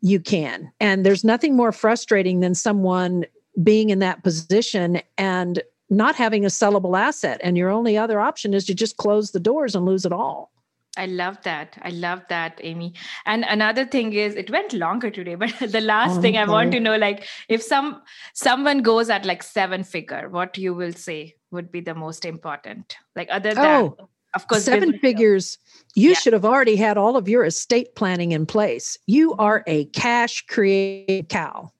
you 0.02 0.20
can. 0.20 0.72
And 0.80 1.06
there's 1.06 1.24
nothing 1.24 1.56
more 1.56 1.72
frustrating 1.72 2.40
than 2.40 2.56
someone 2.56 3.26
being 3.64 3.90
in 3.90 4.00
that 4.00 4.24
position 4.24 5.02
and 5.18 5.62
not 5.90 6.16
having 6.16 6.46
a 6.46 6.50
sellable 6.50 6.98
asset. 6.98 7.40
And 7.44 7.58
your 7.58 7.70
only 7.70 7.98
other 7.98 8.20
option 8.20 8.54
is 8.54 8.66
to 8.66 8.74
just 8.74 8.98
close 8.98 9.32
the 9.32 9.40
doors 9.40 9.76
and 9.76 9.86
lose 9.86 10.06
it 10.06 10.14
all. 10.14 10.52
I 10.98 11.06
love 11.06 11.38
that. 11.44 11.78
I 11.82 11.90
love 11.90 12.22
that, 12.30 12.60
Amy. 12.64 12.94
And 13.26 13.46
another 13.48 13.86
thing 13.86 14.12
is 14.12 14.36
it 14.36 14.50
went 14.50 14.74
longer 14.74 15.10
today, 15.10 15.36
but 15.44 15.54
the 15.60 15.82
last 15.82 16.18
oh, 16.18 16.22
thing 16.22 16.38
I 16.38 16.46
want 16.46 16.70
oh, 16.70 16.72
to 16.72 16.80
know, 16.80 16.98
like 16.98 17.28
if 17.48 17.62
some 17.62 18.02
someone 18.34 18.82
goes 18.82 19.10
at 19.10 19.26
like 19.26 19.44
seven 19.44 19.84
figure, 19.84 20.30
what 20.30 20.58
you 20.58 20.74
will 20.74 20.94
say 20.94 21.36
would 21.52 21.72
be 21.72 21.82
the 21.82 21.96
most 21.96 22.26
important? 22.26 22.98
Like 23.16 23.30
other 23.32 23.54
than 23.54 23.66
oh, 23.66 24.10
of 24.34 24.48
course 24.48 24.66
seven 24.66 25.00
figures, 25.00 25.58
you 25.96 26.10
yeah. 26.10 26.16
should 26.16 26.34
have 26.34 26.46
already 26.46 26.76
had 26.76 26.98
all 26.98 27.16
of 27.16 27.30
your 27.30 27.46
estate 27.46 27.96
planning 27.96 28.34
in 28.34 28.46
place. 28.46 28.98
You 29.08 29.34
are 29.36 29.64
a 29.68 29.86
cash 29.86 30.46
create 30.48 31.30
cow. 31.30 31.72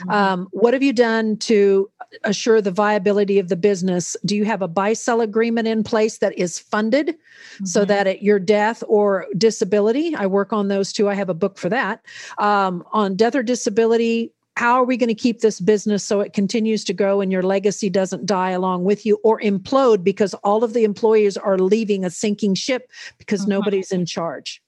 Mm-hmm. 0.00 0.10
Um, 0.10 0.48
what 0.52 0.74
have 0.74 0.82
you 0.82 0.92
done 0.92 1.36
to 1.38 1.90
assure 2.24 2.60
the 2.60 2.70
viability 2.70 3.38
of 3.38 3.48
the 3.48 3.56
business? 3.56 4.16
Do 4.24 4.36
you 4.36 4.44
have 4.44 4.62
a 4.62 4.68
buy 4.68 4.92
sell 4.92 5.20
agreement 5.20 5.68
in 5.68 5.84
place 5.84 6.18
that 6.18 6.36
is 6.38 6.58
funded 6.58 7.08
mm-hmm. 7.08 7.64
so 7.64 7.84
that 7.84 8.06
at 8.06 8.22
your 8.22 8.38
death 8.38 8.82
or 8.88 9.26
disability, 9.36 10.14
I 10.14 10.26
work 10.26 10.52
on 10.52 10.68
those 10.68 10.92
too. 10.92 11.08
I 11.08 11.14
have 11.14 11.28
a 11.28 11.34
book 11.34 11.58
for 11.58 11.68
that. 11.68 12.02
Um, 12.38 12.84
on 12.92 13.16
death 13.16 13.34
or 13.34 13.42
disability, 13.42 14.32
how 14.58 14.74
are 14.74 14.84
we 14.84 14.96
going 14.96 15.08
to 15.08 15.14
keep 15.14 15.40
this 15.40 15.60
business 15.60 16.02
so 16.04 16.20
it 16.20 16.32
continues 16.32 16.82
to 16.84 16.92
grow 16.92 17.20
and 17.20 17.30
your 17.30 17.44
legacy 17.44 17.88
doesn't 17.88 18.26
die 18.26 18.50
along 18.50 18.82
with 18.82 19.06
you 19.06 19.20
or 19.22 19.40
implode 19.40 20.02
because 20.02 20.34
all 20.42 20.64
of 20.64 20.72
the 20.72 20.82
employees 20.82 21.36
are 21.36 21.58
leaving 21.58 22.04
a 22.04 22.10
sinking 22.10 22.56
ship 22.56 22.90
because 23.18 23.42
mm-hmm. 23.42 23.50
nobody's 23.50 23.92
in 23.92 24.04
charge? 24.04 24.60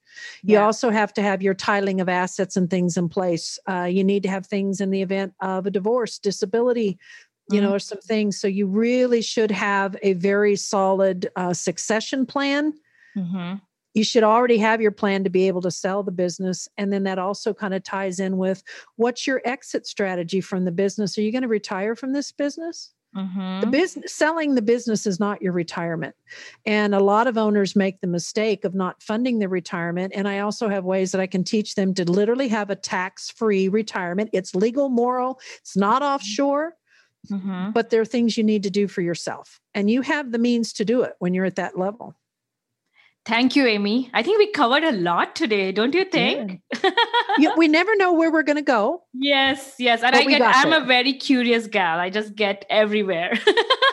You 0.43 0.53
yeah. 0.53 0.65
also 0.65 0.89
have 0.89 1.13
to 1.13 1.21
have 1.21 1.41
your 1.41 1.55
titling 1.55 2.01
of 2.01 2.09
assets 2.09 2.57
and 2.57 2.69
things 2.69 2.97
in 2.97 3.09
place. 3.09 3.59
Uh, 3.67 3.83
you 3.83 4.03
need 4.03 4.23
to 4.23 4.29
have 4.29 4.45
things 4.45 4.81
in 4.81 4.89
the 4.89 5.01
event 5.01 5.33
of 5.39 5.65
a 5.65 5.71
divorce, 5.71 6.19
disability, 6.19 6.97
you 7.49 7.57
mm-hmm. 7.57 7.65
know, 7.65 7.75
or 7.75 7.79
some 7.79 7.99
things. 7.99 8.39
So 8.39 8.47
you 8.47 8.67
really 8.67 9.21
should 9.21 9.51
have 9.51 9.95
a 10.01 10.13
very 10.13 10.55
solid 10.55 11.29
uh, 11.35 11.53
succession 11.53 12.25
plan. 12.25 12.73
Mm-hmm. 13.17 13.55
You 13.93 14.03
should 14.05 14.23
already 14.23 14.57
have 14.57 14.81
your 14.81 14.91
plan 14.91 15.23
to 15.25 15.29
be 15.29 15.47
able 15.47 15.61
to 15.61 15.71
sell 15.71 16.01
the 16.01 16.11
business. 16.11 16.69
And 16.77 16.93
then 16.93 17.03
that 17.03 17.19
also 17.19 17.53
kind 17.53 17.73
of 17.73 17.83
ties 17.83 18.19
in 18.19 18.37
with 18.37 18.63
what's 18.95 19.27
your 19.27 19.41
exit 19.43 19.85
strategy 19.85 20.39
from 20.39 20.63
the 20.63 20.71
business? 20.71 21.17
Are 21.17 21.21
you 21.21 21.31
going 21.31 21.41
to 21.41 21.49
retire 21.49 21.95
from 21.95 22.13
this 22.13 22.31
business? 22.31 22.93
Mm-hmm. 23.15 23.59
The 23.61 23.67
business 23.67 24.13
selling 24.13 24.55
the 24.55 24.61
business 24.61 25.05
is 25.05 25.19
not 25.19 25.41
your 25.41 25.51
retirement. 25.51 26.15
And 26.65 26.95
a 26.95 26.99
lot 26.99 27.27
of 27.27 27.37
owners 27.37 27.75
make 27.75 27.99
the 27.99 28.07
mistake 28.07 28.63
of 28.63 28.73
not 28.73 29.03
funding 29.03 29.39
their 29.39 29.49
retirement. 29.49 30.13
And 30.15 30.27
I 30.27 30.39
also 30.39 30.69
have 30.69 30.85
ways 30.85 31.11
that 31.11 31.19
I 31.19 31.27
can 31.27 31.43
teach 31.43 31.75
them 31.75 31.93
to 31.95 32.09
literally 32.09 32.47
have 32.47 32.69
a 32.69 32.75
tax-free 32.75 33.67
retirement. 33.67 34.29
It's 34.31 34.55
legal, 34.55 34.87
moral, 34.89 35.39
it's 35.59 35.75
not 35.75 36.01
mm-hmm. 36.01 36.13
offshore. 36.13 36.75
Mm-hmm. 37.29 37.69
But 37.71 37.91
there 37.91 38.01
are 38.01 38.05
things 38.05 38.35
you 38.35 38.43
need 38.43 38.63
to 38.63 38.71
do 38.71 38.87
for 38.87 39.01
yourself. 39.01 39.59
And 39.75 39.91
you 39.91 40.01
have 40.01 40.31
the 40.31 40.39
means 40.39 40.73
to 40.73 40.85
do 40.85 41.03
it 41.03 41.13
when 41.19 41.35
you're 41.35 41.45
at 41.45 41.57
that 41.57 41.77
level. 41.77 42.15
Thank 43.23 43.55
you, 43.55 43.67
Amy. 43.67 44.09
I 44.13 44.23
think 44.23 44.39
we 44.39 44.51
covered 44.51 44.83
a 44.83 44.93
lot 44.93 45.35
today, 45.35 45.71
don't 45.71 45.93
you 45.93 46.05
think? 46.05 46.61
Yeah. 46.83 46.89
yeah, 47.37 47.55
we 47.55 47.67
never 47.67 47.95
know 47.95 48.11
where 48.13 48.31
we're 48.31 48.41
going 48.41 48.57
to 48.57 48.63
go. 48.63 49.03
Yes, 49.13 49.75
yes. 49.77 50.01
And 50.01 50.15
I 50.15 50.23
get, 50.23 50.41
I'm 50.43 50.73
a 50.73 50.83
very 50.85 51.13
curious 51.13 51.67
gal. 51.67 51.99
I 51.99 52.09
just 52.09 52.35
get 52.35 52.65
everywhere. 52.69 53.33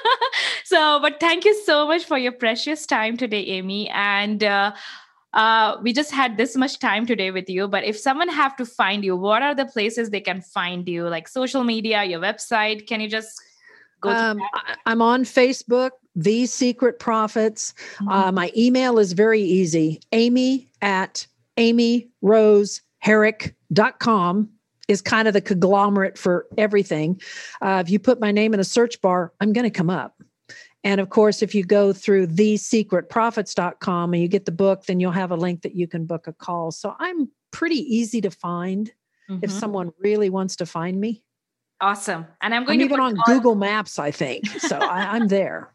so, 0.64 0.98
but 1.00 1.20
thank 1.20 1.44
you 1.44 1.54
so 1.64 1.86
much 1.86 2.06
for 2.06 2.16
your 2.16 2.32
precious 2.32 2.86
time 2.86 3.18
today, 3.18 3.42
Amy. 3.44 3.90
And 3.90 4.42
uh, 4.42 4.72
uh, 5.34 5.76
we 5.82 5.92
just 5.92 6.10
had 6.10 6.38
this 6.38 6.56
much 6.56 6.78
time 6.78 7.04
today 7.04 7.30
with 7.30 7.50
you. 7.50 7.68
But 7.68 7.84
if 7.84 7.98
someone 7.98 8.30
have 8.30 8.56
to 8.56 8.64
find 8.64 9.04
you, 9.04 9.14
what 9.14 9.42
are 9.42 9.54
the 9.54 9.66
places 9.66 10.08
they 10.08 10.20
can 10.22 10.40
find 10.40 10.88
you? 10.88 11.06
Like 11.06 11.28
social 11.28 11.64
media, 11.64 12.02
your 12.04 12.20
website? 12.20 12.86
Can 12.86 13.02
you 13.02 13.10
just 13.10 13.38
go? 14.00 14.08
Um, 14.08 14.40
I'm 14.86 15.02
on 15.02 15.24
Facebook 15.24 15.90
these 16.18 16.52
secret 16.52 16.98
profits. 16.98 17.72
Mm-hmm. 17.94 18.08
Uh, 18.08 18.32
my 18.32 18.52
email 18.56 18.98
is 18.98 19.12
very 19.12 19.40
easy 19.40 20.00
amy 20.12 20.68
at 20.82 21.24
amyroseherrick.com 21.56 24.48
is 24.88 25.00
kind 25.02 25.28
of 25.28 25.34
the 25.34 25.40
conglomerate 25.40 26.18
for 26.18 26.46
everything. 26.56 27.20
Uh, 27.60 27.82
if 27.84 27.90
you 27.90 27.98
put 27.98 28.20
my 28.20 28.30
name 28.32 28.54
in 28.54 28.60
a 28.60 28.64
search 28.64 29.02
bar, 29.02 29.34
I'm 29.40 29.52
going 29.52 29.64
to 29.64 29.70
come 29.70 29.90
up. 29.90 30.22
And 30.82 30.98
of 31.00 31.10
course, 31.10 31.42
if 31.42 31.54
you 31.54 31.62
go 31.64 31.92
through 31.92 32.28
thesecretprofits.com 32.28 34.14
and 34.14 34.22
you 34.22 34.28
get 34.28 34.46
the 34.46 34.52
book, 34.52 34.86
then 34.86 34.98
you'll 35.00 35.12
have 35.12 35.30
a 35.30 35.36
link 35.36 35.60
that 35.62 35.74
you 35.74 35.86
can 35.86 36.06
book 36.06 36.26
a 36.26 36.32
call. 36.32 36.70
So 36.70 36.96
I'm 36.98 37.28
pretty 37.50 37.80
easy 37.94 38.22
to 38.22 38.30
find 38.30 38.90
mm-hmm. 39.28 39.40
if 39.42 39.50
someone 39.50 39.92
really 39.98 40.30
wants 40.30 40.56
to 40.56 40.66
find 40.66 40.98
me. 40.98 41.22
Awesome. 41.80 42.26
And 42.40 42.54
I'm 42.54 42.64
going 42.64 42.80
I'm 42.80 42.88
to 42.88 42.94
even 42.94 43.00
on 43.00 43.18
all- 43.18 43.24
Google 43.26 43.56
Maps, 43.56 43.98
I 43.98 44.10
think. 44.10 44.46
So 44.60 44.78
I, 44.78 45.16
I'm 45.16 45.28
there 45.28 45.70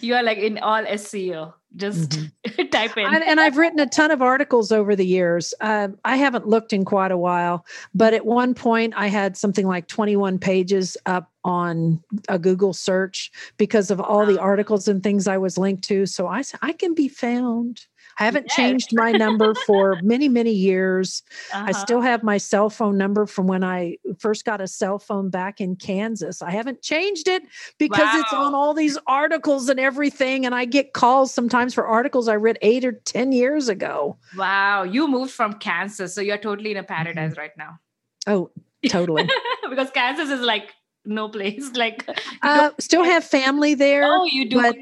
you 0.00 0.14
are 0.14 0.22
like 0.22 0.38
in 0.38 0.58
all 0.58 0.84
SEO. 0.84 1.54
Just 1.76 2.10
mm-hmm. 2.10 2.66
type 2.70 2.96
in. 2.96 3.06
And, 3.06 3.24
and, 3.24 3.40
I've 3.40 3.56
written 3.56 3.80
a 3.80 3.86
ton 3.86 4.12
of 4.12 4.22
articles 4.22 4.70
over 4.70 4.94
the 4.94 5.04
years. 5.04 5.52
Um, 5.60 5.98
I 6.04 6.16
haven't 6.16 6.46
looked 6.46 6.72
in 6.72 6.84
quite 6.84 7.10
a 7.10 7.16
while, 7.16 7.66
but 7.92 8.14
at 8.14 8.24
one 8.24 8.54
point 8.54 8.94
I 8.96 9.08
had 9.08 9.36
something 9.36 9.66
like 9.66 9.88
21 9.88 10.38
pages 10.38 10.96
up 11.06 11.32
on 11.42 12.00
a 12.28 12.38
Google 12.38 12.72
search 12.72 13.32
because 13.56 13.90
of 13.90 14.00
all 14.00 14.24
the 14.24 14.40
articles 14.40 14.86
and 14.86 15.02
things 15.02 15.26
I 15.26 15.36
was 15.36 15.58
linked 15.58 15.82
to. 15.84 16.06
So 16.06 16.28
I 16.28 16.44
I 16.62 16.72
can 16.72 16.94
be 16.94 17.08
found. 17.08 17.84
I 18.18 18.24
haven't 18.24 18.46
yes. 18.48 18.56
changed 18.56 18.88
my 18.92 19.12
number 19.12 19.54
for 19.66 19.98
many, 20.02 20.28
many 20.28 20.52
years. 20.52 21.22
Uh-huh. 21.52 21.64
I 21.68 21.72
still 21.72 22.00
have 22.00 22.22
my 22.22 22.38
cell 22.38 22.70
phone 22.70 22.96
number 22.96 23.26
from 23.26 23.46
when 23.46 23.64
I 23.64 23.96
first 24.18 24.44
got 24.44 24.60
a 24.60 24.68
cell 24.68 24.98
phone 24.98 25.30
back 25.30 25.60
in 25.60 25.76
Kansas. 25.76 26.42
I 26.42 26.50
haven't 26.50 26.82
changed 26.82 27.28
it 27.28 27.42
because 27.78 28.00
wow. 28.00 28.20
it's 28.20 28.32
on 28.32 28.54
all 28.54 28.74
these 28.74 28.98
articles 29.06 29.68
and 29.68 29.80
everything. 29.80 30.46
And 30.46 30.54
I 30.54 30.64
get 30.64 30.92
calls 30.92 31.32
sometimes 31.32 31.74
for 31.74 31.86
articles 31.86 32.28
I 32.28 32.36
read 32.36 32.58
eight 32.62 32.84
or 32.84 32.92
10 32.92 33.32
years 33.32 33.68
ago. 33.68 34.16
Wow. 34.36 34.84
You 34.84 35.08
moved 35.08 35.32
from 35.32 35.54
Kansas. 35.54 36.14
So 36.14 36.20
you're 36.20 36.38
totally 36.38 36.72
in 36.72 36.76
a 36.76 36.84
paradise 36.84 37.32
mm-hmm. 37.32 37.40
right 37.40 37.56
now. 37.56 37.78
Oh, 38.26 38.50
totally. 38.88 39.28
because 39.68 39.90
Kansas 39.90 40.30
is 40.30 40.40
like 40.40 40.72
no 41.06 41.28
place 41.28 41.70
like 41.74 42.08
uh, 42.42 42.70
still 42.78 43.04
have 43.04 43.24
family 43.24 43.74
there 43.74 44.04
oh 44.04 44.24
you 44.24 44.48
do 44.48 44.56
but, 44.60 44.76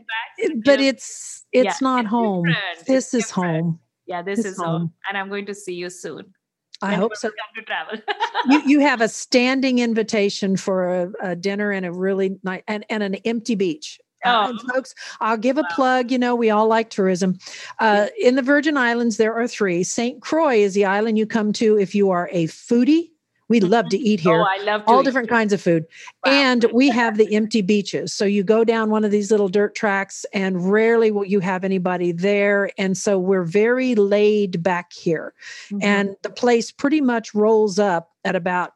but 0.65 0.81
it's 0.81 1.42
it's 1.53 1.65
yeah, 1.65 1.77
not 1.81 2.05
it's 2.05 2.11
home. 2.11 2.45
Different. 2.45 2.87
This 2.87 3.15
it's 3.15 3.15
is 3.15 3.27
different. 3.29 3.65
home. 3.65 3.81
Yeah, 4.07 4.23
this 4.23 4.41
it's 4.41 4.49
is 4.49 4.57
home. 4.59 4.67
home. 4.67 4.93
And 5.09 5.19
I'm 5.19 5.29
going 5.29 5.47
to 5.47 5.55
see 5.55 5.75
you 5.75 5.91
soon. 5.91 6.35
I 6.81 6.95
hope 6.95 7.15
so. 7.15 7.31
To 7.31 7.63
travel. 7.63 7.99
you 8.51 8.63
you 8.67 8.81
have 8.81 9.01
a 9.01 9.09
standing 9.09 9.79
invitation 9.79 10.57
for 10.57 10.89
a, 10.89 11.13
a 11.23 11.37
dinner 11.37 11.71
and 11.71 11.87
a 11.87 11.93
really 11.93 12.39
nice 12.43 12.63
and, 12.67 12.85
and 12.91 13.03
an 13.03 13.15
empty 13.25 13.55
beach. 13.55 14.01
Uh, 14.25 14.53
oh. 14.53 14.73
folks, 14.73 14.95
I'll 15.21 15.37
give 15.37 15.59
a 15.59 15.63
wow. 15.63 15.69
plug. 15.73 16.11
You 16.11 16.19
know, 16.19 16.35
we 16.35 16.51
all 16.51 16.67
like 16.67 16.91
tourism. 16.91 17.39
Uh. 17.79 18.07
In 18.21 18.35
the 18.37 18.43
Virgin 18.43 18.77
Islands, 18.77 19.17
there 19.17 19.35
are 19.35 19.47
three. 19.47 19.85
St. 19.85 20.21
Croix 20.21 20.57
is 20.57 20.75
the 20.75 20.85
island 20.85 21.19
you 21.19 21.27
come 21.27 21.53
to 21.55 21.79
if 21.79 21.95
you 21.95 22.11
are 22.11 22.29
a 22.33 22.47
foodie 22.47 23.11
We 23.53 23.61
love 23.61 23.89
to 23.91 23.99
eat 23.99 24.21
here. 24.27 24.41
Oh, 24.41 24.45
I 24.45 24.63
love 24.65 24.83
all 24.87 25.03
different 25.03 25.29
too. 25.29 25.35
kinds 25.35 25.53
of 25.53 25.61
food. 25.61 25.85
Wow. 26.25 26.33
And 26.33 26.65
we 26.73 26.89
have 26.89 27.17
the 27.19 27.35
empty 27.35 27.61
beaches. 27.63 28.13
So 28.13 28.25
you 28.25 28.43
go 28.43 28.65
down 28.65 28.91
one 28.91 29.05
of 29.05 29.11
these 29.11 29.31
little 29.31 29.49
dirt 29.49 29.75
tracks, 29.75 30.25
and 30.33 30.71
rarely 30.73 31.11
will 31.11 31.25
you 31.27 31.41
have 31.41 31.63
anybody 31.65 32.13
there. 32.13 32.71
And 32.79 32.97
so 32.97 33.19
we're 33.19 33.45
very 33.45 33.95
laid 33.95 34.63
back 34.63 34.93
here. 34.93 35.35
Mhm. 35.71 35.83
And 35.83 36.17
the 36.23 36.31
place 36.31 36.71
pretty 36.73 37.01
much 37.01 37.35
rolls 37.35 37.79
up 37.79 38.11
at 38.25 38.35
about 38.35 38.73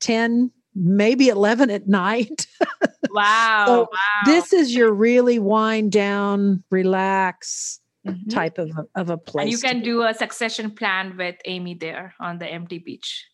10, 0.00 0.50
maybe 0.74 1.28
11 1.28 1.70
at 1.70 1.88
night. 1.88 2.46
wow, 3.10 3.64
so 3.66 3.80
wow. 3.82 3.88
this 4.24 4.52
is 4.52 4.74
your 4.74 4.92
really 4.92 5.38
wind 5.38 5.90
down, 5.92 6.62
relax 6.70 7.80
Mhm. 8.06 8.30
type 8.30 8.58
of 8.58 8.68
a, 8.76 9.00
of 9.00 9.10
a 9.10 9.16
place. 9.16 9.44
And 9.44 9.52
you 9.52 9.58
can 9.58 9.80
do 9.80 10.02
a 10.02 10.12
succession 10.12 10.72
plan 10.72 11.16
with 11.16 11.36
Amy 11.44 11.74
there 11.74 12.14
on 12.18 12.38
the 12.38 12.48
empty 12.48 12.78
beach. 12.78 13.28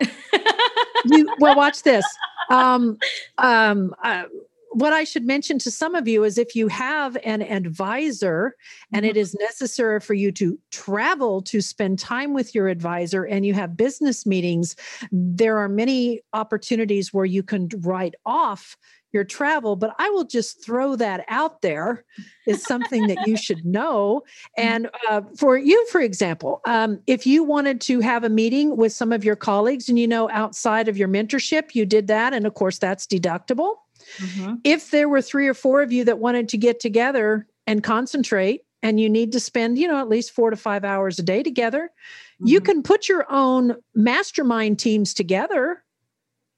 you 1.04 1.28
well 1.40 1.56
watch 1.56 1.82
this 1.82 2.04
um 2.50 2.96
um 3.38 3.94
uh, 4.04 4.24
what 4.70 4.92
i 4.92 5.04
should 5.04 5.24
mention 5.24 5.58
to 5.58 5.70
some 5.70 5.94
of 5.94 6.06
you 6.06 6.24
is 6.24 6.38
if 6.38 6.54
you 6.54 6.68
have 6.68 7.16
an 7.24 7.42
advisor 7.42 8.54
and 8.92 9.04
Mm-hmm. 9.04 9.10
it 9.10 9.16
is 9.16 9.34
necessary 9.40 10.00
for 10.00 10.14
you 10.14 10.30
to 10.32 10.58
travel 10.70 11.40
to 11.42 11.60
spend 11.60 11.98
time 11.98 12.34
with 12.34 12.54
your 12.54 12.68
advisor 12.68 13.24
and 13.24 13.46
you 13.46 13.54
have 13.54 13.76
business 13.76 14.26
meetings 14.26 14.76
there 15.10 15.58
are 15.58 15.68
many 15.68 16.20
opportunities 16.32 17.12
where 17.12 17.24
you 17.24 17.42
can 17.42 17.68
write 17.78 18.14
off 18.24 18.76
your 19.12 19.24
travel 19.24 19.76
but 19.76 19.94
i 19.98 20.08
will 20.10 20.24
just 20.24 20.64
throw 20.64 20.96
that 20.96 21.24
out 21.28 21.62
there 21.62 22.04
is 22.46 22.62
something 22.64 23.06
that 23.06 23.26
you 23.26 23.36
should 23.36 23.64
know 23.64 24.22
and 24.58 24.88
uh, 25.08 25.20
for 25.36 25.56
you 25.56 25.86
for 25.90 26.00
example 26.00 26.60
um, 26.66 27.00
if 27.06 27.26
you 27.26 27.42
wanted 27.42 27.80
to 27.80 28.00
have 28.00 28.24
a 28.24 28.28
meeting 28.28 28.76
with 28.76 28.92
some 28.92 29.12
of 29.12 29.24
your 29.24 29.36
colleagues 29.36 29.88
and 29.88 29.98
you 29.98 30.06
know 30.06 30.28
outside 30.30 30.88
of 30.88 30.96
your 30.96 31.08
mentorship 31.08 31.74
you 31.74 31.86
did 31.86 32.06
that 32.08 32.32
and 32.34 32.46
of 32.46 32.54
course 32.54 32.78
that's 32.78 33.06
deductible 33.06 33.74
Mhm. 34.20 34.60
if 34.62 34.90
there 34.92 35.08
were 35.08 35.20
three 35.22 35.48
or 35.48 35.54
four 35.54 35.82
of 35.82 35.90
you 35.92 36.04
that 36.04 36.18
wanted 36.20 36.48
to 36.50 36.56
get 36.58 36.78
together 36.78 37.46
and 37.66 37.82
concentrate 37.82 38.62
and 38.82 39.00
you 39.00 39.08
need 39.10 39.32
to 39.32 39.40
spend 39.40 39.78
you 39.78 39.88
know 39.88 39.98
at 39.98 40.08
least 40.08 40.30
four 40.30 40.50
to 40.50 40.56
five 40.56 40.84
hours 40.84 41.18
a 41.18 41.22
day 41.22 41.42
together 41.42 41.90
you 42.38 42.60
Mhm. 42.60 42.64
can 42.64 42.82
put 42.82 43.08
your 43.08 43.24
own 43.30 43.74
mastermind 43.94 44.78
teams 44.78 45.12
together 45.14 45.82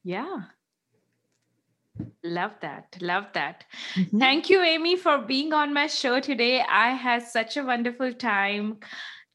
Yeah. 0.05 0.43
Love 2.25 2.53
that. 2.63 2.97
Love 3.01 3.27
that. 3.35 3.65
Mhm. 3.95 4.19
Thank 4.19 4.51
you, 4.51 4.61
Amy, 4.61 4.97
for 4.97 5.19
being 5.19 5.53
on 5.53 5.73
my 5.73 5.87
show 5.87 6.19
today. 6.21 6.61
I 6.61 6.91
had 6.91 7.23
such 7.23 7.57
a 7.57 7.63
wonderful 7.63 8.13
time 8.13 8.79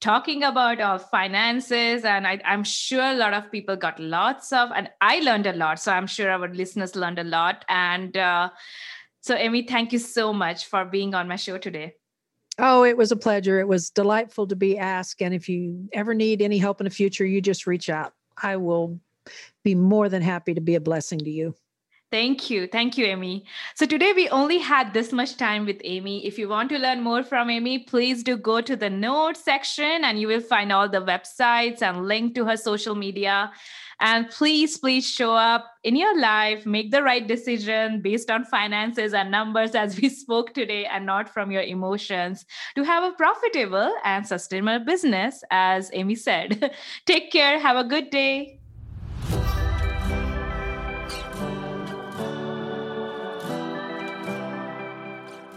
talking 0.01 0.43
about 0.43 0.81
our 0.81 0.99
finances, 0.99 2.03
and 2.03 2.27
I, 2.27 2.41
am 2.43 2.65
sure 2.65 3.01
a 3.01 3.13
lot 3.13 3.33
of 3.33 3.49
people 3.49 3.77
got 3.77 3.99
lots 4.01 4.51
of, 4.51 4.69
and 4.75 4.89
I 4.99 5.21
learned 5.21 5.47
a 5.47 5.53
lot. 5.53 5.79
So 5.79 5.93
I'm 5.93 6.07
sure 6.07 6.29
our 6.29 6.49
listeners 6.49 6.93
learned 6.93 7.19
a 7.19 7.23
lot. 7.23 7.63
And 7.69 8.17
uh, 8.17 8.49
so, 9.21 9.33
Amy, 9.35 9.65
thank 9.65 9.93
you 9.93 9.99
so 9.99 10.33
much 10.33 10.65
for 10.65 10.83
being 10.83 11.15
on 11.15 11.29
my 11.29 11.37
show 11.37 11.57
today. 11.57 11.93
Oh, 12.59 12.83
it 12.83 12.97
was 12.97 13.13
a 13.13 13.15
pleasure. 13.15 13.61
It 13.61 13.67
was 13.67 13.89
delightful 13.91 14.45
to 14.47 14.57
be 14.57 14.77
asked. 14.77 15.21
And 15.21 15.33
if 15.33 15.47
you 15.47 15.87
ever 15.93 16.13
need 16.13 16.41
any 16.41 16.57
help 16.57 16.81
in 16.81 16.83
the 16.83 16.91
future, 16.91 17.25
you 17.25 17.39
just 17.41 17.65
reach 17.65 17.89
out. 17.89 18.13
I 18.37 18.57
will 18.57 18.99
be 19.63 19.73
more 19.73 20.09
than 20.09 20.21
happy 20.21 20.53
to 20.53 20.61
be 20.61 20.75
a 20.75 20.81
blessing 20.81 21.19
to 21.19 21.29
you. 21.29 21.55
Thank 22.13 22.51
you. 22.51 22.67
Thank 22.67 22.95
you, 22.95 23.05
Amy. 23.05 23.43
So 23.73 23.87
today 23.87 24.13
we 24.13 24.29
only 24.29 24.59
had 24.59 24.93
this 24.93 25.11
much 25.11 25.35
time 25.35 25.65
with 25.65 25.81
Amy. 25.83 26.23
If 26.27 26.37
you 26.37 26.47
want 26.47 26.69
to 26.69 26.77
learn 26.77 27.01
more 27.01 27.23
from 27.23 27.49
Amy, 27.49 27.79
please 27.79 28.21
do 28.21 28.37
go 28.37 28.61
to 28.61 28.75
the 28.75 28.87
notes 28.87 29.43
section 29.43 30.03
and 30.03 30.19
you 30.19 30.27
will 30.27 30.39
find 30.39 30.71
all 30.71 30.87
the 30.87 31.01
websites 31.01 31.81
and 31.81 32.05
link 32.07 32.35
to 32.35 32.45
her 32.45 32.55
social 32.55 32.93
media. 32.93 33.51
And 33.99 34.29
please, 34.29 34.77
please 34.77 35.09
show 35.09 35.33
up 35.33 35.65
in 35.83 35.95
your 35.95 36.15
life, 36.19 36.67
make 36.67 36.91
the 36.91 37.01
right 37.01 37.27
decision 37.27 37.99
based 37.99 38.29
on 38.29 38.45
finances 38.45 39.15
and 39.15 39.31
numbers 39.31 39.73
as 39.73 39.99
we 39.99 40.07
spoke 40.23 40.53
today 40.53 40.85
and 40.85 41.07
not 41.07 41.27
from 41.27 41.49
your 41.49 41.63
emotions 41.63 42.45
to 42.75 42.83
have 42.83 43.03
a 43.03 43.15
profitable 43.15 43.91
and 44.03 44.27
sustainable 44.27 44.85
business, 44.85 45.43
as 45.49 45.89
Amy 45.93 46.13
said. 46.13 46.75
Take 47.07 47.31
care. 47.31 47.57
Have 47.57 47.77
a 47.77 47.83
good 47.83 48.11
day. 48.11 48.59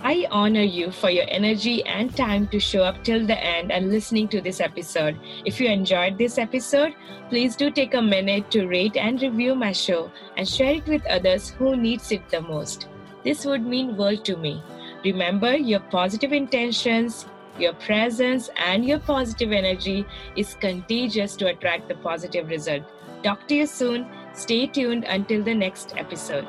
I 0.07 0.25
honor 0.31 0.63
you 0.63 0.93
for 0.93 1.11
your 1.11 1.25
energy 1.27 1.85
and 1.85 2.17
time 2.17 2.47
to 2.49 2.61
show 2.61 2.85
up 2.85 3.03
till 3.03 3.27
the 3.27 3.37
end 3.45 3.73
and 3.73 3.91
listening 3.91 4.29
to 4.29 4.41
this 4.41 4.61
episode. 4.61 5.19
If 5.45 5.61
you 5.61 5.69
enjoyed 5.69 6.17
this 6.17 6.39
episode, 6.39 6.95
please 7.29 7.57
do 7.57 7.73
take 7.73 7.95
a 7.95 8.01
minute 8.01 8.49
to 8.53 8.69
rate 8.69 8.97
and 8.97 9.21
review 9.21 9.57
my 9.57 9.73
show 9.73 10.13
and 10.37 10.49
share 10.49 10.75
it 10.75 10.87
with 10.87 11.05
others 11.07 11.49
who 11.49 11.75
needs 11.75 12.13
it 12.13 12.29
the 12.29 12.41
most. 12.41 12.87
This 13.25 13.45
would 13.45 13.67
mean 13.67 13.97
world 13.97 14.25
to 14.27 14.37
me. 14.37 14.63
Remember 15.05 15.57
your 15.57 15.81
positive 15.81 16.33
intentions, 16.33 17.27
your 17.59 17.73
presence 17.73 18.49
and 18.55 18.85
your 18.85 19.01
positive 19.01 19.51
energy 19.51 20.07
is 20.37 20.55
contagious 20.55 21.35
to 21.35 21.49
attract 21.49 21.89
the 21.89 21.97
positive 21.97 22.49
result. 22.49 22.85
Talk 23.25 23.49
to 23.49 23.57
you 23.57 23.67
soon. 23.67 24.07
Stay 24.35 24.69
tuned 24.69 25.03
until 25.03 25.43
the 25.43 25.55
next 25.55 25.95
episode. 25.97 26.47